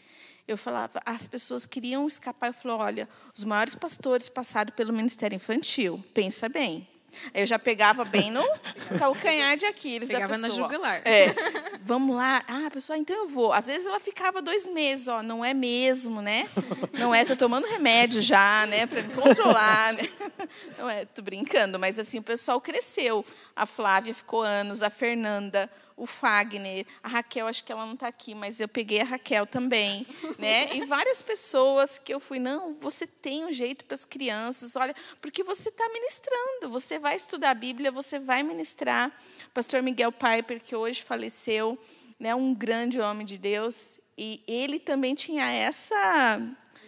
Eu 0.48 0.56
falava, 0.56 1.00
as 1.04 1.26
pessoas 1.26 1.66
queriam 1.66 2.06
escapar. 2.08 2.48
Eu 2.48 2.54
falei, 2.54 2.76
olha, 2.76 3.08
os 3.36 3.44
maiores 3.44 3.74
pastores 3.74 4.28
passaram 4.28 4.72
pelo 4.72 4.92
ministério 4.92 5.36
infantil. 5.36 6.02
Pensa 6.12 6.48
bem. 6.48 6.88
Eu 7.34 7.46
já 7.46 7.58
pegava 7.58 8.04
bem 8.04 8.30
no 8.30 8.44
calcanhar 8.98 9.56
de 9.56 9.66
Aquiles 9.66 10.08
pegava 10.08 10.36
da 10.36 10.48
pessoa. 10.48 10.68
na 10.68 10.72
jugular. 10.72 11.02
É. 11.04 11.34
Vamos 11.82 12.16
lá. 12.16 12.42
Ah, 12.46 12.70
pessoal, 12.72 12.98
então 12.98 13.16
eu 13.16 13.28
vou. 13.28 13.52
Às 13.52 13.66
vezes 13.66 13.86
ela 13.86 14.00
ficava 14.00 14.40
dois 14.42 14.66
meses, 14.66 15.08
ó, 15.08 15.22
não 15.22 15.44
é 15.44 15.52
mesmo, 15.54 16.20
né? 16.22 16.48
Não 16.92 17.14
é, 17.14 17.24
tô 17.24 17.36
tomando 17.36 17.66
remédio 17.66 18.20
já, 18.20 18.66
né, 18.66 18.86
para 18.86 19.02
me 19.02 19.14
controlar, 19.14 19.92
né? 19.94 20.02
Não 20.78 20.88
é, 20.88 21.04
tô 21.04 21.22
brincando, 21.22 21.78
mas 21.78 21.98
assim, 21.98 22.18
o 22.18 22.22
pessoal 22.22 22.60
cresceu. 22.60 23.24
A 23.60 23.66
Flávia 23.66 24.14
ficou 24.14 24.40
anos, 24.40 24.82
a 24.82 24.88
Fernanda, 24.88 25.70
o 25.94 26.06
Fagner, 26.06 26.86
a 27.02 27.08
Raquel, 27.08 27.46
acho 27.46 27.62
que 27.62 27.70
ela 27.70 27.84
não 27.84 27.92
está 27.92 28.08
aqui, 28.08 28.34
mas 28.34 28.58
eu 28.58 28.66
peguei 28.66 29.02
a 29.02 29.04
Raquel 29.04 29.46
também, 29.46 30.06
né? 30.38 30.74
E 30.74 30.86
várias 30.86 31.20
pessoas 31.20 31.98
que 31.98 32.14
eu 32.14 32.18
fui, 32.18 32.38
não, 32.38 32.72
você 32.72 33.06
tem 33.06 33.44
um 33.44 33.52
jeito 33.52 33.84
para 33.84 33.94
as 33.94 34.06
crianças, 34.06 34.76
olha, 34.76 34.96
porque 35.20 35.44
você 35.44 35.68
está 35.68 35.86
ministrando, 35.90 36.70
você 36.70 36.98
vai 36.98 37.16
estudar 37.16 37.50
a 37.50 37.54
Bíblia, 37.54 37.92
você 37.92 38.18
vai 38.18 38.42
ministrar. 38.42 39.12
Pastor 39.52 39.82
Miguel 39.82 40.10
Piper, 40.10 40.58
que 40.58 40.74
hoje 40.74 41.02
faleceu, 41.02 41.78
né, 42.18 42.34
um 42.34 42.54
grande 42.54 42.98
homem 42.98 43.26
de 43.26 43.36
Deus, 43.36 44.00
e 44.16 44.42
ele 44.48 44.78
também 44.78 45.14
tinha 45.14 45.50
essa 45.50 46.40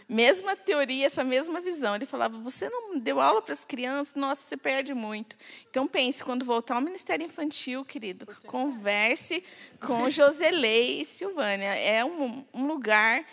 mesma 0.08 0.54
teoria, 0.56 1.06
essa 1.06 1.22
mesma 1.24 1.60
visão. 1.60 1.94
Ele 1.96 2.06
falava: 2.06 2.36
você 2.38 2.68
não 2.68 2.98
deu 2.98 3.20
aula 3.20 3.40
para 3.42 3.52
as 3.52 3.64
crianças, 3.64 4.14
nossa, 4.14 4.42
você 4.42 4.56
perde 4.56 4.92
muito. 4.94 5.36
Então 5.70 5.86
pense, 5.86 6.22
quando 6.24 6.44
voltar 6.44 6.74
ao 6.76 6.80
Ministério 6.80 7.24
Infantil, 7.24 7.84
querido, 7.84 8.26
converse 8.46 9.42
com 9.80 10.08
Joselei 10.10 11.00
e 11.00 11.04
Silvânia. 11.04 11.74
É 11.76 12.04
um, 12.04 12.44
um 12.52 12.66
lugar 12.66 13.24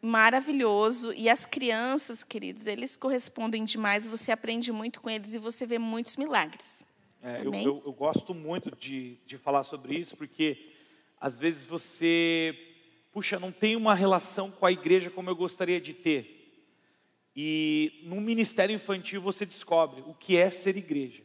maravilhoso 0.00 1.12
e 1.12 1.28
as 1.28 1.44
crianças, 1.44 2.22
queridos, 2.22 2.66
eles 2.66 2.96
correspondem 2.96 3.64
demais. 3.64 4.06
Você 4.06 4.30
aprende 4.30 4.70
muito 4.72 5.00
com 5.00 5.10
eles 5.10 5.34
e 5.34 5.38
você 5.38 5.66
vê 5.66 5.78
muitos 5.78 6.16
milagres. 6.16 6.84
É, 7.22 7.40
eu, 7.44 7.50
eu- 7.66 7.82
eu 7.84 7.92
gosto 7.92 8.32
muito 8.32 8.70
de, 8.76 9.16
de 9.26 9.36
falar 9.36 9.64
sobre 9.64 9.96
isso, 9.96 10.16
porque 10.16 10.70
às 11.20 11.36
vezes 11.36 11.64
você, 11.66 12.56
puxa, 13.12 13.38
não 13.38 13.50
tem 13.50 13.76
uma 13.76 13.94
relação 13.94 14.50
com 14.50 14.66
a 14.66 14.72
igreja 14.72 15.10
como 15.10 15.30
eu 15.30 15.36
gostaria 15.36 15.80
de 15.80 15.92
ter. 15.94 16.38
E 17.34 18.00
no 18.04 18.20
ministério 18.20 18.74
infantil 18.74 19.20
você 19.20 19.46
descobre 19.46 20.02
o 20.06 20.14
que 20.14 20.36
é 20.36 20.50
ser 20.50 20.76
igreja. 20.76 21.22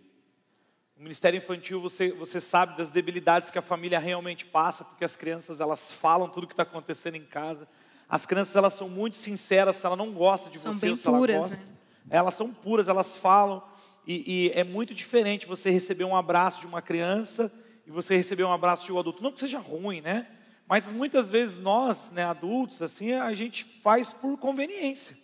No 0.96 1.04
ministério 1.04 1.38
infantil 1.38 1.82
você, 1.82 2.12
você 2.12 2.40
sabe 2.40 2.78
das 2.78 2.92
debilidades 2.92 3.50
que 3.50 3.58
a 3.58 3.64
família 3.64 3.98
realmente 3.98 4.46
passa, 4.46 4.86
porque 4.86 5.04
as 5.04 5.16
crianças 5.16 5.60
elas 5.60 5.92
falam 5.92 6.30
tudo 6.30 6.46
que 6.46 6.54
está 6.54 6.64
acontecendo 6.64 7.16
em 7.16 7.26
casa. 7.26 7.68
As 8.08 8.26
crianças 8.28 8.56
elas 8.56 8.76
são 8.76 8.88
muito 8.88 9.18
sinceras, 9.18 9.78
se 9.78 9.86
ela 9.86 9.96
não 9.96 10.12
gosta 10.12 10.50
de 10.50 10.60
São 10.60 10.74
você 10.74 10.86
bem 10.86 10.96
se 10.96 11.08
ela 11.08 11.18
puras, 11.18 11.38
gosta. 11.38 11.58
né? 11.58 11.64
Elas 12.10 12.36
são 12.36 12.54
puras, 12.54 12.88
elas 12.88 13.18
falam. 13.18 13.64
E, 14.06 14.24
e 14.46 14.52
é 14.54 14.64
muito 14.64 14.94
diferente 14.94 15.48
você 15.48 15.72
receber 15.72 16.04
um 16.04 16.16
abraço 16.16 16.60
de 16.60 16.68
uma 16.68 16.82
criança 16.82 17.52
e 17.88 17.92
você 17.92 18.16
receber 18.16 18.44
um 18.44 18.52
abraço 18.52 18.86
de 18.86 18.92
um 18.92 19.00
adulto. 19.00 19.24
Não 19.24 19.32
que 19.32 19.40
seja 19.40 19.58
ruim, 19.58 20.00
né? 20.02 20.28
Mas 20.74 20.91
muitas 20.91 21.30
vezes 21.30 21.59
nós, 21.59 22.09
né, 22.09 22.24
adultos, 22.24 22.82
assim, 22.82 23.13
a 23.13 23.32
gente 23.36 23.63
faz 23.84 24.11
por 24.11 24.39
conveniência, 24.39 25.15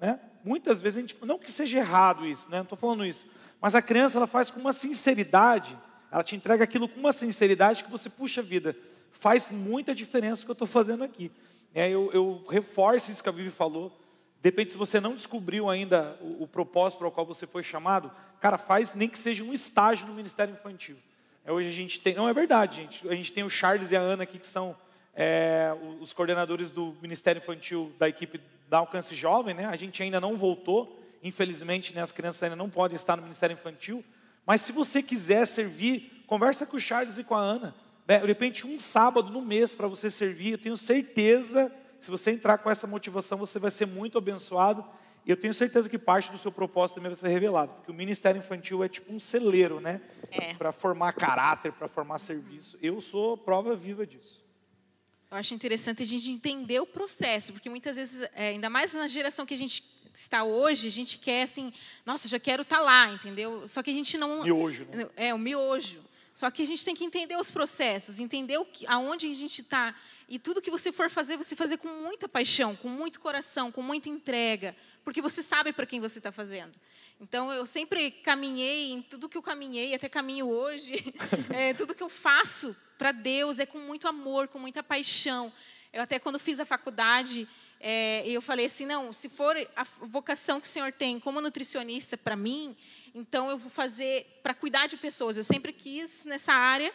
né? 0.00 0.18
Muitas 0.42 0.80
vezes 0.80 0.96
a 0.96 1.00
gente, 1.02 1.14
não 1.26 1.38
que 1.38 1.52
seja 1.52 1.76
errado 1.76 2.24
isso, 2.24 2.48
né? 2.48 2.56
Não 2.56 2.62
estou 2.62 2.78
falando 2.78 3.04
isso. 3.04 3.26
Mas 3.60 3.74
a 3.74 3.82
criança 3.82 4.16
ela 4.16 4.26
faz 4.26 4.50
com 4.50 4.58
uma 4.58 4.72
sinceridade, 4.72 5.78
ela 6.10 6.22
te 6.22 6.34
entrega 6.34 6.64
aquilo 6.64 6.88
com 6.88 6.98
uma 6.98 7.12
sinceridade 7.12 7.84
que 7.84 7.90
você 7.90 8.08
puxa 8.08 8.40
vida. 8.40 8.74
Faz 9.12 9.50
muita 9.50 9.94
diferença 9.94 10.40
o 10.40 10.46
que 10.46 10.50
eu 10.52 10.54
estou 10.54 10.66
fazendo 10.66 11.04
aqui. 11.04 11.30
É, 11.74 11.86
eu, 11.90 12.10
eu 12.14 12.42
reforço 12.48 13.10
isso 13.10 13.22
que 13.22 13.28
a 13.28 13.32
Vivi 13.32 13.50
falou. 13.50 13.94
Depende 14.40 14.70
se 14.70 14.78
você 14.78 15.00
não 15.00 15.14
descobriu 15.14 15.68
ainda 15.68 16.16
o, 16.22 16.44
o 16.44 16.48
propósito 16.48 17.00
para 17.00 17.08
o 17.08 17.12
qual 17.12 17.26
você 17.26 17.46
foi 17.46 17.62
chamado, 17.62 18.10
cara, 18.40 18.56
faz 18.56 18.94
nem 18.94 19.10
que 19.10 19.18
seja 19.18 19.44
um 19.44 19.52
estágio 19.52 20.06
no 20.06 20.14
Ministério 20.14 20.54
Infantil. 20.54 20.96
É, 21.44 21.52
hoje 21.52 21.68
a 21.68 21.72
gente 21.72 22.00
tem, 22.00 22.14
não 22.14 22.26
é 22.26 22.32
verdade, 22.32 22.76
gente. 22.76 23.06
A 23.06 23.14
gente 23.14 23.30
tem 23.34 23.44
o 23.44 23.50
Charles 23.50 23.90
e 23.90 23.96
a 23.96 24.00
Ana 24.00 24.22
aqui 24.22 24.38
que 24.38 24.46
são 24.46 24.74
é, 25.16 25.74
os 26.00 26.12
coordenadores 26.12 26.70
do 26.70 26.94
Ministério 27.00 27.40
Infantil 27.40 27.92
da 27.98 28.08
equipe 28.08 28.40
da 28.68 28.78
Alcance 28.78 29.14
Jovem, 29.14 29.54
né? 29.54 29.66
A 29.66 29.76
gente 29.76 30.02
ainda 30.02 30.20
não 30.20 30.36
voltou, 30.36 31.00
infelizmente, 31.22 31.94
né? 31.94 32.02
As 32.02 32.12
crianças 32.12 32.42
ainda 32.42 32.56
não 32.56 32.68
podem 32.68 32.96
estar 32.96 33.16
no 33.16 33.22
Ministério 33.22 33.54
Infantil. 33.54 34.04
Mas 34.46 34.60
se 34.60 34.72
você 34.72 35.02
quiser 35.02 35.46
servir, 35.46 36.24
conversa 36.26 36.66
com 36.66 36.76
o 36.76 36.80
Charles 36.80 37.18
e 37.18 37.24
com 37.24 37.34
a 37.34 37.40
Ana. 37.40 37.74
né? 38.06 38.18
De 38.18 38.26
repente, 38.26 38.66
um 38.66 38.78
sábado 38.80 39.30
no 39.30 39.40
mês 39.40 39.74
para 39.74 39.86
você 39.86 40.10
servir, 40.10 40.52
eu 40.52 40.58
tenho 40.58 40.76
certeza, 40.76 41.72
se 41.98 42.10
você 42.10 42.30
entrar 42.30 42.58
com 42.58 42.70
essa 42.70 42.86
motivação, 42.86 43.38
você 43.38 43.58
vai 43.58 43.70
ser 43.70 43.86
muito 43.86 44.18
abençoado. 44.18 44.84
E 45.26 45.30
eu 45.30 45.36
tenho 45.38 45.54
certeza 45.54 45.88
que 45.88 45.96
parte 45.96 46.30
do 46.30 46.36
seu 46.36 46.52
propósito 46.52 46.96
também 46.96 47.10
vai 47.10 47.16
ser 47.16 47.28
revelado. 47.28 47.72
Porque 47.72 47.90
o 47.90 47.94
Ministério 47.94 48.38
Infantil 48.38 48.84
é 48.84 48.88
tipo 48.90 49.10
um 49.10 49.18
celeiro, 49.18 49.80
né? 49.80 50.02
É. 50.30 50.52
Para 50.52 50.70
formar 50.70 51.14
caráter, 51.14 51.72
para 51.72 51.88
formar 51.88 52.18
serviço. 52.18 52.76
Eu 52.82 53.00
sou 53.00 53.38
prova 53.38 53.74
viva 53.74 54.06
disso. 54.06 54.43
Eu 55.34 55.38
acho 55.38 55.52
interessante 55.52 56.00
a 56.00 56.06
gente 56.06 56.30
entender 56.30 56.78
o 56.78 56.86
processo, 56.86 57.52
porque 57.52 57.68
muitas 57.68 57.96
vezes, 57.96 58.22
é, 58.36 58.50
ainda 58.50 58.70
mais 58.70 58.94
na 58.94 59.08
geração 59.08 59.44
que 59.44 59.52
a 59.52 59.58
gente 59.58 59.82
está 60.14 60.44
hoje, 60.44 60.86
a 60.86 60.90
gente 60.92 61.18
quer 61.18 61.42
assim, 61.42 61.72
nossa, 62.06 62.28
já 62.28 62.38
quero 62.38 62.62
estar 62.62 62.78
lá, 62.78 63.10
entendeu? 63.10 63.66
Só 63.66 63.82
que 63.82 63.90
a 63.90 63.92
gente 63.92 64.16
não. 64.16 64.44
Miojo, 64.44 64.84
né? 64.92 65.08
É, 65.16 65.34
o 65.34 65.38
miojo. 65.38 65.98
Só 66.32 66.48
que 66.52 66.62
a 66.62 66.66
gente 66.66 66.84
tem 66.84 66.94
que 66.94 67.04
entender 67.04 67.36
os 67.36 67.50
processos, 67.50 68.20
entender 68.20 68.58
o 68.58 68.64
que, 68.64 68.86
aonde 68.86 69.26
a 69.28 69.34
gente 69.34 69.60
está. 69.60 69.92
E 70.28 70.38
tudo 70.38 70.62
que 70.62 70.70
você 70.70 70.92
for 70.92 71.10
fazer, 71.10 71.36
você 71.36 71.56
fazer 71.56 71.78
com 71.78 71.88
muita 71.88 72.28
paixão, 72.28 72.76
com 72.76 72.88
muito 72.88 73.18
coração, 73.18 73.72
com 73.72 73.82
muita 73.82 74.08
entrega, 74.08 74.76
porque 75.04 75.20
você 75.20 75.42
sabe 75.42 75.72
para 75.72 75.84
quem 75.84 75.98
você 76.00 76.18
está 76.18 76.30
fazendo. 76.30 76.72
Então, 77.20 77.52
eu 77.52 77.66
sempre 77.66 78.10
caminhei 78.10 78.92
em 78.92 79.02
tudo 79.02 79.28
que 79.28 79.36
eu 79.36 79.42
caminhei, 79.42 79.94
até 79.94 80.08
caminho 80.08 80.48
hoje, 80.48 80.94
é, 81.52 81.74
tudo 81.74 81.94
que 81.94 82.02
eu 82.02 82.08
faço 82.08 82.76
para 83.04 83.12
Deus 83.12 83.58
é 83.58 83.66
com 83.66 83.76
muito 83.76 84.08
amor, 84.08 84.48
com 84.48 84.58
muita 84.58 84.82
paixão. 84.82 85.52
Eu 85.92 86.00
até 86.00 86.18
quando 86.18 86.38
fiz 86.38 86.58
a 86.58 86.64
faculdade, 86.64 87.46
é, 87.78 88.26
eu 88.26 88.40
falei 88.40 88.64
assim, 88.64 88.86
não, 88.86 89.12
se 89.12 89.28
for 89.28 89.54
a 89.76 89.84
vocação 90.06 90.58
que 90.58 90.66
o 90.66 90.70
Senhor 90.70 90.90
tem 90.90 91.20
como 91.20 91.38
nutricionista 91.38 92.16
para 92.16 92.34
mim, 92.34 92.74
então 93.14 93.50
eu 93.50 93.58
vou 93.58 93.70
fazer 93.70 94.40
para 94.42 94.54
cuidar 94.54 94.86
de 94.86 94.96
pessoas. 94.96 95.36
Eu 95.36 95.42
sempre 95.42 95.70
quis 95.70 96.24
nessa 96.24 96.54
área 96.54 96.90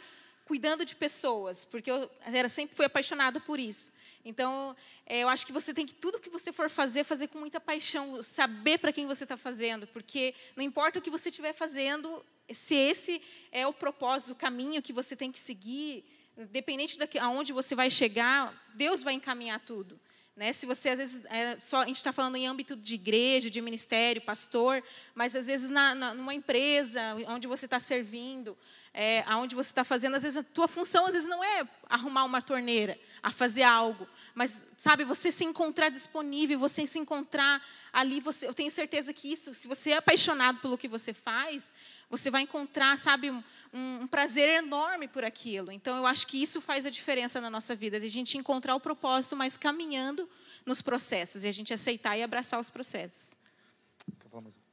cuidando 0.45 0.83
de 0.83 0.95
pessoas, 0.95 1.63
porque 1.63 1.91
eu 1.91 2.09
era 2.25 2.49
sempre 2.49 2.75
fui 2.75 2.87
apaixonada 2.87 3.39
por 3.39 3.59
isso. 3.59 3.91
Então, 4.25 4.75
é, 5.05 5.19
eu 5.19 5.29
acho 5.29 5.45
que 5.45 5.53
você 5.53 5.75
tem 5.75 5.85
que 5.85 5.93
tudo 5.93 6.19
que 6.19 6.31
você 6.31 6.51
for 6.51 6.71
fazer, 6.71 7.03
fazer 7.03 7.27
com 7.27 7.37
muita 7.37 7.59
paixão, 7.59 8.19
saber 8.23 8.79
para 8.79 8.91
quem 8.91 9.05
você 9.05 9.25
está 9.25 9.37
fazendo, 9.37 9.85
porque 9.85 10.33
não 10.55 10.63
importa 10.63 10.97
o 10.97 11.01
que 11.03 11.11
você 11.11 11.29
estiver 11.29 11.53
fazendo, 11.53 12.25
se 12.53 12.75
esse 12.75 13.21
é 13.51 13.65
o 13.67 13.73
propósito, 13.73 14.33
o 14.33 14.35
caminho 14.35 14.81
que 14.81 14.93
você 14.93 15.15
tem 15.15 15.31
que 15.31 15.39
seguir, 15.39 16.03
independente 16.37 16.97
de 16.97 17.19
aonde 17.19 17.53
você 17.53 17.75
vai 17.75 17.89
chegar, 17.89 18.53
Deus 18.75 19.03
vai 19.03 19.13
encaminhar 19.13 19.59
tudo. 19.59 19.99
Né? 20.39 20.53
Se 20.53 20.65
você, 20.65 20.89
às 20.89 20.97
vezes, 20.97 21.25
é, 21.25 21.59
só, 21.59 21.81
a 21.81 21.85
gente 21.85 21.97
está 21.97 22.13
falando 22.13 22.37
em 22.37 22.47
âmbito 22.47 22.73
de 22.75 22.95
igreja, 22.95 23.49
de 23.49 23.59
ministério, 23.59 24.21
pastor, 24.21 24.81
mas 25.13 25.35
às 25.35 25.47
vezes 25.47 25.69
na, 25.69 25.93
na, 25.93 26.13
numa 26.13 26.33
empresa 26.33 27.01
onde 27.27 27.45
você 27.45 27.65
está 27.65 27.77
servindo, 27.77 28.57
é, 28.93 29.21
aonde 29.27 29.53
você 29.53 29.69
está 29.69 29.83
fazendo, 29.83 30.15
às 30.15 30.23
vezes 30.23 30.37
a 30.37 30.43
tua 30.43 30.67
função 30.67 31.05
às 31.05 31.11
vezes 31.11 31.27
não 31.27 31.43
é 31.43 31.67
arrumar 31.89 32.23
uma 32.23 32.41
torneira, 32.41 32.97
a 33.21 33.33
fazer 33.33 33.63
algo, 33.63 34.07
mas 34.39 34.65
sabe 34.77 35.03
você 35.03 35.33
se 35.33 35.43
encontrar 35.43 35.89
disponível, 35.89 36.57
você 36.57 36.87
se 36.87 36.97
encontrar 36.97 37.61
ali, 37.91 38.21
você, 38.21 38.47
eu 38.47 38.53
tenho 38.53 38.71
certeza 38.71 39.11
que 39.11 39.29
isso, 39.29 39.53
se 39.53 39.67
você 39.67 39.89
é 39.89 39.97
apaixonado 39.97 40.61
pelo 40.61 40.77
que 40.77 40.87
você 40.87 41.11
faz, 41.11 41.75
você 42.09 42.31
vai 42.31 42.43
encontrar, 42.43 42.97
sabe, 42.97 43.29
um, 43.29 43.43
um 43.73 44.07
prazer 44.07 44.47
enorme 44.47 45.09
por 45.09 45.25
aquilo. 45.25 45.73
Então 45.73 45.97
eu 45.97 46.07
acho 46.07 46.25
que 46.25 46.41
isso 46.41 46.61
faz 46.61 46.85
a 46.85 46.89
diferença 46.89 47.41
na 47.41 47.49
nossa 47.49 47.75
vida, 47.75 47.99
de 47.99 48.05
a 48.05 48.09
gente 48.09 48.37
encontrar 48.37 48.75
o 48.75 48.79
propósito, 48.79 49.35
mas 49.35 49.57
caminhando 49.57 50.25
nos 50.65 50.81
processos 50.81 51.43
e 51.43 51.47
a 51.49 51.51
gente 51.51 51.73
aceitar 51.73 52.17
e 52.17 52.23
abraçar 52.23 52.61
os 52.61 52.69
processos. 52.69 53.35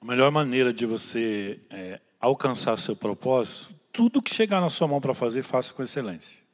A 0.01 0.05
melhor 0.05 0.31
maneira 0.31 0.73
de 0.73 0.87
você 0.87 1.59
é, 1.71 2.01
alcançar 2.21 2.79
seu 2.79 2.95
propósito, 2.95 3.75
tudo 3.93 4.23
que 4.23 4.33
chegar 4.33 4.61
na 4.61 4.71
sua 4.71 4.87
mão 4.87 5.01
para 5.01 5.12
fazer, 5.12 5.43
faça 5.43 5.75
com 5.75 5.83
excelência. 5.83 6.46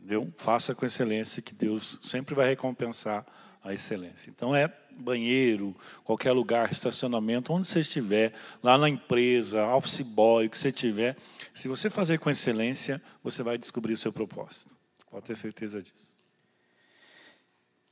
Entendeu? 0.00 0.32
Faça 0.38 0.74
com 0.74 0.86
excelência, 0.86 1.42
que 1.42 1.54
Deus 1.54 1.98
sempre 2.02 2.34
vai 2.34 2.48
recompensar 2.48 3.24
a 3.62 3.74
excelência. 3.74 4.30
Então 4.30 4.56
é 4.56 4.72
banheiro, 4.90 5.76
qualquer 6.02 6.32
lugar, 6.32 6.72
estacionamento, 6.72 7.52
onde 7.52 7.68
você 7.68 7.80
estiver, 7.80 8.32
lá 8.62 8.76
na 8.76 8.88
empresa, 8.88 9.64
office 9.66 10.00
boy, 10.00 10.48
que 10.48 10.56
você 10.56 10.72
tiver, 10.72 11.16
se 11.54 11.68
você 11.68 11.90
fazer 11.90 12.18
com 12.18 12.30
excelência, 12.30 13.00
você 13.22 13.42
vai 13.42 13.58
descobrir 13.58 13.92
o 13.92 13.96
seu 13.96 14.12
propósito. 14.12 14.74
Pode 15.10 15.26
ter 15.26 15.36
certeza 15.36 15.82
disso. 15.82 16.10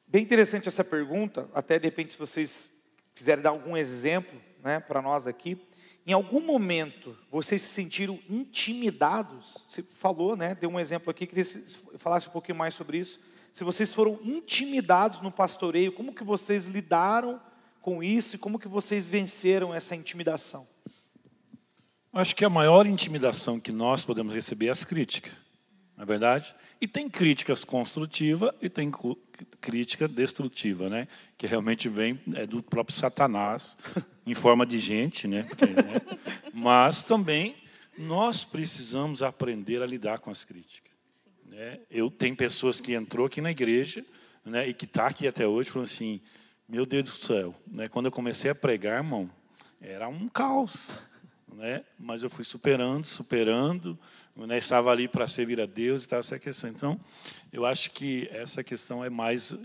Bem 0.06 0.22
interessante 0.22 0.68
essa 0.68 0.82
pergunta, 0.82 1.48
até 1.52 1.78
de 1.78 1.86
repente 1.86 2.12
se 2.12 2.18
vocês 2.18 2.70
quiserem 3.14 3.42
dar 3.42 3.50
algum 3.50 3.76
exemplo 3.76 4.40
né, 4.62 4.80
para 4.80 5.02
nós 5.02 5.26
aqui. 5.26 5.61
Em 6.09 6.14
algum 6.14 6.40
momento 6.40 7.14
vocês 7.30 7.61
se 7.61 7.68
sentiram 7.68 8.18
intimidados? 8.30 9.59
Você 9.68 9.82
falou, 9.82 10.34
né? 10.34 10.54
Deu 10.54 10.70
um 10.70 10.80
exemplo 10.80 11.11
aqui, 11.11 11.26
queria 11.26 11.44
que 11.44 11.98
falasse 11.98 12.26
um 12.28 12.30
pouquinho 12.30 12.56
mais 12.56 12.72
sobre 12.72 12.96
isso. 12.96 13.20
Se 13.52 13.62
vocês 13.62 13.92
foram 13.92 14.18
intimidados 14.24 15.20
no 15.20 15.30
pastoreio, 15.30 15.92
como 15.92 16.14
que 16.14 16.24
vocês 16.24 16.66
lidaram 16.66 17.38
com 17.82 18.02
isso 18.02 18.36
e 18.36 18.38
como 18.38 18.59
que 18.59 18.66
vocês 18.66 19.06
venceram 19.06 19.74
essa 19.74 19.94
intimidação? 19.94 20.66
Acho 22.11 22.34
que 22.34 22.42
a 22.42 22.48
maior 22.48 22.86
intimidação 22.86 23.61
que 23.61 23.70
nós 23.70 24.02
podemos 24.02 24.32
receber 24.32 24.68
é 24.68 24.70
as 24.70 24.84
críticas, 24.84 25.34
não 25.94 26.04
é 26.04 26.06
verdade? 26.06 26.54
E 26.80 26.88
tem 26.88 27.11
críticas 27.11 27.64
construtivas 27.64 28.50
e 28.62 28.70
tem 28.70 28.90
crítica 29.61 30.09
destrutiva, 30.09 30.88
né? 30.88 31.06
Que 31.36 31.46
realmente 31.46 31.86
vem 31.86 32.18
é 32.34 32.46
do 32.46 32.62
próprio 32.62 32.96
Satanás 32.96 33.76
em 34.31 34.35
forma 34.35 34.66
de 34.66 34.79
gente, 34.79 35.26
né? 35.26 35.45
Porque, 35.45 35.66
né? 35.66 36.01
Mas 36.53 37.03
também 37.03 37.57
nós 37.97 38.45
precisamos 38.45 39.22
aprender 39.22 39.83
a 39.83 39.87
lidar 39.87 40.20
com 40.20 40.31
as 40.31 40.45
críticas. 40.45 40.93
Né? 41.47 41.81
Eu 41.91 42.11
tenho 42.11 42.37
pessoas 42.37 42.81
que 42.81 42.93
entrou 42.93 43.26
aqui 43.26 43.41
na 43.41 43.51
igreja, 43.51 44.05
né? 44.45 44.68
E 44.68 44.74
que 44.74 44.85
está 44.85 45.07
aqui 45.07 45.26
até 45.26 45.47
hoje, 45.47 45.70
falando 45.70 45.87
assim: 45.87 46.20
Meu 46.68 46.85
Deus 46.85 47.05
do 47.05 47.11
céu, 47.11 47.55
né? 47.66 47.89
Quando 47.89 48.07
eu 48.07 48.12
comecei 48.12 48.51
a 48.51 48.55
pregar, 48.55 49.03
irmão, 49.03 49.31
era 49.81 50.09
um 50.09 50.29
caos. 50.29 50.91
Né? 51.55 51.83
Mas 51.99 52.22
eu 52.22 52.31
fui 52.31 52.45
superando, 52.45 53.05
superando, 53.05 53.99
né? 54.37 54.59
estava 54.59 54.93
ali 54.93 55.09
para 55.09 55.26
servir 55.26 55.61
a 55.61 55.66
Deus 55.66 56.05
e 56.05 56.09
tal 56.09 56.20
essa 56.20 56.39
questão. 56.39 56.70
Então, 56.70 57.01
eu 57.53 57.64
acho 57.64 57.91
que 57.91 58.29
essa 58.31 58.62
questão 58.62 59.05
é 59.05 59.11
mais 59.11 59.57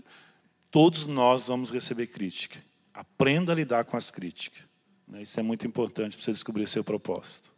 todos 0.70 1.06
nós 1.06 1.46
vamos 1.46 1.70
receber 1.70 2.08
crítica. 2.08 2.58
Aprenda 2.94 3.52
a 3.52 3.54
lidar 3.54 3.84
com 3.84 3.96
as 3.96 4.10
críticas. 4.10 4.62
Né? 5.06 5.22
Isso 5.22 5.38
é 5.38 5.42
muito 5.42 5.66
importante 5.66 6.16
para 6.16 6.24
você 6.24 6.32
descobrir 6.32 6.62
o 6.62 6.68
seu 6.68 6.84
propósito. 6.84 7.52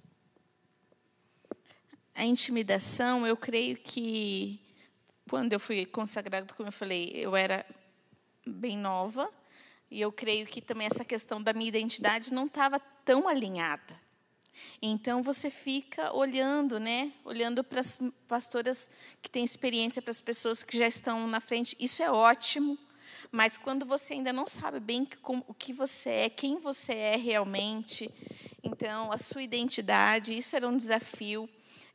A 2.14 2.24
intimidação, 2.24 3.26
eu 3.26 3.36
creio 3.36 3.76
que 3.76 4.58
quando 5.28 5.52
eu 5.52 5.60
fui 5.60 5.84
consagrado, 5.84 6.54
como 6.54 6.68
eu 6.68 6.72
falei, 6.72 7.12
eu 7.14 7.36
era 7.36 7.66
bem 8.46 8.78
nova 8.78 9.30
e 9.90 10.00
eu 10.00 10.10
creio 10.10 10.46
que 10.46 10.62
também 10.62 10.86
essa 10.86 11.04
questão 11.04 11.42
da 11.42 11.52
minha 11.52 11.68
identidade 11.68 12.32
não 12.32 12.46
estava 12.46 12.80
tão 13.04 13.28
alinhada. 13.28 13.94
Então 14.80 15.22
você 15.22 15.50
fica 15.50 16.14
olhando, 16.14 16.80
né? 16.80 17.12
Olhando 17.24 17.62
para 17.62 17.80
as 17.80 17.98
pastoras 18.26 18.88
que 19.20 19.30
têm 19.30 19.44
experiência, 19.44 20.00
para 20.00 20.10
as 20.10 20.20
pessoas 20.20 20.62
que 20.62 20.76
já 20.78 20.86
estão 20.86 21.26
na 21.26 21.40
frente. 21.40 21.76
Isso 21.78 22.02
é 22.02 22.10
ótimo. 22.10 22.78
Mas 23.30 23.58
quando 23.58 23.84
você 23.84 24.14
ainda 24.14 24.32
não 24.32 24.46
sabe 24.46 24.80
bem 24.80 25.08
o 25.46 25.54
que 25.54 25.72
você 25.72 26.10
é, 26.10 26.30
quem 26.30 26.58
você 26.58 26.94
é 26.94 27.16
realmente, 27.16 28.10
então 28.62 29.12
a 29.12 29.18
sua 29.18 29.42
identidade, 29.42 30.36
isso 30.36 30.56
era 30.56 30.66
um 30.66 30.76
desafio. 30.76 31.48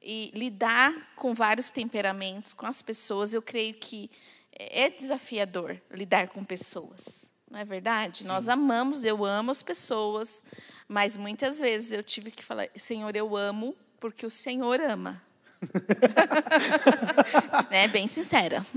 E 0.03 0.32
lidar 0.34 1.13
com 1.15 1.34
vários 1.34 1.69
temperamentos, 1.69 2.53
com 2.53 2.65
as 2.65 2.82
pessoas, 2.82 3.34
eu 3.36 3.41
creio 3.41 3.75
que 3.75 4.09
é 4.51 4.89
desafiador 4.89 5.79
lidar 5.91 6.29
com 6.29 6.43
pessoas. 6.43 7.25
Não 7.49 7.59
é 7.59 7.65
verdade? 7.65 8.19
Sim. 8.19 8.23
Nós 8.25 8.47
amamos, 8.47 9.05
eu 9.05 9.23
amo 9.25 9.51
as 9.51 9.61
pessoas, 9.61 10.43
mas 10.88 11.17
muitas 11.17 11.59
vezes 11.59 11.91
eu 11.91 12.03
tive 12.03 12.32
que 12.32 12.43
falar, 12.43 12.69
Senhor, 12.75 13.15
eu 13.15 13.36
amo 13.36 13.75
porque 13.99 14.25
o 14.25 14.32
Senhor 14.32 14.79
ama. 14.79 15.21
né? 17.70 17.88
Bem 17.88 18.07
sincera. 18.07 18.66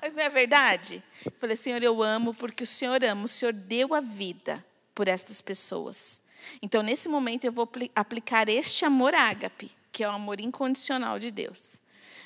Mas 0.00 0.14
não 0.14 0.22
é 0.22 0.28
verdade? 0.28 1.02
Falei, 1.38 1.56
Senhor, 1.56 1.82
eu 1.82 2.02
amo 2.02 2.34
porque 2.34 2.64
o 2.64 2.66
Senhor 2.66 3.02
ama, 3.04 3.24
o 3.24 3.28
Senhor 3.28 3.52
deu 3.52 3.94
a 3.94 4.00
vida 4.00 4.64
por 4.94 5.08
estas 5.08 5.40
pessoas. 5.40 6.22
Então, 6.60 6.82
nesse 6.82 7.08
momento, 7.08 7.44
eu 7.44 7.52
vou 7.52 7.68
aplicar 7.94 8.48
este 8.48 8.84
amor 8.84 9.14
ágape, 9.14 9.70
que 9.92 10.02
é 10.02 10.08
o 10.08 10.12
amor 10.12 10.40
incondicional 10.40 11.18
de 11.18 11.30
Deus. 11.30 11.80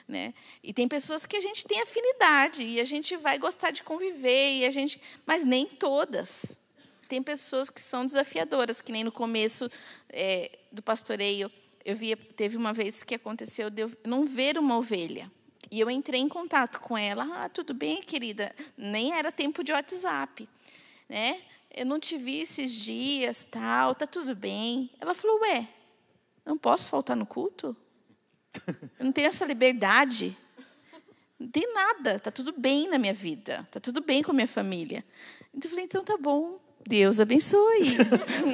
Né? 0.06 0.34
E 0.62 0.72
tem 0.72 0.86
pessoas 0.86 1.24
que 1.24 1.36
a 1.36 1.40
gente 1.40 1.64
tem 1.64 1.80
afinidade 1.80 2.64
e 2.64 2.80
a 2.80 2.84
gente 2.84 3.16
vai 3.16 3.38
gostar 3.38 3.70
de 3.70 3.82
conviver 3.82 4.58
e 4.58 4.66
a 4.66 4.70
gente, 4.70 5.00
mas 5.26 5.44
nem 5.44 5.66
todas. 5.66 6.58
Tem 7.08 7.22
pessoas 7.22 7.70
que 7.70 7.80
são 7.80 8.04
desafiadoras, 8.04 8.80
que 8.80 8.92
nem 8.92 9.04
no 9.04 9.12
começo 9.12 9.70
é, 10.10 10.50
do 10.70 10.82
pastoreio 10.82 11.50
eu 11.84 11.94
via, 11.94 12.16
teve 12.16 12.56
uma 12.56 12.72
vez 12.72 13.02
que 13.02 13.14
aconteceu 13.14 13.68
de 13.68 13.82
eu 13.82 13.92
não 14.04 14.26
ver 14.26 14.56
uma 14.58 14.76
ovelha. 14.78 15.30
E 15.70 15.80
eu 15.80 15.90
entrei 15.90 16.20
em 16.20 16.28
contato 16.28 16.80
com 16.80 16.96
ela. 16.96 17.44
Ah, 17.44 17.48
tudo 17.48 17.74
bem, 17.74 18.00
querida? 18.02 18.54
Nem 18.76 19.12
era 19.12 19.30
tempo 19.32 19.62
de 19.62 19.72
WhatsApp, 19.72 20.48
né? 21.08 21.40
Eu 21.70 21.84
não 21.84 21.98
te 21.98 22.16
vi 22.16 22.40
esses 22.40 22.72
dias, 22.72 23.44
tal, 23.44 23.94
tá 23.94 24.06
tudo 24.06 24.34
bem. 24.34 24.88
Ela 25.00 25.14
falou: 25.14 25.40
"Ué, 25.40 25.68
não 26.44 26.56
posso 26.56 26.88
faltar 26.88 27.16
no 27.16 27.26
culto? 27.26 27.76
Eu 28.98 29.04
não 29.04 29.12
tenho 29.12 29.26
essa 29.26 29.44
liberdade. 29.44 30.36
Não 31.38 31.48
tem 31.48 31.74
nada, 31.74 32.20
tá 32.20 32.30
tudo 32.30 32.52
bem 32.56 32.88
na 32.88 32.96
minha 32.96 33.12
vida, 33.12 33.66
tá 33.70 33.80
tudo 33.80 34.00
bem 34.00 34.22
com 34.22 34.30
a 34.30 34.34
minha 34.34 34.46
família". 34.46 35.04
Então 35.52 35.68
eu 35.68 35.70
falei: 35.70 35.84
"Então 35.84 36.04
tá 36.04 36.16
bom, 36.16 36.60
Deus 36.86 37.18
abençoe. 37.18 37.96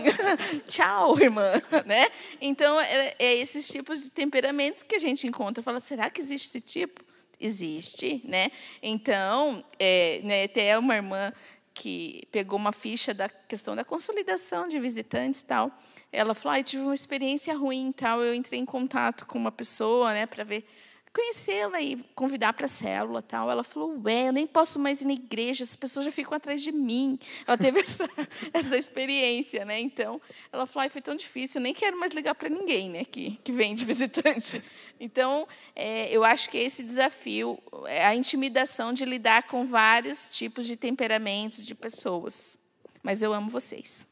Tchau, 0.67 1.19
irmã. 1.21 1.53
Né? 1.85 2.09
Então, 2.41 2.81
é, 2.81 3.15
é, 3.19 3.35
esses 3.35 3.67
tipos 3.69 4.03
de 4.03 4.11
temperamentos 4.11 4.83
que 4.83 4.95
a 4.95 4.99
gente 4.99 5.27
encontra. 5.27 5.63
Fala, 5.63 5.81
será 5.81 6.09
que 6.09 6.21
existe 6.21 6.47
esse 6.47 6.61
tipo? 6.61 7.05
Existe. 7.41 8.23
Né? 8.25 8.51
Então, 8.83 9.65
é, 9.79 10.21
né, 10.23 10.45
até 10.45 10.79
uma 10.79 10.95
irmã 10.95 11.33
que 11.75 12.23
pegou 12.31 12.59
uma 12.59 12.73
ficha 12.73 13.13
da 13.13 13.29
questão 13.29 13.75
da 13.75 13.85
consolidação 13.85 14.69
de 14.69 14.79
visitantes 14.79 15.43
tal. 15.43 15.71
Ela 16.13 16.35
falou, 16.35 16.59
ah, 16.59 16.63
tive 16.63 16.83
uma 16.83 16.95
experiência 16.95 17.57
ruim 17.57 17.91
tal. 17.93 18.23
Eu 18.23 18.35
entrei 18.35 18.61
em 18.61 18.65
contato 18.65 19.27
com 19.27 19.39
uma 19.39 19.53
pessoa 19.53 20.13
né, 20.13 20.27
para 20.27 20.45
ver 20.45 20.65
conhecê-la 21.13 21.81
e 21.83 21.97
convidar 22.15 22.53
para 22.53 22.67
a 22.67 22.69
célula 22.69 23.21
tal. 23.21 23.51
Ela 23.51 23.65
falou, 23.65 24.01
ué, 24.05 24.29
eu 24.29 24.33
nem 24.33 24.47
posso 24.47 24.79
mais 24.79 25.01
ir 25.01 25.07
na 25.07 25.13
igreja, 25.13 25.65
as 25.65 25.75
pessoas 25.75 26.05
já 26.07 26.13
ficam 26.13 26.35
atrás 26.35 26.63
de 26.63 26.71
mim. 26.73 27.19
Ela 27.47 27.59
teve 27.59 27.81
essa, 27.81 28.09
essa 28.53 28.77
experiência, 28.77 29.65
né? 29.65 29.81
Então, 29.81 30.21
ela 30.53 30.67
falou, 30.67 30.89
foi 30.89 31.03
tão 31.03 31.17
difícil, 31.17 31.61
eu 31.61 31.63
nem 31.63 31.75
quero 31.75 31.99
mais 31.99 32.13
ligar 32.13 32.35
para 32.35 32.49
ninguém, 32.49 32.91
né? 32.91 33.05
Que, 33.05 33.39
que 33.43 33.53
vem 33.53 33.75
de 33.75 33.85
visitante. 33.85 34.63
Então, 34.99 35.49
é, 35.75 36.09
eu 36.11 36.23
acho 36.23 36.49
que 36.51 36.59
esse 36.59 36.83
desafio, 36.83 37.59
é 37.87 38.05
a 38.05 38.15
intimidação 38.15 38.93
de 38.93 39.05
lidar 39.05 39.45
com 39.45 39.67
vários 39.67 40.37
tipos 40.37 40.67
de 40.67 40.77
temperamentos, 40.77 41.65
de 41.65 41.75
pessoas. 41.75 42.59
Mas 43.03 43.23
eu 43.23 43.33
amo 43.33 43.49
vocês. 43.49 44.07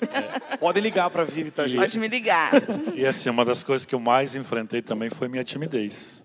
É, 0.00 0.56
pode 0.56 0.80
ligar 0.80 1.08
para 1.10 1.22
a 1.22 1.24
Vivi, 1.24 1.50
tá, 1.50 1.66
gente? 1.66 1.78
Pode 1.78 1.98
me 1.98 2.08
ligar. 2.08 2.50
E 2.94 3.06
assim, 3.06 3.30
uma 3.30 3.44
das 3.44 3.62
coisas 3.62 3.86
que 3.86 3.94
eu 3.94 4.00
mais 4.00 4.34
enfrentei 4.34 4.82
também 4.82 5.10
foi 5.10 5.28
minha 5.28 5.44
timidez. 5.44 6.24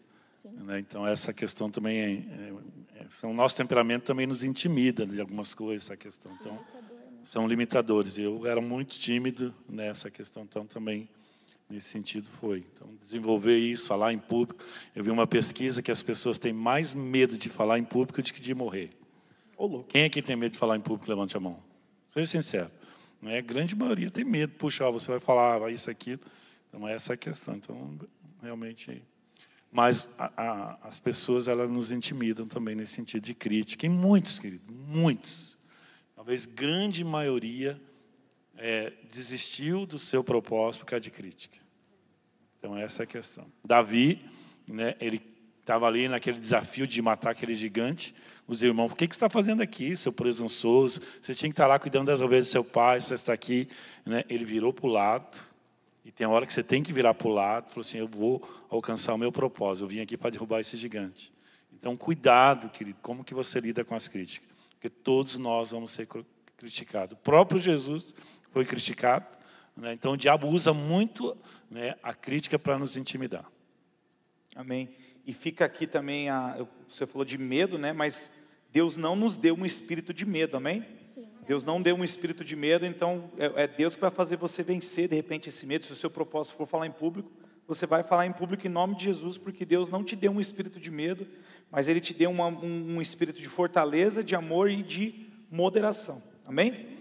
Né? 0.63 0.79
Então, 0.79 1.07
essa 1.07 1.31
questão 1.33 1.69
também, 1.69 1.99
é, 1.99 2.99
é, 2.99 3.05
são, 3.09 3.33
nosso 3.33 3.55
temperamento 3.55 4.03
também 4.03 4.25
nos 4.25 4.43
intimida 4.43 5.05
de 5.05 5.19
algumas 5.21 5.53
coisas, 5.53 5.85
essa 5.85 5.97
questão. 5.97 6.31
Então, 6.39 6.59
são 7.23 7.47
limitadores. 7.47 8.17
Eu 8.17 8.45
era 8.45 8.61
muito 8.61 8.97
tímido 8.97 9.53
nessa 9.67 10.09
questão, 10.09 10.43
então 10.43 10.65
também 10.65 11.09
nesse 11.69 11.89
sentido 11.89 12.29
foi. 12.29 12.65
Então, 12.73 12.89
desenvolver 13.01 13.57
isso, 13.57 13.87
falar 13.87 14.13
em 14.13 14.19
público. 14.19 14.63
Eu 14.95 15.03
vi 15.03 15.11
uma 15.11 15.27
pesquisa 15.27 15.81
que 15.81 15.91
as 15.91 16.01
pessoas 16.01 16.37
têm 16.37 16.53
mais 16.53 16.93
medo 16.93 17.37
de 17.37 17.49
falar 17.49 17.77
em 17.77 17.83
público 17.83 18.21
do 18.21 18.33
que 18.33 18.41
de 18.41 18.53
morrer. 18.53 18.89
Quem 19.89 20.03
é 20.03 20.09
que 20.09 20.21
tem 20.21 20.35
medo 20.35 20.53
de 20.53 20.57
falar 20.57 20.77
em 20.77 20.81
público? 20.81 21.09
Levante 21.09 21.35
a 21.35 21.39
mão. 21.39 21.61
Seja 22.07 22.27
sincero. 22.27 22.71
É? 23.23 23.39
A 23.39 23.41
grande 23.41 23.75
maioria 23.75 24.11
tem 24.11 24.23
medo. 24.23 24.53
Puxa, 24.53 24.89
você 24.91 25.11
vai 25.11 25.19
falar 25.19 25.71
isso, 25.71 25.89
aquilo. 25.89 26.21
Então, 26.69 26.87
é 26.87 26.93
essa 26.93 27.13
a 27.13 27.17
questão. 27.17 27.55
Então, 27.55 27.97
realmente, 28.41 29.01
mas 29.71 30.09
a, 30.17 30.31
a, 30.37 30.77
as 30.87 30.99
pessoas 30.99 31.47
elas 31.47 31.69
nos 31.69 31.91
intimidam 31.91 32.47
também 32.47 32.75
nesse 32.75 32.93
sentido 32.93 33.23
de 33.23 33.33
crítica. 33.33 33.85
E 33.85 33.89
muitos, 33.89 34.39
queridos, 34.39 34.65
muitos. 34.69 35.57
Talvez 36.15 36.45
grande 36.45 37.03
maioria 37.03 37.79
é, 38.57 38.93
desistiu 39.11 39.85
do 39.85 39.99
seu 39.99 40.23
propósito 40.23 40.81
por 40.81 40.91
causa 40.91 41.01
de 41.01 41.11
crítica. 41.11 41.57
Então 42.57 42.77
essa 42.77 43.03
é 43.03 43.05
a 43.05 43.07
questão. 43.07 43.45
Davi, 43.63 44.25
né, 44.67 44.95
ele 44.99 45.21
estava 45.59 45.85
ali 45.85 46.07
naquele 46.07 46.39
desafio 46.39 46.87
de 46.87 47.01
matar 47.01 47.31
aquele 47.31 47.53
gigante. 47.53 48.15
Os 48.47 48.63
irmãos, 48.63 48.91
o 48.91 48.95
que, 48.95 49.05
que 49.05 49.13
você 49.13 49.17
está 49.17 49.29
fazendo 49.29 49.61
aqui, 49.61 49.95
seu 49.97 50.13
presunçoso? 50.13 51.01
Você 51.21 51.35
tinha 51.35 51.49
que 51.49 51.53
estar 51.53 51.67
lá 51.67 51.77
cuidando 51.77 52.07
das 52.07 52.21
ovelhas 52.21 52.47
do 52.47 52.51
seu 52.51 52.63
pai, 52.63 53.01
você 53.01 53.15
está 53.15 53.33
aqui. 53.33 53.67
Né? 54.05 54.23
Ele 54.29 54.45
virou 54.45 54.71
para 54.71 54.87
o 54.87 54.89
lado 54.89 55.37
e 56.07 56.11
tem 56.11 56.25
hora 56.25 56.45
que 56.45 56.53
você 56.53 56.63
tem 56.63 56.81
que 56.81 56.93
virar 56.93 57.13
para 57.13 57.27
o 57.27 57.31
lado 57.31 57.69
falar 57.69 57.81
assim: 57.81 57.97
eu 57.97 58.07
vou 58.07 58.41
alcançar 58.69 59.13
o 59.13 59.17
meu 59.17 59.29
propósito, 59.29 59.83
eu 59.83 59.89
vim 59.89 59.99
aqui 59.99 60.15
para 60.15 60.29
derrubar 60.29 60.61
esse 60.61 60.77
gigante. 60.77 61.33
Então, 61.73 61.97
cuidado, 61.97 62.69
querido, 62.69 62.97
como 63.01 63.25
que 63.25 63.33
você 63.33 63.59
lida 63.59 63.83
com 63.83 63.93
as 63.93 64.07
críticas? 64.07 64.49
Porque 64.71 64.89
todos 64.89 65.37
nós 65.37 65.71
vamos 65.71 65.91
ser 65.91 66.07
criticados. 66.55 67.17
O 67.17 67.21
próprio 67.21 67.59
Jesus 67.59 68.15
foi 68.51 68.63
criticado. 68.63 69.37
Né? 69.75 69.91
Então, 69.91 70.13
o 70.13 70.17
diabo 70.17 70.47
usa 70.47 70.73
muito 70.73 71.37
né, 71.69 71.95
a 72.01 72.13
crítica 72.13 72.57
para 72.57 72.79
nos 72.79 72.95
intimidar. 72.95 73.45
Amém. 74.55 74.89
E 75.25 75.33
fica 75.33 75.65
aqui 75.65 75.85
também, 75.85 76.29
a, 76.29 76.65
você 76.89 77.05
falou 77.05 77.25
de 77.25 77.37
medo, 77.37 77.77
né? 77.77 77.91
mas 77.91 78.31
Deus 78.71 78.95
não 78.95 79.13
nos 79.13 79.37
deu 79.37 79.55
um 79.55 79.65
espírito 79.65 80.13
de 80.13 80.25
medo, 80.25 80.55
amém? 80.55 80.85
Deus 81.47 81.63
não 81.63 81.81
deu 81.81 81.95
um 81.95 82.03
espírito 82.03 82.43
de 82.43 82.57
medo, 82.57 82.85
então 82.85 83.31
é, 83.37 83.63
é 83.63 83.67
Deus 83.67 83.95
que 83.95 84.01
vai 84.01 84.11
fazer 84.11 84.35
você 84.35 84.61
vencer 84.61 85.07
de 85.07 85.15
repente 85.15 85.47
esse 85.47 85.65
medo. 85.65 85.85
Se 85.85 85.93
o 85.93 85.95
seu 85.95 86.09
propósito 86.09 86.57
for 86.57 86.67
falar 86.67 86.85
em 86.85 86.91
público, 86.91 87.31
você 87.65 87.85
vai 87.85 88.03
falar 88.03 88.25
em 88.25 88.33
público 88.33 88.67
em 88.67 88.69
nome 88.69 88.95
de 88.95 89.05
Jesus, 89.05 89.37
porque 89.37 89.65
Deus 89.65 89.89
não 89.89 90.03
te 90.03 90.13
deu 90.13 90.29
um 90.29 90.41
espírito 90.41 90.77
de 90.77 90.91
medo, 90.91 91.25
mas 91.71 91.87
Ele 91.87 92.01
te 92.01 92.13
deu 92.13 92.29
uma, 92.29 92.47
um, 92.47 92.97
um, 92.97 93.01
espírito 93.01 93.41
de 93.41 93.47
fortaleza, 93.47 94.21
de 94.21 94.35
amor 94.35 94.69
e 94.69 94.83
de 94.83 95.27
moderação. 95.49 96.21
Amém? 96.45 96.99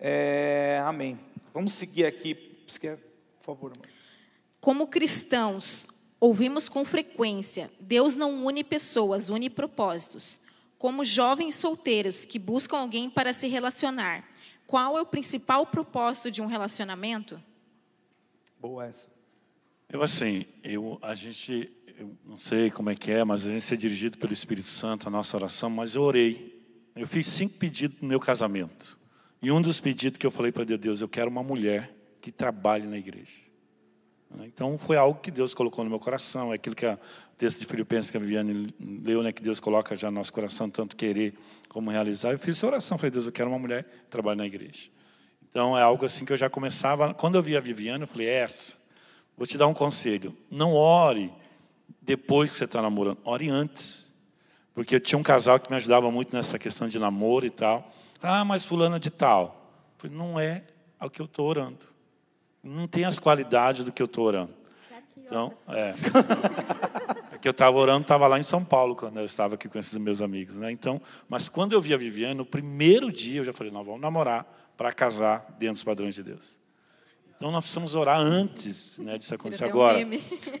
É, 0.00 0.82
amém. 0.84 1.20
Vamos 1.54 1.72
seguir 1.74 2.06
aqui. 2.06 2.34
Por 2.34 3.44
favor. 3.44 3.72
Como 4.60 4.88
cristãos, 4.88 5.86
ouvimos 6.18 6.68
com 6.68 6.84
frequência: 6.84 7.70
Deus 7.78 8.16
não 8.16 8.46
une 8.46 8.64
pessoas, 8.64 9.28
une 9.28 9.48
propósitos 9.48 10.40
como 10.80 11.04
jovens 11.04 11.56
solteiros 11.56 12.24
que 12.24 12.38
buscam 12.38 12.78
alguém 12.78 13.10
para 13.10 13.34
se 13.34 13.46
relacionar, 13.46 14.24
qual 14.66 14.96
é 14.96 15.02
o 15.02 15.04
principal 15.04 15.66
propósito 15.66 16.30
de 16.30 16.40
um 16.40 16.46
relacionamento? 16.46 17.38
Boa 18.58 18.86
essa. 18.86 19.10
Eu 19.90 20.02
assim, 20.02 20.46
eu 20.64 20.98
a 21.02 21.12
gente, 21.12 21.70
eu 21.98 22.16
não 22.24 22.38
sei 22.38 22.70
como 22.70 22.88
é 22.88 22.94
que 22.94 23.12
é, 23.12 23.22
mas 23.22 23.44
a 23.44 23.50
gente 23.50 23.74
é 23.74 23.76
dirigido 23.76 24.16
pelo 24.16 24.32
Espírito 24.32 24.68
Santo 24.68 25.06
a 25.06 25.10
nossa 25.10 25.36
oração, 25.36 25.68
mas 25.68 25.96
eu 25.96 26.02
orei. 26.02 26.58
Eu 26.96 27.06
fiz 27.06 27.26
cinco 27.26 27.58
pedidos 27.58 28.00
no 28.00 28.08
meu 28.08 28.18
casamento. 28.18 28.98
E 29.42 29.52
um 29.52 29.60
dos 29.60 29.80
pedidos 29.80 30.16
que 30.16 30.26
eu 30.26 30.30
falei 30.30 30.50
para 30.50 30.64
Deus, 30.64 30.80
Deus, 30.80 31.00
eu 31.02 31.08
quero 31.10 31.30
uma 31.30 31.42
mulher 31.42 31.94
que 32.22 32.32
trabalhe 32.32 32.86
na 32.86 32.96
igreja. 32.96 33.49
Então 34.44 34.78
foi 34.78 34.96
algo 34.96 35.20
que 35.20 35.30
Deus 35.30 35.54
colocou 35.54 35.84
no 35.84 35.90
meu 35.90 35.98
coração, 35.98 36.52
é 36.52 36.56
aquilo 36.56 36.74
que 36.74 36.86
o 36.86 36.98
texto 37.36 37.58
de 37.58 37.66
Filipenses 37.66 38.10
que 38.10 38.16
a 38.16 38.20
Viviane 38.20 38.68
leu, 38.78 39.22
né, 39.22 39.32
que 39.32 39.42
Deus 39.42 39.58
coloca 39.58 39.96
já 39.96 40.10
no 40.10 40.18
nosso 40.18 40.32
coração, 40.32 40.70
tanto 40.70 40.94
querer 40.94 41.34
como 41.68 41.90
realizar. 41.90 42.30
Eu 42.30 42.38
fiz 42.38 42.56
essa 42.56 42.66
oração, 42.66 42.96
falei, 42.96 43.10
Deus, 43.10 43.26
eu 43.26 43.32
quero 43.32 43.48
uma 43.48 43.58
mulher 43.58 43.84
que 43.84 44.10
trabalhe 44.10 44.38
na 44.38 44.46
igreja. 44.46 44.88
Então 45.48 45.76
é 45.76 45.82
algo 45.82 46.04
assim 46.04 46.24
que 46.24 46.32
eu 46.32 46.36
já 46.36 46.48
começava, 46.48 47.12
quando 47.12 47.34
eu 47.34 47.42
vi 47.42 47.56
a 47.56 47.60
Viviane, 47.60 48.02
eu 48.02 48.06
falei, 48.06 48.28
é 48.28 48.40
essa, 48.40 48.76
vou 49.36 49.46
te 49.46 49.58
dar 49.58 49.66
um 49.66 49.74
conselho, 49.74 50.36
não 50.50 50.74
ore 50.74 51.32
depois 52.00 52.50
que 52.50 52.56
você 52.56 52.64
está 52.64 52.80
namorando, 52.80 53.18
ore 53.24 53.48
antes. 53.48 54.10
Porque 54.72 54.94
eu 54.94 55.00
tinha 55.00 55.18
um 55.18 55.22
casal 55.22 55.58
que 55.58 55.68
me 55.68 55.76
ajudava 55.76 56.10
muito 56.10 56.34
nessa 56.34 56.58
questão 56.58 56.88
de 56.88 56.98
namoro 56.98 57.44
e 57.44 57.50
tal. 57.50 57.90
Ah, 58.22 58.44
mas 58.44 58.64
fulana 58.64 59.00
de 59.00 59.10
tal. 59.10 59.72
Falei, 59.98 60.16
não 60.16 60.38
é 60.38 60.62
ao 60.98 61.10
que 61.10 61.20
eu 61.20 61.26
estou 61.26 61.46
orando. 61.46 61.89
Não 62.62 62.86
tem 62.86 63.04
as 63.04 63.18
qualidades 63.18 63.84
do 63.84 63.92
que 63.92 64.02
eu 64.02 64.06
estou 64.06 64.26
orando. 64.26 64.60
Então, 65.16 65.52
é. 65.68 65.94
é 67.32 67.38
que 67.38 67.46
eu 67.46 67.52
estava 67.52 67.76
orando, 67.76 68.02
estava 68.02 68.26
lá 68.26 68.38
em 68.38 68.42
São 68.42 68.64
Paulo, 68.64 68.96
quando 68.96 69.18
eu 69.18 69.24
estava 69.24 69.54
aqui 69.54 69.68
com 69.68 69.78
esses 69.78 69.96
meus 69.96 70.20
amigos. 70.20 70.56
Né? 70.56 70.72
Então, 70.72 71.00
mas 71.28 71.48
quando 71.48 71.72
eu 71.72 71.80
vi 71.80 71.94
a 71.94 71.96
Viviane, 71.96 72.34
no 72.34 72.44
primeiro 72.44 73.12
dia 73.12 73.40
eu 73.40 73.44
já 73.44 73.52
falei, 73.52 73.72
nós 73.72 73.86
vamos 73.86 74.00
namorar 74.00 74.44
para 74.76 74.92
casar 74.92 75.46
dentro 75.58 75.74
dos 75.74 75.84
padrões 75.84 76.14
de 76.14 76.22
Deus. 76.22 76.58
Então 77.36 77.50
nós 77.50 77.62
precisamos 77.62 77.94
orar 77.94 78.18
antes 78.18 78.98
né, 78.98 79.16
disso 79.16 79.34
acontecer. 79.34 79.64
Agora, 79.64 79.96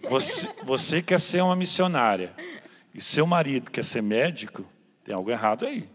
você, 0.08 0.48
você 0.64 1.02
quer 1.02 1.20
ser 1.20 1.42
uma 1.42 1.56
missionária 1.56 2.32
e 2.94 3.02
seu 3.02 3.26
marido 3.26 3.70
quer 3.70 3.84
ser 3.84 4.02
médico, 4.02 4.64
tem 5.04 5.14
algo 5.14 5.30
errado 5.30 5.66
aí. 5.66 5.88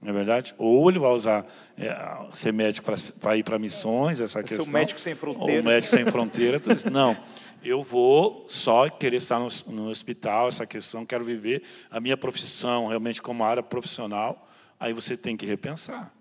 Não 0.00 0.10
é 0.10 0.12
verdade? 0.12 0.54
Ou 0.56 0.88
ele 0.88 0.98
vai 0.98 1.10
usar 1.10 1.44
é, 1.76 1.92
ser 2.32 2.52
médico 2.52 2.88
para 3.20 3.36
ir 3.36 3.42
para 3.42 3.58
missões, 3.58 4.20
essa 4.20 4.42
questão. 4.42 4.64
Ser 4.64 4.70
médico 4.70 5.00
sem 5.00 5.14
fronteira. 5.14 5.58
Ou 5.58 5.64
médico 5.64 5.96
sem 5.96 6.04
fronteira. 6.10 6.60
Tudo 6.60 6.76
isso. 6.76 6.88
Não, 6.88 7.16
eu 7.62 7.82
vou 7.82 8.46
só 8.48 8.88
querer 8.88 9.16
estar 9.16 9.40
no, 9.40 9.48
no 9.66 9.88
hospital, 9.88 10.48
essa 10.48 10.64
questão, 10.64 11.04
quero 11.04 11.24
viver 11.24 11.62
a 11.90 11.98
minha 11.98 12.16
profissão 12.16 12.86
realmente 12.86 13.20
como 13.20 13.44
área 13.44 13.62
profissional. 13.62 14.48
Aí 14.78 14.92
você 14.92 15.16
tem 15.16 15.36
que 15.36 15.44
repensar. 15.44 16.12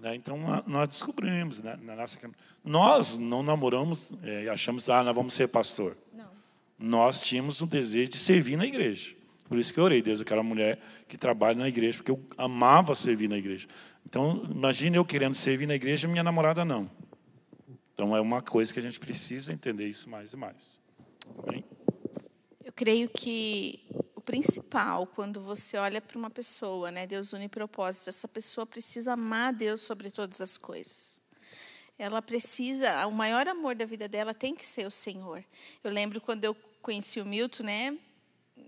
Né? 0.00 0.16
Então, 0.16 0.36
nós 0.66 0.88
descobrimos, 0.88 1.62
né? 1.62 1.78
Na 1.80 1.94
nossa... 1.94 2.18
nós 2.64 3.16
não 3.16 3.44
namoramos 3.44 4.12
é, 4.24 4.44
e 4.44 4.48
achamos, 4.48 4.88
ah, 4.88 5.04
nós 5.04 5.14
vamos 5.14 5.32
ser 5.34 5.46
pastor. 5.46 5.96
Não. 6.12 6.26
Nós 6.76 7.20
tínhamos 7.20 7.60
o 7.60 7.66
desejo 7.66 8.10
de 8.10 8.18
servir 8.18 8.56
na 8.56 8.66
igreja. 8.66 9.14
Por 9.52 9.58
isso 9.58 9.70
que 9.70 9.78
eu 9.78 9.84
orei, 9.84 10.00
Deus, 10.00 10.18
eu 10.18 10.24
quero 10.24 10.40
uma 10.40 10.48
mulher 10.48 10.80
que 11.06 11.18
trabalhe 11.18 11.58
na 11.58 11.68
igreja, 11.68 11.98
porque 11.98 12.10
eu 12.10 12.26
amava 12.38 12.94
servir 12.94 13.28
na 13.28 13.36
igreja. 13.36 13.68
Então, 14.06 14.46
imagine 14.50 14.96
eu 14.96 15.04
querendo 15.04 15.34
servir 15.34 15.66
na 15.66 15.74
igreja 15.74 16.08
e 16.08 16.10
minha 16.10 16.22
namorada 16.22 16.64
não. 16.64 16.90
Então, 17.92 18.16
é 18.16 18.20
uma 18.22 18.40
coisa 18.40 18.72
que 18.72 18.78
a 18.78 18.82
gente 18.82 18.98
precisa 18.98 19.52
entender 19.52 19.86
isso 19.86 20.08
mais 20.08 20.32
e 20.32 20.36
mais. 20.38 20.80
Bem? 21.44 21.62
Eu 22.64 22.72
creio 22.72 23.10
que 23.10 23.84
o 24.14 24.22
principal, 24.22 25.06
quando 25.06 25.38
você 25.42 25.76
olha 25.76 26.00
para 26.00 26.16
uma 26.16 26.30
pessoa, 26.30 26.90
né, 26.90 27.06
Deus 27.06 27.34
une 27.34 27.46
propósitos, 27.46 28.08
essa 28.08 28.26
pessoa 28.26 28.64
precisa 28.64 29.12
amar 29.12 29.52
Deus 29.52 29.82
sobre 29.82 30.10
todas 30.10 30.40
as 30.40 30.56
coisas. 30.56 31.20
Ela 31.98 32.22
precisa, 32.22 33.06
o 33.06 33.12
maior 33.12 33.46
amor 33.46 33.74
da 33.74 33.84
vida 33.84 34.08
dela 34.08 34.32
tem 34.32 34.54
que 34.54 34.64
ser 34.64 34.86
o 34.86 34.90
Senhor. 34.90 35.44
Eu 35.84 35.90
lembro 35.90 36.22
quando 36.22 36.42
eu 36.42 36.56
conheci 36.80 37.20
o 37.20 37.26
Milton, 37.26 37.64
né, 37.64 37.98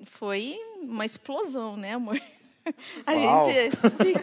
foi 0.04 0.58
uma 0.80 1.04
explosão, 1.04 1.76
né, 1.76 1.94
amor? 1.94 2.20
A 3.04 3.14
gente, 3.14 3.76
se, 3.76 4.14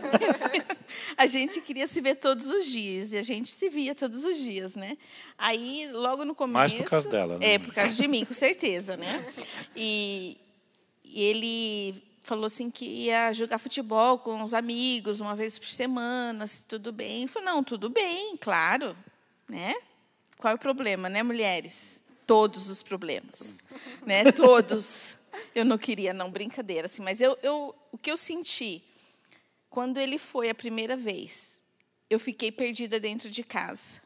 a 1.15 1.27
gente 1.27 1.61
queria 1.61 1.85
se 1.85 2.01
ver 2.01 2.15
todos 2.15 2.47
os 2.47 2.65
dias 2.65 3.13
e 3.13 3.17
a 3.17 3.21
gente 3.21 3.51
se 3.51 3.69
via 3.69 3.93
todos 3.93 4.25
os 4.25 4.35
dias, 4.35 4.75
né? 4.75 4.97
Aí, 5.37 5.87
logo 5.91 6.25
no 6.25 6.33
começo. 6.33 6.57
Mais 6.57 6.73
por 6.73 6.89
causa 6.89 7.07
dela, 7.07 7.37
né? 7.37 7.53
É, 7.53 7.59
por 7.59 7.71
causa 7.71 7.93
de 7.93 8.07
mim, 8.07 8.25
com 8.25 8.33
certeza, 8.33 8.97
né? 8.97 9.31
E, 9.75 10.37
e 11.03 11.21
ele 11.21 12.03
falou 12.23 12.45
assim 12.45 12.71
que 12.71 12.85
ia 12.85 13.31
jogar 13.33 13.57
futebol 13.57 14.17
com 14.17 14.41
os 14.41 14.53
amigos 14.53 15.21
uma 15.21 15.35
vez 15.35 15.59
por 15.59 15.67
semana, 15.67 16.47
se 16.47 16.65
tudo 16.65 16.91
bem. 16.91 17.23
Eu 17.23 17.27
falei, 17.27 17.49
não, 17.49 17.63
tudo 17.63 17.89
bem, 17.89 18.35
claro, 18.37 18.95
né? 19.47 19.75
Qual 20.37 20.51
é 20.51 20.55
o 20.55 20.59
problema, 20.59 21.09
né, 21.09 21.21
mulheres? 21.21 22.01
Todos 22.25 22.69
os 22.69 22.81
problemas, 22.81 23.59
né? 24.05 24.31
Todos. 24.31 25.17
Eu 25.53 25.65
não 25.65 25.77
queria, 25.77 26.13
não, 26.13 26.31
brincadeira, 26.31 26.85
assim, 26.85 27.01
mas 27.01 27.21
eu, 27.21 27.37
eu, 27.41 27.75
o 27.91 27.97
que 27.97 28.11
eu 28.11 28.17
senti 28.17 28.83
quando 29.69 29.97
ele 29.97 30.17
foi 30.17 30.49
a 30.49 30.55
primeira 30.55 30.97
vez, 30.97 31.61
eu 32.09 32.19
fiquei 32.19 32.51
perdida 32.51 32.99
dentro 32.99 33.29
de 33.29 33.41
casa. 33.41 34.01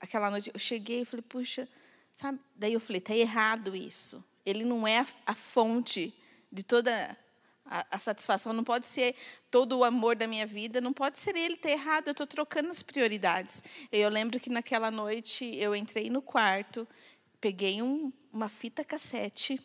Aquela 0.00 0.30
noite, 0.30 0.50
eu 0.52 0.58
cheguei 0.58 1.02
e 1.02 1.04
falei, 1.04 1.22
puxa, 1.28 1.68
sabe? 2.14 2.40
Daí 2.56 2.72
eu 2.72 2.80
falei, 2.80 3.00
tá 3.00 3.14
errado 3.14 3.76
isso. 3.76 4.24
Ele 4.44 4.64
não 4.64 4.88
é 4.88 5.00
a, 5.00 5.06
a 5.26 5.34
fonte 5.34 6.14
de 6.50 6.62
toda 6.62 7.16
a, 7.66 7.86
a, 7.90 7.98
satisfação, 7.98 8.54
não 8.54 8.64
pode 8.64 8.86
ser 8.86 9.14
todo 9.50 9.78
o 9.78 9.84
amor 9.84 10.16
da 10.16 10.26
minha 10.26 10.46
vida, 10.46 10.80
não 10.80 10.94
pode 10.94 11.18
ser 11.18 11.36
ele 11.36 11.56
ter 11.56 11.72
errado, 11.72 12.08
eu 12.08 12.12
estou 12.12 12.26
trocando 12.26 12.70
as 12.70 12.82
prioridades. 12.82 13.62
Eu 13.92 14.08
lembro 14.08 14.40
que 14.40 14.48
naquela 14.48 14.90
noite 14.90 15.44
eu 15.56 15.76
entrei 15.76 16.08
no 16.08 16.22
quarto, 16.22 16.88
peguei 17.38 17.82
um, 17.82 18.10
uma 18.32 18.48
fita 18.48 18.82
cassete 18.82 19.60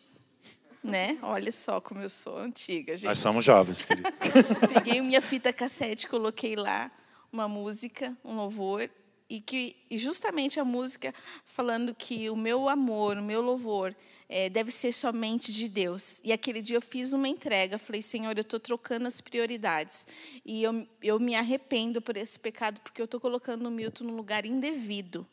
né? 0.82 1.18
Olha 1.22 1.52
só 1.52 1.80
como 1.80 2.00
eu 2.00 2.10
sou 2.10 2.38
antiga, 2.38 2.96
gente. 2.96 3.06
Nós 3.08 3.18
somos 3.18 3.44
jovens, 3.44 3.84
querido. 3.84 4.08
Peguei 4.72 5.00
minha 5.00 5.20
fita 5.20 5.52
cassete, 5.52 6.06
coloquei 6.06 6.56
lá 6.56 6.90
uma 7.32 7.48
música, 7.48 8.16
um 8.24 8.36
louvor, 8.36 8.88
e 9.30 9.40
que 9.40 9.76
e 9.90 9.98
justamente 9.98 10.58
a 10.58 10.64
música 10.64 11.14
falando 11.44 11.94
que 11.94 12.30
o 12.30 12.36
meu 12.36 12.68
amor, 12.68 13.18
o 13.18 13.22
meu 13.22 13.42
louvor 13.42 13.94
é, 14.28 14.48
deve 14.48 14.70
ser 14.70 14.92
somente 14.92 15.52
de 15.52 15.68
Deus. 15.68 16.20
E 16.24 16.32
aquele 16.32 16.60
dia 16.62 16.76
eu 16.76 16.82
fiz 16.82 17.12
uma 17.12 17.28
entrega, 17.28 17.78
falei, 17.78 18.02
Senhor, 18.02 18.36
eu 18.36 18.42
estou 18.42 18.60
trocando 18.60 19.06
as 19.06 19.20
prioridades. 19.20 20.06
E 20.44 20.62
eu, 20.62 20.86
eu 21.02 21.18
me 21.18 21.34
arrependo 21.34 22.00
por 22.00 22.16
esse 22.16 22.38
pecado, 22.38 22.80
porque 22.80 23.00
eu 23.00 23.06
estou 23.06 23.20
colocando 23.20 23.66
o 23.66 23.70
Milton 23.70 24.04
no 24.04 24.16
lugar 24.16 24.46
indevido. 24.46 25.26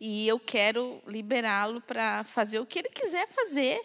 E 0.00 0.26
eu 0.26 0.38
quero 0.38 1.00
liberá-lo 1.06 1.80
para 1.80 2.24
fazer 2.24 2.58
o 2.58 2.66
que 2.66 2.80
ele 2.80 2.88
quiser 2.88 3.28
fazer 3.28 3.80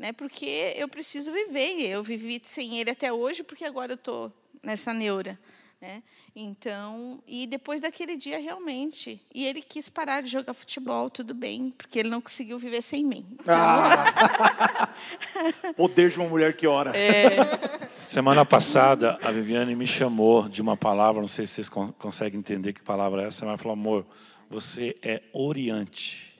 né? 0.00 0.12
Porque 0.14 0.72
eu 0.76 0.88
preciso 0.88 1.30
viver. 1.30 1.82
Eu 1.82 2.02
vivi 2.02 2.40
sem 2.42 2.78
ele 2.78 2.90
até 2.90 3.12
hoje, 3.12 3.42
porque 3.42 3.66
agora 3.66 3.92
eu 3.92 3.96
estou 3.96 4.32
nessa 4.62 4.94
neura. 4.94 5.38
Né? 5.78 6.02
Então, 6.34 7.22
e 7.26 7.46
depois 7.46 7.82
daquele 7.82 8.16
dia, 8.16 8.38
realmente. 8.38 9.20
E 9.34 9.46
ele 9.46 9.60
quis 9.60 9.90
parar 9.90 10.22
de 10.22 10.30
jogar 10.30 10.54
futebol, 10.54 11.10
tudo 11.10 11.34
bem, 11.34 11.70
porque 11.76 11.98
ele 11.98 12.08
não 12.08 12.20
conseguiu 12.20 12.58
viver 12.58 12.82
sem 12.82 13.04
mim. 13.04 13.26
Então... 13.32 13.54
Ah. 13.54 14.88
Poder 15.76 16.10
de 16.10 16.18
uma 16.18 16.28
mulher 16.28 16.56
que 16.56 16.66
ora. 16.66 16.96
É... 16.96 17.86
Semana 18.00 18.44
passada, 18.44 19.18
a 19.22 19.30
Viviane 19.30 19.76
me 19.76 19.86
chamou 19.86 20.48
de 20.48 20.62
uma 20.62 20.76
palavra, 20.78 21.20
não 21.20 21.28
sei 21.28 21.46
se 21.46 21.54
vocês 21.54 21.68
conseguem 21.68 22.40
entender 22.40 22.72
que 22.72 22.82
palavra 22.82 23.22
é 23.22 23.26
essa, 23.26 23.44
mas 23.44 23.60
falou: 23.60 23.74
amor, 23.74 24.06
você 24.48 24.96
é 25.02 25.22
oriente. 25.32 26.34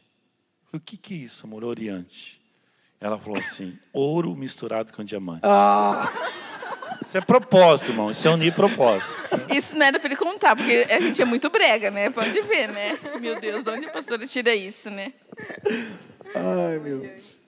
Eu 0.64 0.70
falei, 0.70 0.82
o 0.82 0.84
que, 0.84 0.96
que 0.96 1.14
é 1.14 1.16
isso, 1.18 1.46
amor, 1.46 1.64
oriente? 1.64 2.39
Ela 3.00 3.18
falou 3.18 3.38
assim: 3.38 3.78
ouro 3.92 4.36
misturado 4.36 4.92
com 4.92 5.02
diamante. 5.02 5.40
Ah. 5.44 6.10
Isso 7.04 7.16
é 7.16 7.20
propósito, 7.20 7.90
irmão. 7.90 8.10
Isso 8.10 8.28
é 8.28 8.30
unir 8.30 8.54
propósito. 8.54 9.22
Isso 9.48 9.74
não 9.76 9.86
era 9.86 9.98
para 9.98 10.06
ele 10.08 10.16
contar, 10.16 10.54
porque 10.54 10.86
a 10.90 11.00
gente 11.00 11.20
é 11.20 11.24
muito 11.24 11.48
brega, 11.48 11.90
né? 11.90 12.10
Pode 12.10 12.40
ver, 12.42 12.68
né? 12.68 12.98
Meu 13.20 13.40
Deus, 13.40 13.64
de 13.64 13.70
onde 13.70 13.86
a 13.86 13.90
pastora 13.90 14.26
tira 14.26 14.54
isso, 14.54 14.90
né? 14.90 15.12
Ai, 16.34 16.78
meu 16.78 17.00
Deus. 17.00 17.40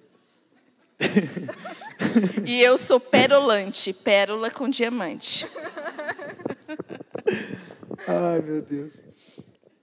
E 2.46 2.62
eu 2.62 2.78
sou 2.78 2.98
perolante, 2.98 3.92
pérola 3.92 4.50
com 4.50 4.68
diamante. 4.68 5.46
Ai, 8.07 8.40
meu 8.40 8.62
Deus. 8.62 8.94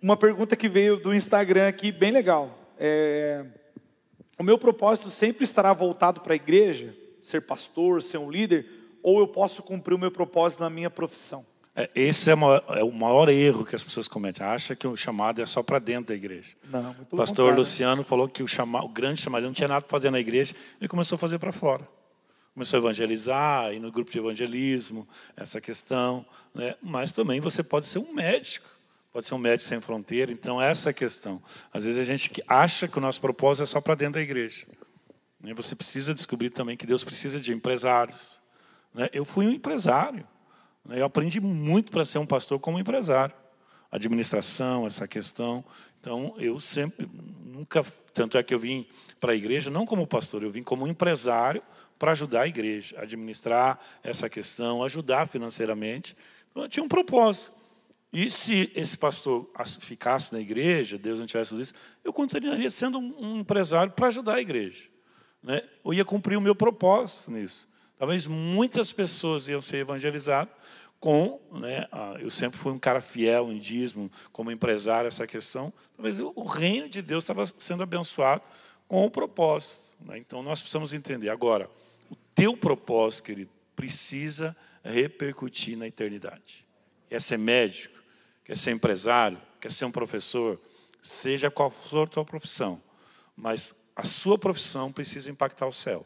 Uma 0.02 0.18
pergunta 0.18 0.56
que 0.56 0.68
veio 0.68 0.98
do 0.98 1.14
Instagram 1.14 1.68
aqui, 1.68 1.92
bem 1.92 2.12
legal. 2.12 2.58
É, 2.78 3.46
o 4.40 4.44
meu 4.44 4.58
propósito 4.58 5.12
sempre 5.12 5.44
estará 5.44 5.74
voltado 5.74 6.22
para 6.22 6.34
a 6.34 6.36
igreja, 6.36 6.96
ser 7.22 7.42
pastor, 7.42 8.02
ser 8.02 8.18
um 8.18 8.32
líder, 8.32 8.66
ou 9.04 9.20
eu 9.20 9.28
posso 9.28 9.62
cumprir 9.62 9.94
o 9.94 10.00
meu 10.00 10.10
propósito 10.10 10.62
na 10.62 10.70
minha 10.70 10.90
profissão? 10.90 11.46
É, 11.76 11.90
esse 11.94 12.32
é, 12.32 12.34
uma, 12.34 12.64
é, 12.70 12.84
o 12.84 12.92
maior 12.92 13.28
erro 13.30 13.66
que 13.66 13.76
as 13.76 13.84
pessoas 13.84 14.08
cometem. 14.08 14.46
Acha 14.46 14.76
que 14.76 14.88
o 14.88 14.96
chamado 14.96 15.42
é 15.42 15.46
só 15.46 15.62
para 15.62 15.78
dentro 15.78 16.08
da 16.08 16.16
igreja. 16.16 16.56
Não, 16.70 16.92
o 16.92 17.18
pastor 17.18 17.46
contrário. 17.46 17.58
Luciano 17.58 18.04
falou 18.04 18.30
que 18.30 18.42
o, 18.42 18.48
chama, 18.48 18.84
o 18.84 18.88
grande 18.88 19.22
chamado 19.22 19.44
não 19.44 19.54
tinha 19.54 19.68
nada 19.68 19.82
para 19.82 19.90
fazer 19.90 20.10
na 20.10 20.20
igreja, 20.20 20.56
ele 20.80 20.88
começou 20.88 21.18
a 21.18 21.20
fazer 21.20 21.38
para 21.38 21.52
fora. 21.52 21.88
Começou 22.54 22.78
a 22.78 22.82
evangelizar, 22.82 23.74
ir 23.74 23.80
no 23.80 23.92
grupo 23.92 24.10
de 24.10 24.18
evangelismo, 24.18 25.08
essa 25.36 25.60
questão. 25.60 26.26
Né? 26.54 26.76
Mas 26.82 27.12
também 27.12 27.40
você 27.42 27.62
pode 27.62 27.86
ser 27.86 28.00
um 28.00 28.14
médico 28.14 28.68
pode 29.12 29.26
ser 29.26 29.36
um 29.36 29.40
médico 29.40 29.68
sem 29.70 29.82
fronteira. 29.82 30.32
Então, 30.32 30.62
essa 30.62 30.90
é 30.90 30.92
a 30.92 30.94
questão. 30.94 31.42
Às 31.74 31.86
vezes 31.86 32.00
a 32.00 32.04
gente 32.04 32.44
acha 32.48 32.88
que 32.88 32.98
o 32.98 33.02
nosso 33.02 33.20
propósito 33.20 33.64
é 33.64 33.66
só 33.66 33.82
para 33.82 33.96
dentro 33.96 34.14
da 34.16 34.22
igreja. 34.22 34.68
Né? 35.40 35.54
Você 35.54 35.76
precisa 35.76 36.14
descobrir 36.14 36.50
também 36.50 36.78
que 36.78 36.86
Deus 36.86 37.04
precisa 37.04 37.40
de 37.40 37.54
empresários. 37.54 38.42
Né? 38.94 39.10
Eu 39.12 39.26
fui 39.26 39.48
um 39.48 39.52
empresário. 39.52 40.28
Né? 40.86 41.00
Eu 41.00 41.06
aprendi 41.06 41.40
muito 41.40 41.92
para 41.92 42.06
ser 42.06 42.20
um 42.20 42.26
pastor 42.26 42.60
como 42.60 42.80
empresário. 42.80 43.36
Administração, 43.92 44.86
essa 44.86 45.08
questão. 45.08 45.66
Então, 46.00 46.36
eu 46.38 46.60
sempre, 46.60 47.10
nunca, 47.44 47.84
tanto 48.14 48.38
é 48.38 48.44
que 48.44 48.54
eu 48.54 48.60
vim 48.60 48.88
para 49.20 49.34
a 49.34 49.36
igreja, 49.36 49.72
não 49.72 49.86
como 49.86 50.06
pastor, 50.06 50.44
eu 50.44 50.52
vim 50.52 50.62
como 50.62 50.88
empresário 50.88 51.64
para 51.98 52.12
ajudar 52.12 52.44
a 52.44 52.48
igreja, 52.48 52.96
administrar 53.02 53.80
essa 54.04 54.30
questão, 54.30 54.84
ajudar 54.84 55.28
financeiramente. 55.28 56.16
Então, 56.52 56.64
eu 56.64 56.70
tinha 56.70 56.84
um 56.84 56.88
propósito. 56.88 57.59
E 58.12 58.30
se 58.30 58.72
esse 58.76 58.98
pastor 58.98 59.50
ficasse 59.80 60.34
na 60.34 60.40
igreja, 60.40 60.98
Deus 60.98 61.20
não 61.20 61.28
tivesse 61.28 61.60
isso, 61.62 61.74
eu 62.04 62.12
continuaria 62.12 62.72
sendo 62.72 62.98
um 62.98 63.40
empresário 63.40 63.94
para 63.94 64.08
ajudar 64.08 64.36
a 64.36 64.42
igreja. 64.42 64.88
Né? 65.44 65.62
Eu 65.86 65.94
ia 65.94 66.04
cumprir 66.04 66.36
o 66.36 66.42
meu 66.42 66.56
propósito 66.56 67.32
nisso. 67.32 67.68
Talvez 67.98 68.26
muitas 68.26 68.92
pessoas 68.92 69.48
iam 69.48 69.62
ser 69.62 69.78
evangelizadas 69.78 70.54
com, 71.00 71.40
né, 71.52 71.88
eu 72.20 72.30
sempre 72.30 72.60
fui 72.60 72.74
um 72.74 72.80
cara 72.80 73.00
fiel 73.00 73.52
em 73.52 73.58
dízimo, 73.58 74.12
como 74.34 74.52
empresário, 74.52 75.08
essa 75.08 75.26
questão, 75.26 75.72
talvez 75.96 76.20
o 76.20 76.44
reino 76.44 76.90
de 76.90 77.02
Deus 77.02 77.24
estava 77.24 77.46
sendo 77.58 77.84
abençoado 77.84 78.44
com 78.88 79.06
o 79.06 79.10
propósito. 79.10 79.94
Né? 80.02 80.18
Então 80.18 80.44
nós 80.44 80.60
precisamos 80.60 80.92
entender. 80.92 81.30
Agora, 81.30 81.70
o 82.10 82.16
teu 82.36 82.56
propósito, 82.58 83.24
querido, 83.24 83.52
precisa 83.76 84.56
repercutir 84.84 85.78
na 85.78 85.88
eternidade. 85.88 86.66
Quer 87.08 87.22
ser 87.22 87.38
médico, 87.38 87.99
quer 88.50 88.58
ser 88.58 88.72
empresário, 88.72 89.40
quer 89.62 89.72
ser 89.72 89.86
um 89.86 89.92
professor, 89.92 90.60
seja 91.04 91.52
qual 91.52 91.70
for 91.70 92.08
a 92.08 92.10
tua 92.10 92.26
profissão, 92.26 92.82
mas 93.38 93.76
a 93.96 94.04
sua 94.04 94.40
profissão 94.40 94.92
precisa 94.92 95.30
impactar 95.30 95.68
o 95.68 95.72
céu. 95.72 96.04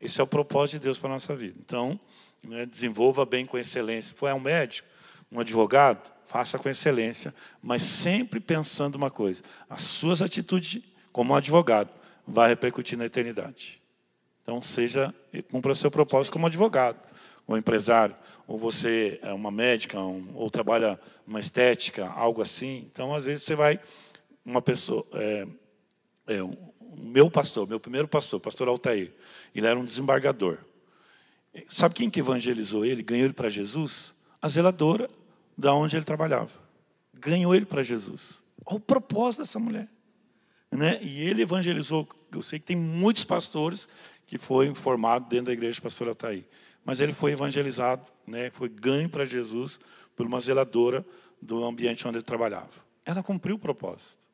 Esse 0.00 0.20
é 0.20 0.24
o 0.24 0.26
propósito 0.26 0.80
de 0.80 0.80
Deus 0.80 0.98
para 0.98 1.10
a 1.10 1.12
nossa 1.12 1.36
vida. 1.36 1.56
Então, 1.64 1.98
né, 2.44 2.66
desenvolva 2.66 3.24
bem 3.24 3.46
com 3.46 3.56
excelência. 3.56 4.16
Se 4.16 4.24
um 4.24 4.40
médico, 4.40 4.88
um 5.30 5.38
advogado, 5.38 6.12
faça 6.26 6.58
com 6.58 6.68
excelência, 6.68 7.32
mas 7.62 7.84
sempre 7.84 8.40
pensando 8.40 8.96
uma 8.96 9.08
coisa: 9.08 9.44
as 9.70 9.82
suas 9.82 10.22
atitudes 10.22 10.82
como 11.12 11.36
advogado 11.36 11.90
vai 12.26 12.48
repercutir 12.48 12.98
na 12.98 13.06
eternidade. 13.06 13.80
Então, 14.42 14.60
seja, 14.60 15.14
cumpra 15.52 15.70
o 15.70 15.76
seu 15.76 15.88
propósito 15.88 16.32
como 16.32 16.48
advogado, 16.48 16.98
ou 17.46 17.56
empresário, 17.56 18.16
ou 18.46 18.58
você 18.58 19.18
é 19.22 19.32
uma 19.32 19.50
médica, 19.50 19.98
um, 19.98 20.30
ou 20.34 20.50
trabalha 20.50 21.00
uma 21.26 21.40
estética, 21.40 22.06
algo 22.08 22.42
assim. 22.42 22.84
Então, 22.90 23.14
às 23.14 23.24
vezes, 23.24 23.42
você 23.42 23.54
vai, 23.54 23.80
uma 24.44 24.60
pessoa, 24.60 25.04
é, 25.14 25.46
é, 26.26 26.42
o 26.42 26.56
meu 26.96 27.30
pastor, 27.30 27.68
meu 27.68 27.80
primeiro 27.80 28.06
pastor, 28.06 28.40
pastor 28.40 28.68
Altair, 28.68 29.12
ele 29.54 29.66
era 29.66 29.78
um 29.78 29.84
desembargador. 29.84 30.58
Sabe 31.68 31.94
quem 31.94 32.10
que 32.10 32.20
evangelizou 32.20 32.84
ele, 32.84 33.02
ganhou 33.02 33.26
ele 33.26 33.34
para 33.34 33.48
Jesus? 33.48 34.14
A 34.42 34.48
zeladora 34.48 35.08
da 35.56 35.72
onde 35.72 35.96
ele 35.96 36.04
trabalhava. 36.04 36.50
Ganhou 37.12 37.54
ele 37.54 37.64
para 37.64 37.82
Jesus. 37.82 38.42
Olha 38.66 38.76
o 38.76 38.80
propósito 38.80 39.40
dessa 39.42 39.58
mulher. 39.58 39.88
Né? 40.70 40.98
E 41.00 41.20
ele 41.20 41.42
evangelizou. 41.42 42.08
Eu 42.32 42.42
sei 42.42 42.58
que 42.58 42.66
tem 42.66 42.76
muitos 42.76 43.24
pastores 43.24 43.88
que 44.26 44.36
foram 44.36 44.74
formados 44.74 45.28
dentro 45.28 45.46
da 45.46 45.52
igreja 45.52 45.74
de 45.74 45.80
pastor 45.80 46.08
Altair. 46.08 46.44
Mas 46.84 47.00
ele 47.00 47.12
foi 47.12 47.32
evangelizado, 47.32 48.06
né? 48.26 48.50
foi 48.50 48.68
ganho 48.68 49.08
para 49.08 49.24
Jesus 49.24 49.80
por 50.14 50.26
uma 50.26 50.38
zeladora 50.40 51.04
do 51.40 51.64
ambiente 51.64 52.06
onde 52.06 52.18
ele 52.18 52.24
trabalhava. 52.24 52.70
Ela 53.04 53.22
cumpriu 53.22 53.56
o 53.56 53.58
propósito. 53.58 54.24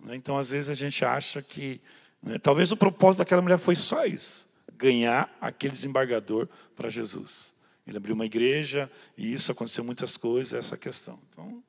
Né? 0.00 0.16
Então, 0.16 0.38
às 0.38 0.50
vezes, 0.50 0.70
a 0.70 0.74
gente 0.74 1.04
acha 1.04 1.42
que. 1.42 1.80
Né? 2.22 2.38
Talvez 2.38 2.72
o 2.72 2.76
propósito 2.76 3.18
daquela 3.18 3.42
mulher 3.42 3.58
foi 3.58 3.76
só 3.76 4.04
isso 4.04 4.44
ganhar 4.76 5.34
aquele 5.40 5.72
desembargador 5.72 6.48
para 6.74 6.88
Jesus. 6.88 7.52
Ele 7.86 7.96
abriu 7.96 8.14
uma 8.14 8.26
igreja 8.26 8.90
e 9.16 9.32
isso 9.32 9.52
aconteceu 9.52 9.84
muitas 9.84 10.16
coisas, 10.16 10.52
essa 10.52 10.76
questão. 10.76 11.18
Então, 11.30 11.62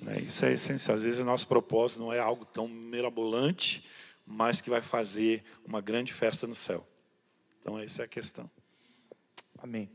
né, 0.00 0.20
isso 0.20 0.44
é 0.44 0.52
essencial. 0.52 0.96
Às 0.96 1.02
vezes 1.02 1.20
o 1.20 1.24
nosso 1.24 1.46
propósito 1.46 2.00
não 2.00 2.12
é 2.12 2.18
algo 2.18 2.44
tão 2.44 2.68
mirabolante, 2.68 3.86
mas 4.26 4.60
que 4.60 4.70
vai 4.70 4.80
fazer 4.80 5.44
uma 5.66 5.80
grande 5.80 6.12
festa 6.12 6.46
no 6.46 6.54
céu. 6.54 6.86
Então, 7.60 7.78
essa 7.78 8.02
é 8.02 8.04
a 8.04 8.08
questão. 8.08 8.50
Amém. 9.64 9.88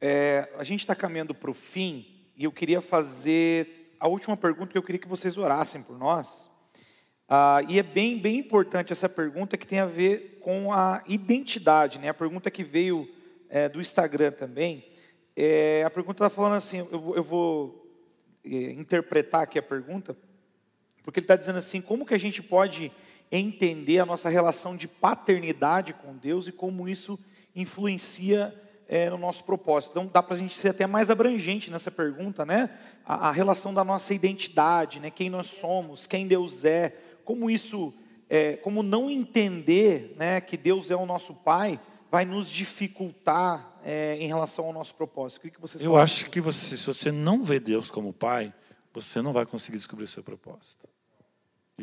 É, 0.00 0.48
a 0.58 0.64
gente 0.64 0.80
está 0.80 0.96
caminhando 0.96 1.32
para 1.32 1.48
o 1.48 1.54
fim 1.54 2.26
e 2.34 2.42
eu 2.42 2.50
queria 2.50 2.80
fazer 2.80 3.94
a 4.00 4.08
última 4.08 4.36
pergunta 4.36 4.72
que 4.72 4.76
eu 4.76 4.82
queria 4.82 5.00
que 5.00 5.06
vocês 5.06 5.38
orassem 5.38 5.80
por 5.80 5.96
nós. 5.96 6.50
Ah, 7.28 7.60
e 7.68 7.78
é 7.78 7.84
bem, 7.84 8.18
bem 8.18 8.38
importante 8.38 8.92
essa 8.92 9.08
pergunta 9.08 9.56
que 9.56 9.64
tem 9.64 9.78
a 9.78 9.86
ver 9.86 10.40
com 10.40 10.72
a 10.72 11.04
identidade, 11.06 12.00
né? 12.00 12.08
A 12.08 12.14
pergunta 12.14 12.50
que 12.50 12.64
veio 12.64 13.08
é, 13.48 13.68
do 13.68 13.80
Instagram 13.80 14.32
também. 14.32 14.84
É, 15.36 15.84
a 15.86 15.90
pergunta 15.90 16.24
está 16.24 16.28
falando 16.28 16.56
assim, 16.56 16.78
eu, 16.78 17.14
eu 17.14 17.22
vou 17.22 17.88
é, 18.44 18.72
interpretar 18.72 19.42
aqui 19.42 19.56
a 19.56 19.62
pergunta, 19.62 20.16
porque 21.04 21.20
ele 21.20 21.24
está 21.24 21.36
dizendo 21.36 21.58
assim, 21.58 21.80
como 21.80 22.04
que 22.04 22.14
a 22.14 22.18
gente 22.18 22.42
pode 22.42 22.90
entender 23.30 24.00
a 24.00 24.04
nossa 24.04 24.28
relação 24.28 24.76
de 24.76 24.88
paternidade 24.88 25.92
com 25.94 26.16
Deus 26.16 26.48
e 26.48 26.52
como 26.52 26.88
isso 26.88 27.16
influencia 27.54 28.52
é, 28.92 29.08
no 29.08 29.16
nosso 29.16 29.44
propósito. 29.44 29.92
Então 29.92 30.10
dá 30.12 30.20
para 30.20 30.34
a 30.34 30.38
gente 30.38 30.58
ser 30.58 30.70
até 30.70 30.84
mais 30.84 31.10
abrangente 31.10 31.70
nessa 31.70 31.92
pergunta, 31.92 32.44
né? 32.44 32.76
A, 33.06 33.28
a, 33.28 33.30
relação 33.30 33.72
da 33.72 33.84
nossa 33.84 34.12
identidade, 34.12 34.98
né? 34.98 35.10
Quem 35.10 35.30
nós 35.30 35.46
somos, 35.46 36.08
quem 36.08 36.26
Deus 36.26 36.64
é, 36.64 36.92
como 37.24 37.48
isso, 37.48 37.94
é, 38.28 38.54
como 38.56 38.82
não 38.82 39.08
entender 39.08 40.16
né, 40.18 40.40
que 40.40 40.56
Deus 40.56 40.90
é 40.90 40.96
o 40.96 41.06
nosso 41.06 41.32
Pai, 41.32 41.78
vai 42.10 42.24
nos 42.24 42.50
dificultar 42.50 43.78
é, 43.84 44.16
em 44.16 44.26
relação 44.26 44.64
ao 44.64 44.72
nosso 44.72 44.92
propósito. 44.96 45.46
O 45.46 45.50
que 45.52 45.60
vocês 45.60 45.84
Eu 45.84 45.96
acho 45.96 46.28
que 46.28 46.40
você, 46.40 46.76
se 46.76 46.84
você 46.84 47.12
não 47.12 47.44
vê 47.44 47.60
Deus 47.60 47.92
como 47.92 48.12
Pai, 48.12 48.52
você 48.92 49.22
não 49.22 49.32
vai 49.32 49.46
conseguir 49.46 49.76
descobrir 49.78 50.06
o 50.06 50.08
seu 50.08 50.24
propósito. 50.24 50.88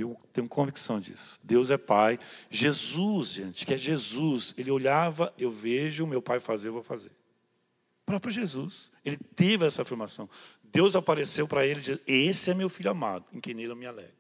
Eu 0.01 0.17
tenho 0.31 0.47
convicção 0.47 0.99
disso. 0.99 1.39
Deus 1.43 1.69
é 1.69 1.77
Pai. 1.77 2.19
Jesus, 2.49 3.29
gente, 3.29 3.65
que 3.65 3.73
é 3.73 3.77
Jesus, 3.77 4.53
ele 4.57 4.71
olhava, 4.71 5.33
eu 5.37 5.49
vejo 5.49 6.05
meu 6.05 6.21
Pai 6.21 6.39
fazer, 6.39 6.69
eu 6.69 6.73
vou 6.73 6.83
fazer. 6.83 7.09
O 7.09 8.05
próprio 8.05 8.31
Jesus, 8.31 8.91
ele 9.03 9.17
teve 9.17 9.65
essa 9.65 9.81
afirmação. 9.81 10.29
Deus 10.63 10.95
apareceu 10.95 11.47
para 11.47 11.65
ele 11.65 11.79
e 11.79 11.83
disse: 11.83 12.01
Esse 12.05 12.51
é 12.51 12.53
meu 12.53 12.69
filho 12.69 12.91
amado, 12.91 13.25
em 13.33 13.39
quem 13.39 13.53
nele 13.53 13.71
eu 13.71 13.75
me 13.75 13.85
alegro. 13.85 14.15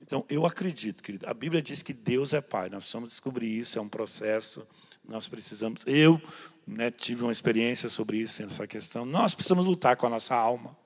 Então, 0.00 0.24
eu 0.28 0.46
acredito, 0.46 1.02
querido, 1.02 1.28
a 1.28 1.34
Bíblia 1.34 1.60
diz 1.60 1.82
que 1.82 1.92
Deus 1.92 2.32
é 2.32 2.40
Pai, 2.40 2.70
nós 2.70 2.78
precisamos 2.78 3.10
descobrir 3.10 3.58
isso, 3.58 3.78
é 3.78 3.82
um 3.82 3.88
processo, 3.88 4.66
nós 5.06 5.28
precisamos. 5.28 5.82
Eu 5.86 6.20
né, 6.66 6.90
tive 6.90 7.22
uma 7.22 7.32
experiência 7.32 7.88
sobre 7.88 8.18
isso, 8.18 8.42
essa 8.42 8.66
questão. 8.66 9.04
Nós 9.04 9.34
precisamos 9.34 9.66
lutar 9.66 9.96
com 9.96 10.06
a 10.06 10.10
nossa 10.10 10.34
alma. 10.34 10.76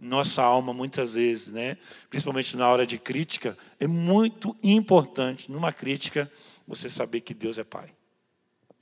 Nossa 0.00 0.42
alma, 0.42 0.72
muitas 0.72 1.14
vezes, 1.14 1.48
né, 1.48 1.78
principalmente 2.10 2.56
na 2.56 2.68
hora 2.68 2.86
de 2.86 2.98
crítica, 2.98 3.56
é 3.78 3.86
muito 3.86 4.56
importante, 4.62 5.50
numa 5.50 5.72
crítica, 5.72 6.30
você 6.66 6.90
saber 6.90 7.20
que 7.20 7.32
Deus 7.32 7.58
é 7.58 7.64
Pai. 7.64 7.94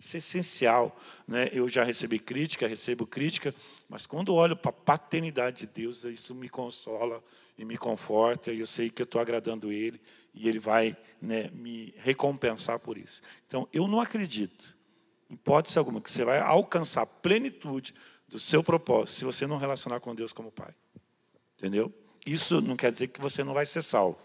Isso 0.02 0.16
é 0.16 0.18
essencial. 0.18 0.98
Né? 1.28 1.48
Eu 1.52 1.68
já 1.68 1.84
recebi 1.84 2.18
crítica, 2.18 2.66
recebo 2.66 3.06
crítica, 3.06 3.54
mas 3.88 4.04
quando 4.04 4.34
olho 4.34 4.56
para 4.56 4.70
a 4.70 4.72
paternidade 4.72 5.60
de 5.60 5.66
Deus, 5.68 6.02
isso 6.04 6.34
me 6.34 6.48
consola 6.48 7.22
e 7.56 7.64
me 7.64 7.76
conforta, 7.76 8.52
e 8.52 8.58
eu 8.58 8.66
sei 8.66 8.90
que 8.90 9.02
eu 9.02 9.04
estou 9.04 9.20
agradando 9.20 9.70
Ele, 9.70 10.00
e 10.34 10.48
Ele 10.48 10.58
vai 10.58 10.96
né, 11.20 11.50
me 11.52 11.94
recompensar 11.98 12.80
por 12.80 12.98
isso. 12.98 13.22
Então, 13.46 13.68
eu 13.72 13.86
não 13.86 14.00
acredito, 14.00 14.76
hipótese 15.30 15.78
alguma, 15.78 16.00
que 16.00 16.10
você 16.10 16.24
vai 16.24 16.40
alcançar 16.40 17.02
a 17.02 17.06
plenitude 17.06 17.94
do 18.26 18.40
seu 18.40 18.64
propósito 18.64 19.18
se 19.18 19.24
você 19.24 19.46
não 19.46 19.58
relacionar 19.58 20.00
com 20.00 20.14
Deus 20.14 20.32
como 20.32 20.50
Pai. 20.50 20.74
Entendeu? 21.62 21.94
Isso 22.26 22.60
não 22.60 22.76
quer 22.76 22.90
dizer 22.90 23.06
que 23.06 23.20
você 23.20 23.44
não 23.44 23.54
vai 23.54 23.64
ser 23.64 23.82
salvo. 23.82 24.18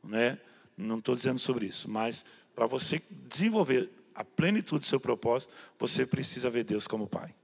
Né? 0.00 0.38
Não 0.76 1.00
estou 1.00 1.12
dizendo 1.12 1.40
sobre 1.40 1.66
isso, 1.66 1.90
mas 1.90 2.24
para 2.54 2.66
você 2.66 3.02
desenvolver 3.10 3.90
a 4.14 4.22
plenitude 4.22 4.84
do 4.84 4.86
seu 4.86 5.00
propósito, 5.00 5.52
você 5.76 6.06
precisa 6.06 6.48
ver 6.48 6.62
Deus 6.62 6.86
como 6.86 7.08
Pai. 7.08 7.34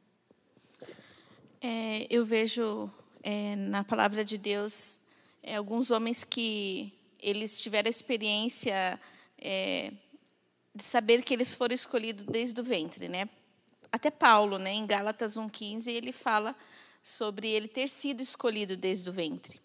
É, 1.60 2.06
eu 2.08 2.24
vejo 2.24 2.88
é, 3.24 3.56
na 3.56 3.82
palavra 3.82 4.24
de 4.24 4.38
Deus 4.38 5.00
é, 5.42 5.56
alguns 5.56 5.90
homens 5.90 6.22
que 6.22 6.92
eles 7.20 7.60
tiveram 7.60 7.88
a 7.88 7.90
experiência 7.90 9.00
é, 9.36 9.92
de 10.72 10.84
saber 10.84 11.24
que 11.24 11.34
eles 11.34 11.56
foram 11.56 11.74
escolhidos 11.74 12.24
desde 12.24 12.60
o 12.60 12.64
ventre, 12.64 13.08
né? 13.08 13.28
Até 13.90 14.12
Paulo, 14.12 14.58
né, 14.58 14.72
em 14.72 14.86
Gálatas 14.86 15.36
1:15, 15.36 15.90
ele 15.90 16.12
fala 16.12 16.54
sobre 17.04 17.50
ele 17.50 17.68
ter 17.68 17.86
sido 17.86 18.22
escolhido 18.22 18.78
desde 18.78 19.10
o 19.10 19.12
ventre. 19.12 19.60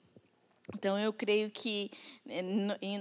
Então, 0.75 0.99
eu 0.99 1.11
creio 1.11 1.49
que 1.49 1.89
né, 2.23 2.41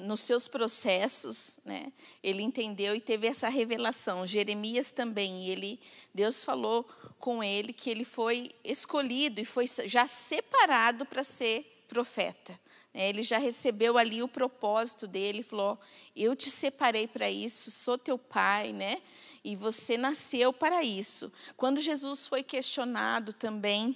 nos 0.07 0.20
seus 0.20 0.49
processos, 0.49 1.59
né, 1.66 1.93
ele 2.22 2.43
entendeu 2.43 2.95
e 2.95 3.01
teve 3.01 3.26
essa 3.26 3.49
revelação. 3.49 4.26
Jeremias 4.26 4.91
também, 4.91 5.49
ele, 5.49 5.78
Deus 6.14 6.45
falou 6.45 6.89
com 7.18 7.43
ele 7.43 7.72
que 7.72 7.91
ele 7.91 8.05
foi 8.05 8.49
escolhido 8.64 9.41
e 9.41 9.45
foi 9.45 9.66
já 9.84 10.07
separado 10.07 11.05
para 11.05 11.22
ser 11.22 11.84
profeta. 11.89 12.59
Né. 12.95 13.11
Ele 13.11 13.22
já 13.22 13.36
recebeu 13.36 13.99
ali 13.99 14.22
o 14.22 14.28
propósito 14.28 15.07
dele, 15.07 15.43
falou: 15.43 15.78
Eu 16.16 16.34
te 16.34 16.51
separei 16.51 17.07
para 17.07 17.30
isso, 17.30 17.70
sou 17.70 17.99
teu 17.99 18.16
pai, 18.16 18.72
né? 18.72 19.03
E 19.45 19.55
você 19.55 19.99
nasceu 19.99 20.53
para 20.53 20.82
isso. 20.82 21.30
Quando 21.57 21.80
Jesus 21.80 22.26
foi 22.26 22.43
questionado 22.43 23.32
também 23.32 23.95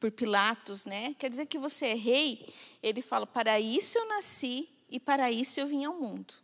por 0.00 0.10
Pilatos, 0.10 0.86
né? 0.86 1.14
Quer 1.18 1.28
dizer 1.28 1.46
que 1.46 1.58
você 1.58 1.88
é 1.88 1.94
rei? 1.94 2.52
Ele 2.82 3.02
fala: 3.02 3.26
"Para 3.26 3.60
isso 3.60 3.98
eu 3.98 4.08
nasci 4.08 4.68
e 4.90 4.98
para 4.98 5.30
isso 5.30 5.60
eu 5.60 5.66
vim 5.66 5.84
ao 5.84 5.94
mundo". 5.94 6.34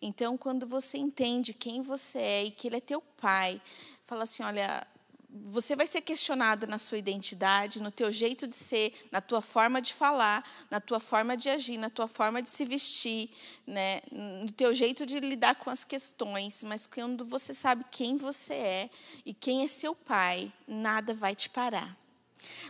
Então, 0.00 0.38
quando 0.38 0.66
você 0.66 0.96
entende 0.96 1.52
quem 1.52 1.82
você 1.82 2.18
é 2.18 2.44
e 2.44 2.50
que 2.52 2.68
ele 2.68 2.76
é 2.76 2.80
teu 2.80 3.00
pai, 3.00 3.60
fala 4.06 4.22
assim: 4.22 4.44
"Olha, 4.44 4.86
você 5.34 5.74
vai 5.74 5.86
ser 5.86 6.02
questionado 6.02 6.66
na 6.66 6.76
sua 6.76 6.98
identidade, 6.98 7.80
no 7.80 7.90
teu 7.90 8.12
jeito 8.12 8.46
de 8.46 8.54
ser, 8.54 8.92
na 9.10 9.20
tua 9.20 9.40
forma 9.40 9.80
de 9.80 9.94
falar, 9.94 10.44
na 10.70 10.78
tua 10.78 11.00
forma 11.00 11.36
de 11.36 11.48
agir, 11.48 11.78
na 11.78 11.88
tua 11.88 12.06
forma 12.06 12.42
de 12.42 12.50
se 12.50 12.64
vestir, 12.66 13.30
né? 13.66 14.02
no 14.10 14.52
teu 14.52 14.74
jeito 14.74 15.06
de 15.06 15.18
lidar 15.20 15.54
com 15.54 15.70
as 15.70 15.84
questões. 15.84 16.62
Mas 16.64 16.86
quando 16.86 17.24
você 17.24 17.54
sabe 17.54 17.84
quem 17.90 18.18
você 18.18 18.54
é 18.54 18.90
e 19.24 19.32
quem 19.32 19.64
é 19.64 19.68
seu 19.68 19.94
pai, 19.94 20.52
nada 20.68 21.14
vai 21.14 21.34
te 21.34 21.48
parar. 21.48 22.01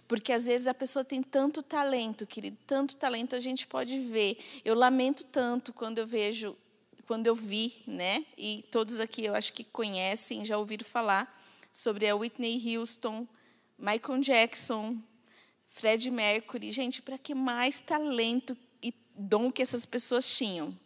Porque 0.07 0.33
às 0.33 0.47
vezes 0.47 0.66
a 0.66 0.75
pessoa 0.75 1.05
tem 1.05 1.23
tanto 1.23 1.62
talento, 1.62 2.27
querido, 2.27 2.57
tanto 2.66 2.97
talento 2.97 3.37
a 3.37 3.41
gente 3.41 3.66
pode 3.66 3.99
ver. 3.99 4.39
Eu 4.64 4.75
lamento 4.75 5.25
tanto 5.25 5.73
quando 5.73 5.99
eu 5.99 6.07
vejo, 6.07 6.57
quando 7.07 7.27
eu 7.27 7.35
vi, 7.35 7.83
né? 7.87 8.25
E 8.37 8.64
todos 8.70 9.01
aqui 9.01 9.25
eu 9.25 9.35
acho 9.35 9.53
que 9.53 9.64
conhecem, 9.64 10.45
já 10.45 10.59
ouviram 10.59 10.85
falar 10.85 11.41
sobre 11.73 12.09
a 12.09 12.14
Whitney 12.14 12.77
Houston, 12.77 13.27
Michael 13.79 14.20
Jackson, 14.20 14.97
Fred 15.66 16.11
Mercury. 16.11 16.70
Gente, 16.70 17.01
para 17.01 17.16
que 17.16 17.35
mais 17.35 17.81
talento 17.81 18.57
e 18.83 18.95
dom 19.16 19.51
que 19.51 19.62
essas 19.62 19.87
pessoas 19.87 20.31
tinham? 20.37 20.77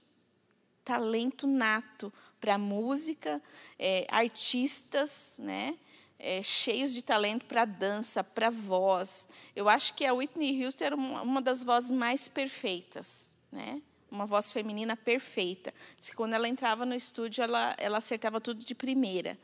Talento 0.85 1.47
nato 1.47 2.13
para 2.41 2.57
música, 2.57 3.43
é, 3.79 4.07
artistas, 4.09 5.39
né? 5.41 5.77
É, 6.19 6.43
cheios 6.43 6.95
de 6.95 7.03
talento 7.03 7.45
para 7.45 7.65
dança, 7.65 8.25
para 8.25 8.51
voz. 8.51 9.29
Eu 9.55 9.69
acho 9.69 9.95
que 9.95 10.05
a 10.05 10.15
Whitney 10.15 10.65
Houston 10.65 10.85
era 10.85 10.97
uma, 10.97 11.43
das 11.43 11.63
vozes 11.63 11.91
mais 11.91 12.27
perfeitas, 12.27 13.35
né? 13.53 13.83
Uma 14.11 14.25
voz 14.25 14.51
feminina 14.53 14.97
perfeita. 14.97 15.75
Se 15.99 16.15
quando 16.15 16.33
ela 16.33 16.49
entrava 16.49 16.87
no 16.87 16.95
estúdio, 16.95 17.43
ela, 17.43 17.75
ela 17.77 17.99
acertava 17.99 18.41
tudo 18.41 18.65
de 18.65 18.75
primeira. 18.75 19.39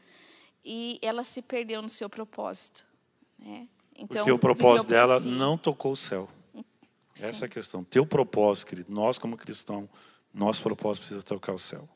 E 0.64 0.98
ela 1.02 1.24
se 1.24 1.42
perdeu 1.42 1.82
no 1.82 1.88
seu 1.88 2.08
propósito, 2.08 2.84
né? 3.38 3.68
Então, 3.94 4.24
Porque 4.24 4.32
o 4.32 4.38
propósito 4.38 4.88
dela 4.88 5.20
não 5.20 5.58
tocou 5.58 5.92
o 5.92 5.96
céu. 5.96 6.28
Sim. 7.14 7.26
Essa 7.26 7.44
é 7.44 7.46
a 7.46 7.48
questão. 7.48 7.84
Teu 7.84 8.06
propósito, 8.06 8.68
querido, 8.68 8.92
nós 8.92 9.18
como 9.18 9.36
cristãos, 9.36 9.88
nosso 10.32 10.62
propósito 10.62 11.02
precisa 11.02 11.22
tocar 11.22 11.52
o 11.52 11.58
céu. 11.58 11.86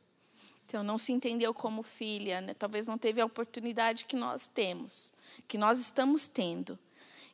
Então, 0.67 0.83
não 0.83 0.99
se 0.99 1.13
entendeu 1.13 1.55
como 1.55 1.81
filha, 1.81 2.41
né? 2.41 2.53
talvez 2.53 2.89
não 2.89 2.99
teve 2.99 3.21
a 3.21 3.25
oportunidade 3.25 4.05
que 4.05 4.17
nós 4.17 4.49
temos, 4.49 5.13
que 5.47 5.57
nós 5.57 5.79
estamos 5.79 6.27
tendo. 6.27 6.77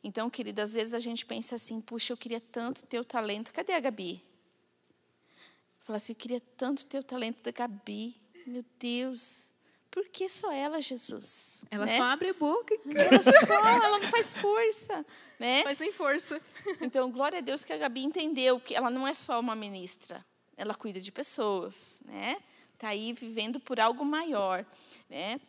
Então, 0.03 0.29
querida, 0.29 0.61
às 0.61 0.73
vezes 0.73 0.93
a 0.93 0.99
gente 0.99 1.25
pensa 1.25 1.55
assim: 1.55 1.81
puxa, 1.81 2.13
eu 2.13 2.17
queria 2.17 2.39
tanto 2.39 2.85
ter 2.85 2.99
o 2.99 3.03
talento. 3.03 3.51
Cadê 3.51 3.73
a 3.73 3.79
Gabi? 3.79 4.23
Fala 5.79 5.97
assim: 5.97 6.11
eu 6.11 6.17
queria 6.17 6.39
tanto 6.55 6.85
ter 6.85 6.99
o 6.99 7.03
talento 7.03 7.41
da 7.41 7.49
Gabi. 7.49 8.15
Meu 8.45 8.63
Deus, 8.77 9.51
por 9.89 10.07
que 10.09 10.29
só 10.29 10.51
ela, 10.51 10.79
Jesus? 10.79 11.65
Ela 11.71 11.87
né? 11.87 11.97
só 11.97 12.03
abre 12.03 12.29
a 12.29 12.33
boca. 12.33 12.75
Ela 12.85 13.21
só, 13.23 13.65
ela 13.65 13.99
não 13.99 14.11
faz 14.11 14.33
força. 14.33 15.03
Né? 15.39 15.63
Faz 15.63 15.79
nem 15.79 15.91
força. 15.91 16.39
Então, 16.81 17.09
glória 17.09 17.39
a 17.39 17.41
Deus 17.41 17.63
que 17.63 17.73
a 17.73 17.77
Gabi 17.77 18.03
entendeu 18.03 18.59
que 18.59 18.75
ela 18.75 18.91
não 18.91 19.07
é 19.07 19.13
só 19.13 19.39
uma 19.39 19.55
ministra. 19.55 20.23
Ela 20.55 20.75
cuida 20.75 20.99
de 20.99 21.11
pessoas, 21.11 21.99
né? 22.05 22.37
Está 22.83 22.89
aí 22.89 23.13
vivendo 23.13 23.61
por 23.61 23.79
algo 23.79 24.03
maior. 24.03 24.65
Né? 25.09 25.39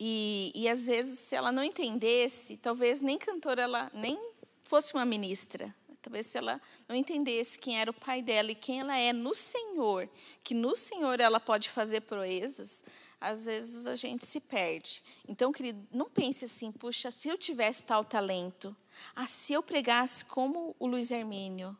E, 0.00 0.50
e 0.54 0.68
às 0.68 0.86
vezes, 0.86 1.18
se 1.18 1.34
ela 1.34 1.52
não 1.52 1.62
entendesse, 1.62 2.56
talvez 2.56 3.02
nem 3.02 3.18
cantora 3.18 3.62
ela 3.62 3.90
nem 3.92 4.18
fosse 4.62 4.94
uma 4.94 5.04
ministra. 5.04 5.74
Talvez 6.00 6.26
se 6.26 6.38
ela 6.38 6.60
não 6.88 6.96
entendesse 6.96 7.58
quem 7.58 7.78
era 7.78 7.90
o 7.90 7.94
pai 7.94 8.22
dela 8.22 8.50
e 8.50 8.54
quem 8.54 8.80
ela 8.80 8.96
é 8.96 9.12
no 9.12 9.34
Senhor, 9.34 10.08
que 10.42 10.54
no 10.54 10.74
Senhor 10.74 11.20
ela 11.20 11.40
pode 11.40 11.68
fazer 11.68 12.02
proezas, 12.02 12.84
às 13.20 13.44
vezes 13.46 13.86
a 13.86 13.96
gente 13.96 14.24
se 14.24 14.40
perde. 14.40 15.02
Então, 15.28 15.52
querido, 15.52 15.84
não 15.92 16.08
pense 16.08 16.44
assim, 16.44 16.70
puxa, 16.70 17.10
se 17.10 17.28
eu 17.28 17.36
tivesse 17.36 17.84
tal 17.84 18.04
talento, 18.04 18.74
ah, 19.14 19.26
se 19.26 19.52
eu 19.52 19.62
pregasse 19.62 20.24
como 20.24 20.76
o 20.78 20.86
Luiz 20.86 21.10
Hermínio, 21.10 21.76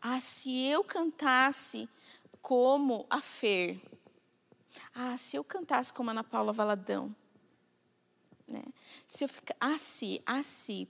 ah, 0.00 0.20
se 0.20 0.66
eu 0.66 0.84
cantasse 0.84 1.88
como 2.42 3.06
a 3.08 3.20
Fer, 3.20 3.80
ah, 4.94 5.16
se 5.16 5.36
eu 5.36 5.44
cantasse 5.44 5.92
como 5.92 6.10
Ana 6.10 6.24
Paula 6.24 6.52
Valadão. 6.52 7.14
Né? 8.46 8.62
Se 9.06 9.24
eu 9.24 9.28
ficar, 9.28 9.56
ah, 9.60 9.78
se, 9.78 10.20
ah, 10.26 10.42
se. 10.42 10.88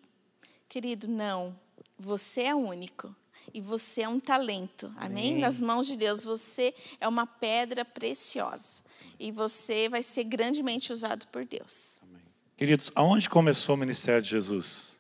Querido, 0.68 1.08
não. 1.08 1.58
Você 1.98 2.42
é 2.42 2.54
único. 2.54 3.14
E 3.52 3.60
você 3.60 4.02
é 4.02 4.08
um 4.08 4.20
talento. 4.20 4.86
Amém? 4.96 5.30
Amém? 5.30 5.38
Nas 5.38 5.60
mãos 5.60 5.86
de 5.86 5.96
Deus. 5.96 6.24
Você 6.24 6.74
é 7.00 7.06
uma 7.06 7.26
pedra 7.26 7.84
preciosa. 7.84 8.82
E 9.18 9.30
você 9.30 9.88
vai 9.88 10.02
ser 10.02 10.24
grandemente 10.24 10.92
usado 10.92 11.26
por 11.28 11.44
Deus. 11.44 12.00
Amém. 12.02 12.22
Queridos, 12.56 12.90
aonde 12.94 13.28
começou 13.28 13.74
o 13.74 13.78
ministério 13.78 14.22
de 14.22 14.30
Jesus? 14.30 14.96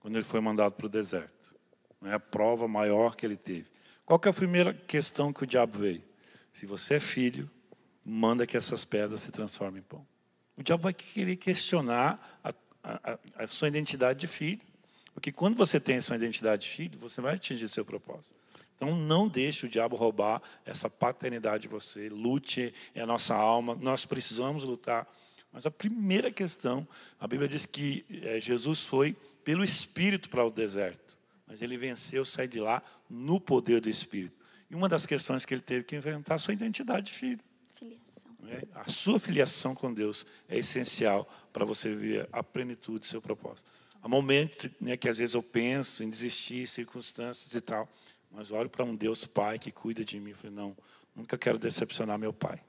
Quando 0.00 0.16
ele 0.16 0.24
foi 0.24 0.40
mandado 0.40 0.72
para 0.72 0.86
o 0.86 0.88
deserto. 0.88 1.54
É 2.04 2.12
a 2.12 2.20
prova 2.20 2.68
maior 2.68 3.16
que 3.16 3.26
ele 3.26 3.36
teve. 3.36 3.66
Qual 4.04 4.18
que 4.18 4.28
é 4.28 4.30
a 4.30 4.34
primeira 4.34 4.72
questão 4.72 5.32
que 5.32 5.42
o 5.42 5.46
diabo 5.46 5.78
veio? 5.78 6.04
Se 6.52 6.64
você 6.64 6.94
é 6.94 7.00
filho, 7.00 7.50
manda 8.06 8.46
que 8.46 8.56
essas 8.56 8.84
pedras 8.84 9.22
se 9.22 9.32
transformem 9.32 9.80
em 9.80 9.82
pão. 9.82 10.06
O 10.56 10.62
diabo 10.62 10.84
vai 10.84 10.94
querer 10.94 11.34
questionar 11.36 12.38
a, 12.42 12.54
a, 12.82 13.18
a 13.36 13.46
sua 13.48 13.66
identidade 13.66 14.20
de 14.20 14.28
filho. 14.28 14.60
Porque 15.12 15.32
quando 15.32 15.56
você 15.56 15.80
tem 15.80 15.96
a 15.96 16.02
sua 16.02 16.14
identidade 16.14 16.62
de 16.62 16.68
filho, 16.68 16.98
você 16.98 17.20
vai 17.20 17.34
atingir 17.34 17.68
seu 17.68 17.84
propósito. 17.84 18.34
Então 18.76 18.94
não 18.94 19.26
deixe 19.26 19.66
o 19.66 19.68
diabo 19.68 19.96
roubar 19.96 20.40
essa 20.64 20.88
paternidade 20.88 21.62
de 21.62 21.68
você. 21.68 22.08
Lute 22.08 22.72
é 22.94 23.00
a 23.00 23.06
nossa 23.06 23.34
alma. 23.34 23.74
Nós 23.74 24.04
precisamos 24.04 24.62
lutar. 24.62 25.06
Mas 25.52 25.66
a 25.66 25.70
primeira 25.70 26.30
questão, 26.30 26.86
a 27.18 27.26
Bíblia 27.26 27.48
diz 27.48 27.66
que 27.66 28.04
é, 28.22 28.38
Jesus 28.38 28.82
foi 28.82 29.16
pelo 29.42 29.64
Espírito 29.64 30.28
para 30.28 30.44
o 30.44 30.50
deserto. 30.50 31.16
Mas 31.46 31.60
ele 31.60 31.76
venceu, 31.76 32.24
sai 32.24 32.46
de 32.46 32.60
lá 32.60 32.82
no 33.08 33.40
poder 33.40 33.80
do 33.80 33.88
Espírito. 33.88 34.36
E 34.70 34.74
uma 34.74 34.88
das 34.88 35.06
questões 35.06 35.44
que 35.44 35.54
ele 35.54 35.62
teve 35.62 35.84
que 35.84 35.96
enfrentar 35.96 36.34
é 36.34 36.36
a 36.36 36.38
sua 36.38 36.54
identidade 36.54 37.06
de 37.06 37.12
filho. 37.12 37.40
Né? 38.46 38.62
A 38.74 38.88
sua 38.88 39.18
filiação 39.18 39.74
com 39.74 39.92
Deus 39.92 40.24
é 40.48 40.56
essencial 40.58 41.28
para 41.52 41.64
você 41.64 41.88
viver 41.88 42.28
a 42.32 42.42
plenitude 42.42 43.00
do 43.00 43.06
seu 43.06 43.20
propósito. 43.20 43.70
Há 44.02 44.08
momentos 44.08 44.70
né, 44.80 44.96
que 44.96 45.08
às 45.08 45.18
vezes 45.18 45.34
eu 45.34 45.42
penso 45.42 46.04
em 46.04 46.08
desistir, 46.08 46.66
circunstâncias 46.68 47.52
e 47.54 47.60
tal, 47.60 47.88
mas 48.30 48.52
olho 48.52 48.70
para 48.70 48.84
um 48.84 48.94
Deus 48.94 49.26
Pai 49.26 49.58
que 49.58 49.72
cuida 49.72 50.04
de 50.04 50.20
mim. 50.20 50.30
Eu 50.30 50.36
falei, 50.36 50.54
não, 50.54 50.76
nunca 51.14 51.36
quero 51.36 51.58
decepcionar 51.58 52.18
meu 52.18 52.32
Pai. 52.32 52.62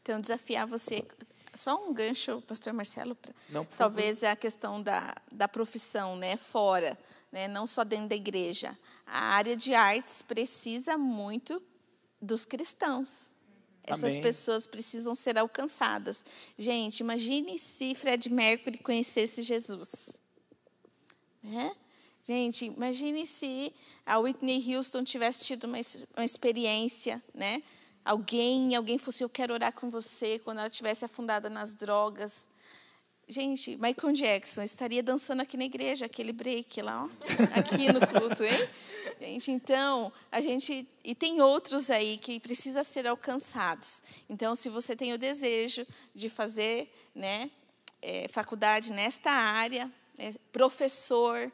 Então, 0.00 0.18
desafiar 0.18 0.66
você, 0.66 1.06
só 1.54 1.76
um 1.76 1.92
gancho, 1.92 2.40
pastor 2.42 2.72
Marcelo, 2.72 3.14
pra, 3.14 3.34
não, 3.50 3.66
talvez 3.76 4.22
é 4.22 4.30
a 4.30 4.36
questão 4.36 4.82
da, 4.82 5.14
da 5.30 5.46
profissão, 5.46 6.16
né, 6.16 6.38
fora, 6.38 6.96
né, 7.30 7.46
não 7.46 7.66
só 7.66 7.84
dentro 7.84 8.08
da 8.08 8.16
igreja. 8.16 8.74
A 9.06 9.34
área 9.34 9.54
de 9.54 9.74
artes 9.74 10.22
precisa 10.22 10.96
muito 10.96 11.62
dos 12.22 12.46
cristãos. 12.46 13.30
Essas 13.88 14.12
Amém. 14.12 14.20
pessoas 14.20 14.66
precisam 14.66 15.14
ser 15.14 15.38
alcançadas. 15.38 16.24
Gente, 16.56 17.00
imagine 17.00 17.58
se 17.58 17.94
Fred 17.94 18.30
Mercury 18.30 18.78
conhecesse 18.78 19.42
Jesus. 19.42 20.20
Né? 21.42 21.74
Gente, 22.22 22.66
imagine 22.66 23.26
se 23.26 23.72
a 24.04 24.18
Whitney 24.18 24.76
Houston 24.76 25.02
tivesse 25.02 25.44
tido 25.44 25.64
uma, 25.64 25.78
uma 26.16 26.24
experiência, 26.24 27.22
né? 27.34 27.62
Alguém, 28.04 28.74
alguém 28.74 28.98
fosse, 28.98 29.22
eu 29.22 29.28
quero 29.28 29.52
orar 29.52 29.72
com 29.72 29.90
você, 29.90 30.38
quando 30.38 30.58
ela 30.58 30.70
tivesse 30.70 31.04
afundada 31.04 31.50
nas 31.50 31.74
drogas. 31.74 32.48
Gente, 33.28 33.76
Michael 33.76 34.14
Jackson 34.14 34.62
estaria 34.62 35.02
dançando 35.02 35.42
aqui 35.42 35.58
na 35.58 35.64
igreja, 35.64 36.06
aquele 36.06 36.32
break 36.32 36.80
lá, 36.80 37.04
ó, 37.04 37.58
aqui 37.58 37.92
no 37.92 38.00
culto, 38.06 38.42
hein? 38.42 38.68
Gente, 39.20 39.50
então, 39.50 40.12
a 40.30 40.40
gente. 40.40 40.86
E 41.02 41.14
tem 41.14 41.40
outros 41.40 41.90
aí 41.90 42.18
que 42.18 42.38
precisam 42.38 42.84
ser 42.84 43.06
alcançados. 43.06 44.04
Então, 44.30 44.54
se 44.54 44.68
você 44.68 44.94
tem 44.94 45.12
o 45.12 45.18
desejo 45.18 45.84
de 46.14 46.28
fazer 46.28 46.88
né, 47.14 47.50
é, 48.00 48.28
faculdade 48.28 48.92
nesta 48.92 49.30
área, 49.30 49.90
é, 50.16 50.32
professor, 50.52 51.50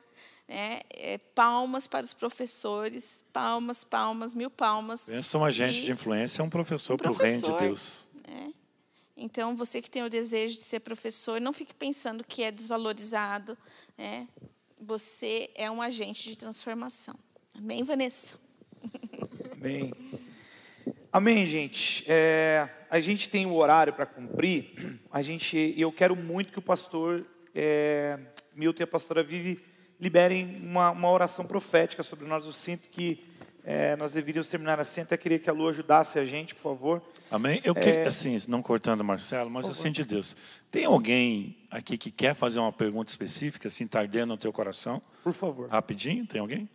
né, 0.46 0.80
é, 0.90 1.18
palmas 1.34 1.86
para 1.86 2.04
os 2.04 2.12
professores, 2.12 3.24
palmas, 3.32 3.82
palmas, 3.82 4.34
mil 4.34 4.50
palmas. 4.50 5.04
Pensa 5.04 5.38
um 5.38 5.44
agente 5.44 5.80
e, 5.80 5.84
de 5.86 5.92
influência, 5.92 6.44
um 6.44 6.50
professor, 6.50 6.94
um 6.94 6.96
professor 6.98 7.16
para 7.16 7.50
o 7.50 7.50
reino 7.50 7.58
de 7.58 7.66
Deus. 7.66 8.04
Né? 8.28 8.52
Então, 9.16 9.54
você 9.54 9.80
que 9.80 9.90
tem 9.90 10.02
o 10.02 10.10
desejo 10.10 10.56
de 10.56 10.64
ser 10.64 10.80
professor, 10.80 11.40
não 11.40 11.52
fique 11.52 11.72
pensando 11.72 12.24
que 12.24 12.42
é 12.42 12.50
desvalorizado. 12.50 13.56
Né? 13.96 14.26
Você 14.80 15.50
é 15.54 15.70
um 15.70 15.80
agente 15.80 16.28
de 16.28 16.36
transformação. 16.36 17.14
Amém, 17.54 17.84
Vanessa? 17.84 18.36
Amém. 19.52 19.92
Amém, 21.12 21.46
gente. 21.46 22.04
É, 22.08 22.68
a 22.90 22.98
gente 22.98 23.30
tem 23.30 23.46
um 23.46 23.54
horário 23.54 23.92
para 23.92 24.04
cumprir. 24.04 25.00
A 25.12 25.22
gente, 25.22 25.72
eu 25.76 25.92
quero 25.92 26.16
muito 26.16 26.52
que 26.52 26.58
o 26.58 26.62
pastor 26.62 27.24
é, 27.54 28.18
Milton 28.52 28.82
e 28.82 28.84
a 28.84 28.86
pastora 28.88 29.22
Vivi 29.22 29.62
liberem 30.00 30.56
uma, 30.60 30.90
uma 30.90 31.10
oração 31.10 31.46
profética 31.46 32.02
sobre 32.02 32.26
nós. 32.26 32.44
Eu 32.44 32.52
sinto 32.52 32.88
que 32.88 33.24
é, 33.62 33.94
nós 33.94 34.12
deveríamos 34.12 34.48
terminar 34.48 34.80
assim. 34.80 35.02
Até 35.02 35.16
queria 35.16 35.38
que 35.38 35.48
a 35.48 35.52
Lu 35.52 35.68
ajudasse 35.68 36.18
a 36.18 36.24
gente, 36.24 36.54
por 36.54 36.62
favor. 36.62 37.02
Amém? 37.30 37.60
Eu 37.64 37.74
queria, 37.74 38.00
é... 38.00 38.06
assim, 38.06 38.36
não 38.48 38.62
cortando 38.62 39.02
Marcelo, 39.02 39.50
mas 39.50 39.66
sinto 39.76 39.96
de 39.96 40.04
Deus. 40.04 40.36
Tem 40.70 40.84
alguém 40.84 41.56
aqui 41.70 41.98
que 41.98 42.10
quer 42.10 42.34
fazer 42.34 42.58
uma 42.58 42.72
pergunta 42.72 43.10
específica, 43.10 43.68
assim, 43.68 43.84
está 43.84 44.00
ardendo 44.00 44.28
no 44.28 44.36
teu 44.36 44.52
coração? 44.52 45.02
Por 45.22 45.32
favor. 45.32 45.68
Rapidinho, 45.68 46.26
tem 46.26 46.40
alguém? 46.40 46.68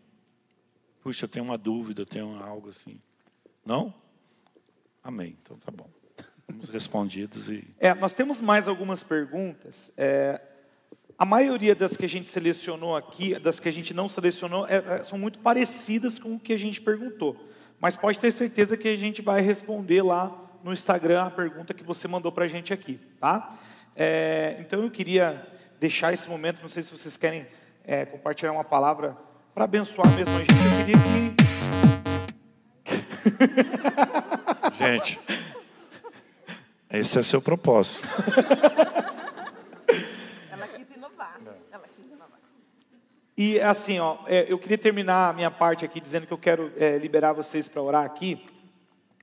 Puxa, 1.02 1.26
eu 1.26 1.30
tenho 1.30 1.46
uma 1.46 1.58
dúvida, 1.58 2.02
eu 2.02 2.06
tenho 2.06 2.42
algo 2.44 2.70
assim. 2.70 3.00
Não? 3.66 3.94
Amém. 5.04 5.38
Então 5.42 5.58
tá 5.58 5.72
bom. 5.72 5.90
Vamos 6.48 6.70
respondidos 6.70 7.50
e. 7.50 7.64
É, 7.80 7.94
nós 7.94 8.14
temos 8.14 8.42
mais 8.42 8.68
algumas 8.68 9.04
perguntas. 9.04 9.92
É, 9.96 10.42
a 11.18 11.26
maioria 11.26 11.76
das 11.76 11.96
que 11.96 12.06
a 12.06 12.10
gente 12.10 12.30
selecionou 12.30 12.96
aqui, 12.96 13.38
das 13.40 13.60
que 13.60 13.70
a 13.70 13.72
gente 13.72 13.94
não 13.94 14.10
selecionou, 14.10 14.68
é, 14.68 14.78
é, 14.78 15.04
são 15.04 15.18
muito 15.18 15.40
parecidas 15.40 16.18
com 16.18 16.36
o 16.36 16.40
que 16.40 16.54
a 16.54 16.58
gente 16.58 16.82
perguntou. 16.82 17.36
Mas 17.80 17.96
pode 17.96 18.20
ter 18.20 18.32
certeza 18.32 18.76
que 18.76 18.88
a 18.88 18.96
gente 18.96 19.22
vai 19.22 19.42
responder 19.42 20.02
lá 20.02 20.36
no 20.64 20.74
Instagram 20.74 21.24
a 21.24 21.30
pergunta 21.30 21.74
que 21.74 21.84
você 21.84 22.08
mandou 22.08 22.32
para 22.32 22.46
a 22.46 22.48
gente 22.48 22.74
aqui, 22.74 23.00
tá? 23.20 23.58
É, 23.96 24.58
então 24.60 24.82
eu 24.82 24.92
queria 24.92 25.48
deixar 25.80 26.12
esse 26.14 26.28
momento, 26.30 26.62
não 26.62 26.70
sei 26.70 26.84
se 26.84 26.92
vocês 26.92 27.16
querem 27.16 27.48
é, 27.86 28.06
compartilhar 28.06 28.52
uma 28.52 28.64
palavra 28.64 29.18
para 29.54 29.64
abençoar 29.64 30.08
mesmo 30.16 30.36
a 30.38 30.40
gente. 30.40 30.54
Eu 30.54 30.86
queria 30.86 30.96
que. 31.04 31.40
gente, 34.78 35.20
esse 36.92 37.20
é 37.20 37.24
seu 37.24 37.42
propósito. 37.42 38.08
E 43.42 43.58
assim, 43.62 44.00
ó, 44.00 44.18
é, 44.26 44.52
eu 44.52 44.60
queria 44.60 44.78
terminar 44.78 45.30
a 45.30 45.34
minha 45.34 45.50
parte 45.50 45.86
aqui 45.86 46.02
dizendo 46.02 46.28
que 46.28 46.34
eu 46.34 46.38
quero 46.38 46.74
é, 46.76 46.98
liberar 46.98 47.32
vocês 47.32 47.70
para 47.70 47.82
orar 47.82 48.04
aqui. 48.04 48.46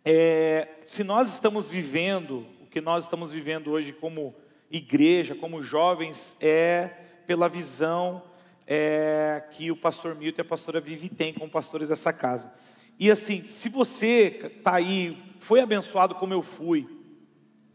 É, 0.03 0.69
se 0.87 1.05
nós 1.05 1.35
estamos 1.35 1.69
vivendo 1.69 2.47
o 2.63 2.67
que 2.67 2.81
nós 2.81 3.05
estamos 3.05 3.31
vivendo 3.31 3.71
hoje 3.71 3.93
como 3.93 4.35
igreja, 4.71 5.35
como 5.35 5.63
jovens, 5.63 6.35
é 6.41 6.87
pela 7.27 7.47
visão 7.47 8.23
é, 8.67 9.45
que 9.51 9.71
o 9.71 9.77
pastor 9.77 10.15
Milton 10.15 10.41
e 10.41 10.45
a 10.47 10.47
pastora 10.47 10.81
Vivi 10.81 11.11
têm 11.11 11.35
como 11.35 11.51
pastores 11.51 11.91
dessa 11.91 12.11
casa. 12.11 12.51
E 12.99 13.11
assim, 13.11 13.43
se 13.43 13.69
você 13.69 14.51
está 14.57 14.77
aí, 14.77 15.23
foi 15.41 15.61
abençoado 15.61 16.15
como 16.15 16.33
eu 16.33 16.41
fui, 16.41 16.89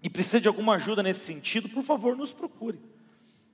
e 0.01 0.09
precisa 0.09 0.41
de 0.41 0.47
alguma 0.47 0.73
ajuda 0.73 1.03
nesse 1.03 1.19
sentido, 1.19 1.69
por 1.69 1.83
favor, 1.83 2.17
nos 2.17 2.31
procure. 2.31 2.79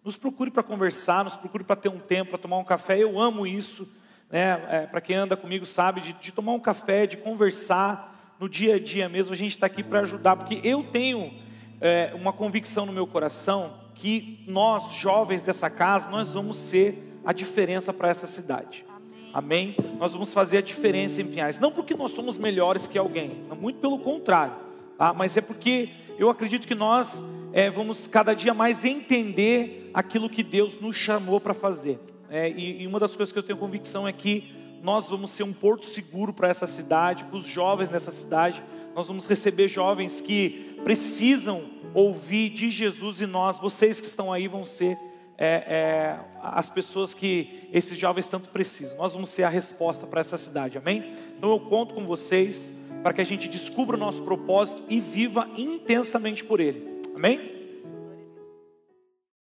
Nos 0.07 0.15
procure 0.15 0.49
para 0.49 0.63
conversar, 0.63 1.25
nos 1.25 1.35
procure 1.35 1.65
para 1.65 1.75
ter 1.75 1.89
um 1.89 1.99
tempo, 1.99 2.29
para 2.29 2.39
tomar 2.39 2.57
um 2.59 2.63
café. 2.63 2.97
Eu 2.97 3.19
amo 3.19 3.45
isso. 3.45 3.85
Né? 4.31 4.65
É, 4.69 4.87
para 4.87 5.01
quem 5.01 5.17
anda 5.17 5.35
comigo 5.35 5.65
sabe, 5.65 5.99
de, 5.99 6.13
de, 6.13 6.31
tomar 6.31 6.53
um 6.53 6.61
café, 6.61 7.05
de 7.05 7.17
conversar 7.17 8.33
no 8.39 8.47
dia 8.47 8.75
a 8.75 8.79
dia 8.79 9.09
mesmo. 9.09 9.33
A 9.33 9.35
gente 9.35 9.51
está 9.51 9.65
aqui 9.65 9.83
para 9.83 9.99
ajudar, 9.99 10.37
porque 10.37 10.61
eu 10.63 10.81
tenho 10.81 11.33
é, 11.81 12.13
uma 12.15 12.31
convicção 12.31 12.85
no 12.85 12.93
meu 12.93 13.05
coração 13.05 13.73
que 13.95 14.45
nós, 14.47 14.93
jovens 14.93 15.41
dessa 15.41 15.69
casa, 15.69 16.09
nós 16.09 16.33
vamos 16.33 16.55
ser 16.55 17.19
a 17.25 17.33
diferença 17.33 17.91
para 17.91 18.07
essa 18.07 18.27
cidade. 18.27 18.85
Amém. 19.33 19.75
Nós 19.99 20.13
vamos 20.13 20.33
fazer 20.33 20.59
a 20.59 20.61
diferença 20.61 21.21
em 21.21 21.25
Pinhais. 21.25 21.59
Não 21.59 21.69
porque 21.69 21.93
nós 21.93 22.11
somos 22.11 22.37
melhores 22.37 22.87
que 22.87 22.97
alguém, 22.97 23.43
muito 23.59 23.81
pelo 23.81 23.99
contrário, 23.99 24.53
tá? 24.97 25.11
mas 25.11 25.35
é 25.35 25.41
porque 25.41 25.89
eu 26.17 26.29
acredito 26.29 26.65
que 26.65 26.75
nós 26.75 27.25
é, 27.51 27.69
vamos 27.69 28.07
cada 28.07 28.33
dia 28.33 28.53
mais 28.53 28.85
entender 28.85 29.86
aquilo 29.97 30.29
que 30.29 30.43
Deus 30.43 30.79
nos 30.79 30.95
chamou 30.95 31.41
para 31.41 31.55
fazer. 31.55 31.99
É, 32.29 32.47
e, 32.47 32.83
e, 32.83 32.87
uma 32.87 32.99
das 32.99 33.15
coisas 33.15 33.33
que 33.33 33.39
eu 33.39 33.41
tenho 33.41 33.57
convicção 33.57 34.07
é 34.07 34.13
que 34.13 34.53
nós 34.83 35.09
vamos 35.09 35.31
ser 35.31 35.41
um 35.41 35.51
porto 35.51 35.87
seguro 35.87 36.31
para 36.31 36.47
essa 36.47 36.67
cidade, 36.67 37.23
para 37.23 37.35
os 37.35 37.47
jovens 37.47 37.89
dessa 37.89 38.11
cidade. 38.11 38.61
Nós 38.93 39.07
vamos 39.07 39.27
receber 39.27 39.67
jovens 39.67 40.21
que 40.21 40.79
precisam 40.83 41.63
ouvir 41.95 42.51
de 42.51 42.69
Jesus 42.69 43.21
e 43.21 43.25
nós, 43.25 43.59
vocês 43.59 43.99
que 43.99 44.05
estão 44.05 44.31
aí, 44.31 44.47
vão 44.47 44.65
ser 44.65 44.95
é, 45.35 45.47
é, 45.47 46.19
as 46.43 46.69
pessoas 46.69 47.15
que 47.15 47.67
esses 47.73 47.97
jovens 47.97 48.29
tanto 48.29 48.49
precisam. 48.49 48.95
Nós 48.97 49.13
vamos 49.13 49.29
ser 49.29 49.43
a 49.43 49.49
resposta 49.49 50.05
para 50.05 50.21
essa 50.21 50.37
cidade, 50.37 50.77
amém? 50.77 51.11
Então 51.35 51.49
eu 51.49 51.59
conto 51.59 51.95
com 51.95 52.05
vocês 52.05 52.71
para 53.01 53.13
que 53.13 53.21
a 53.21 53.25
gente 53.25 53.49
descubra 53.49 53.97
o 53.97 53.99
nosso 53.99 54.21
propósito 54.21 54.79
e 54.87 54.99
viva 54.99 55.49
intensamente 55.57 56.43
por 56.43 56.59
ele. 56.59 57.01
Amém? 57.17 57.56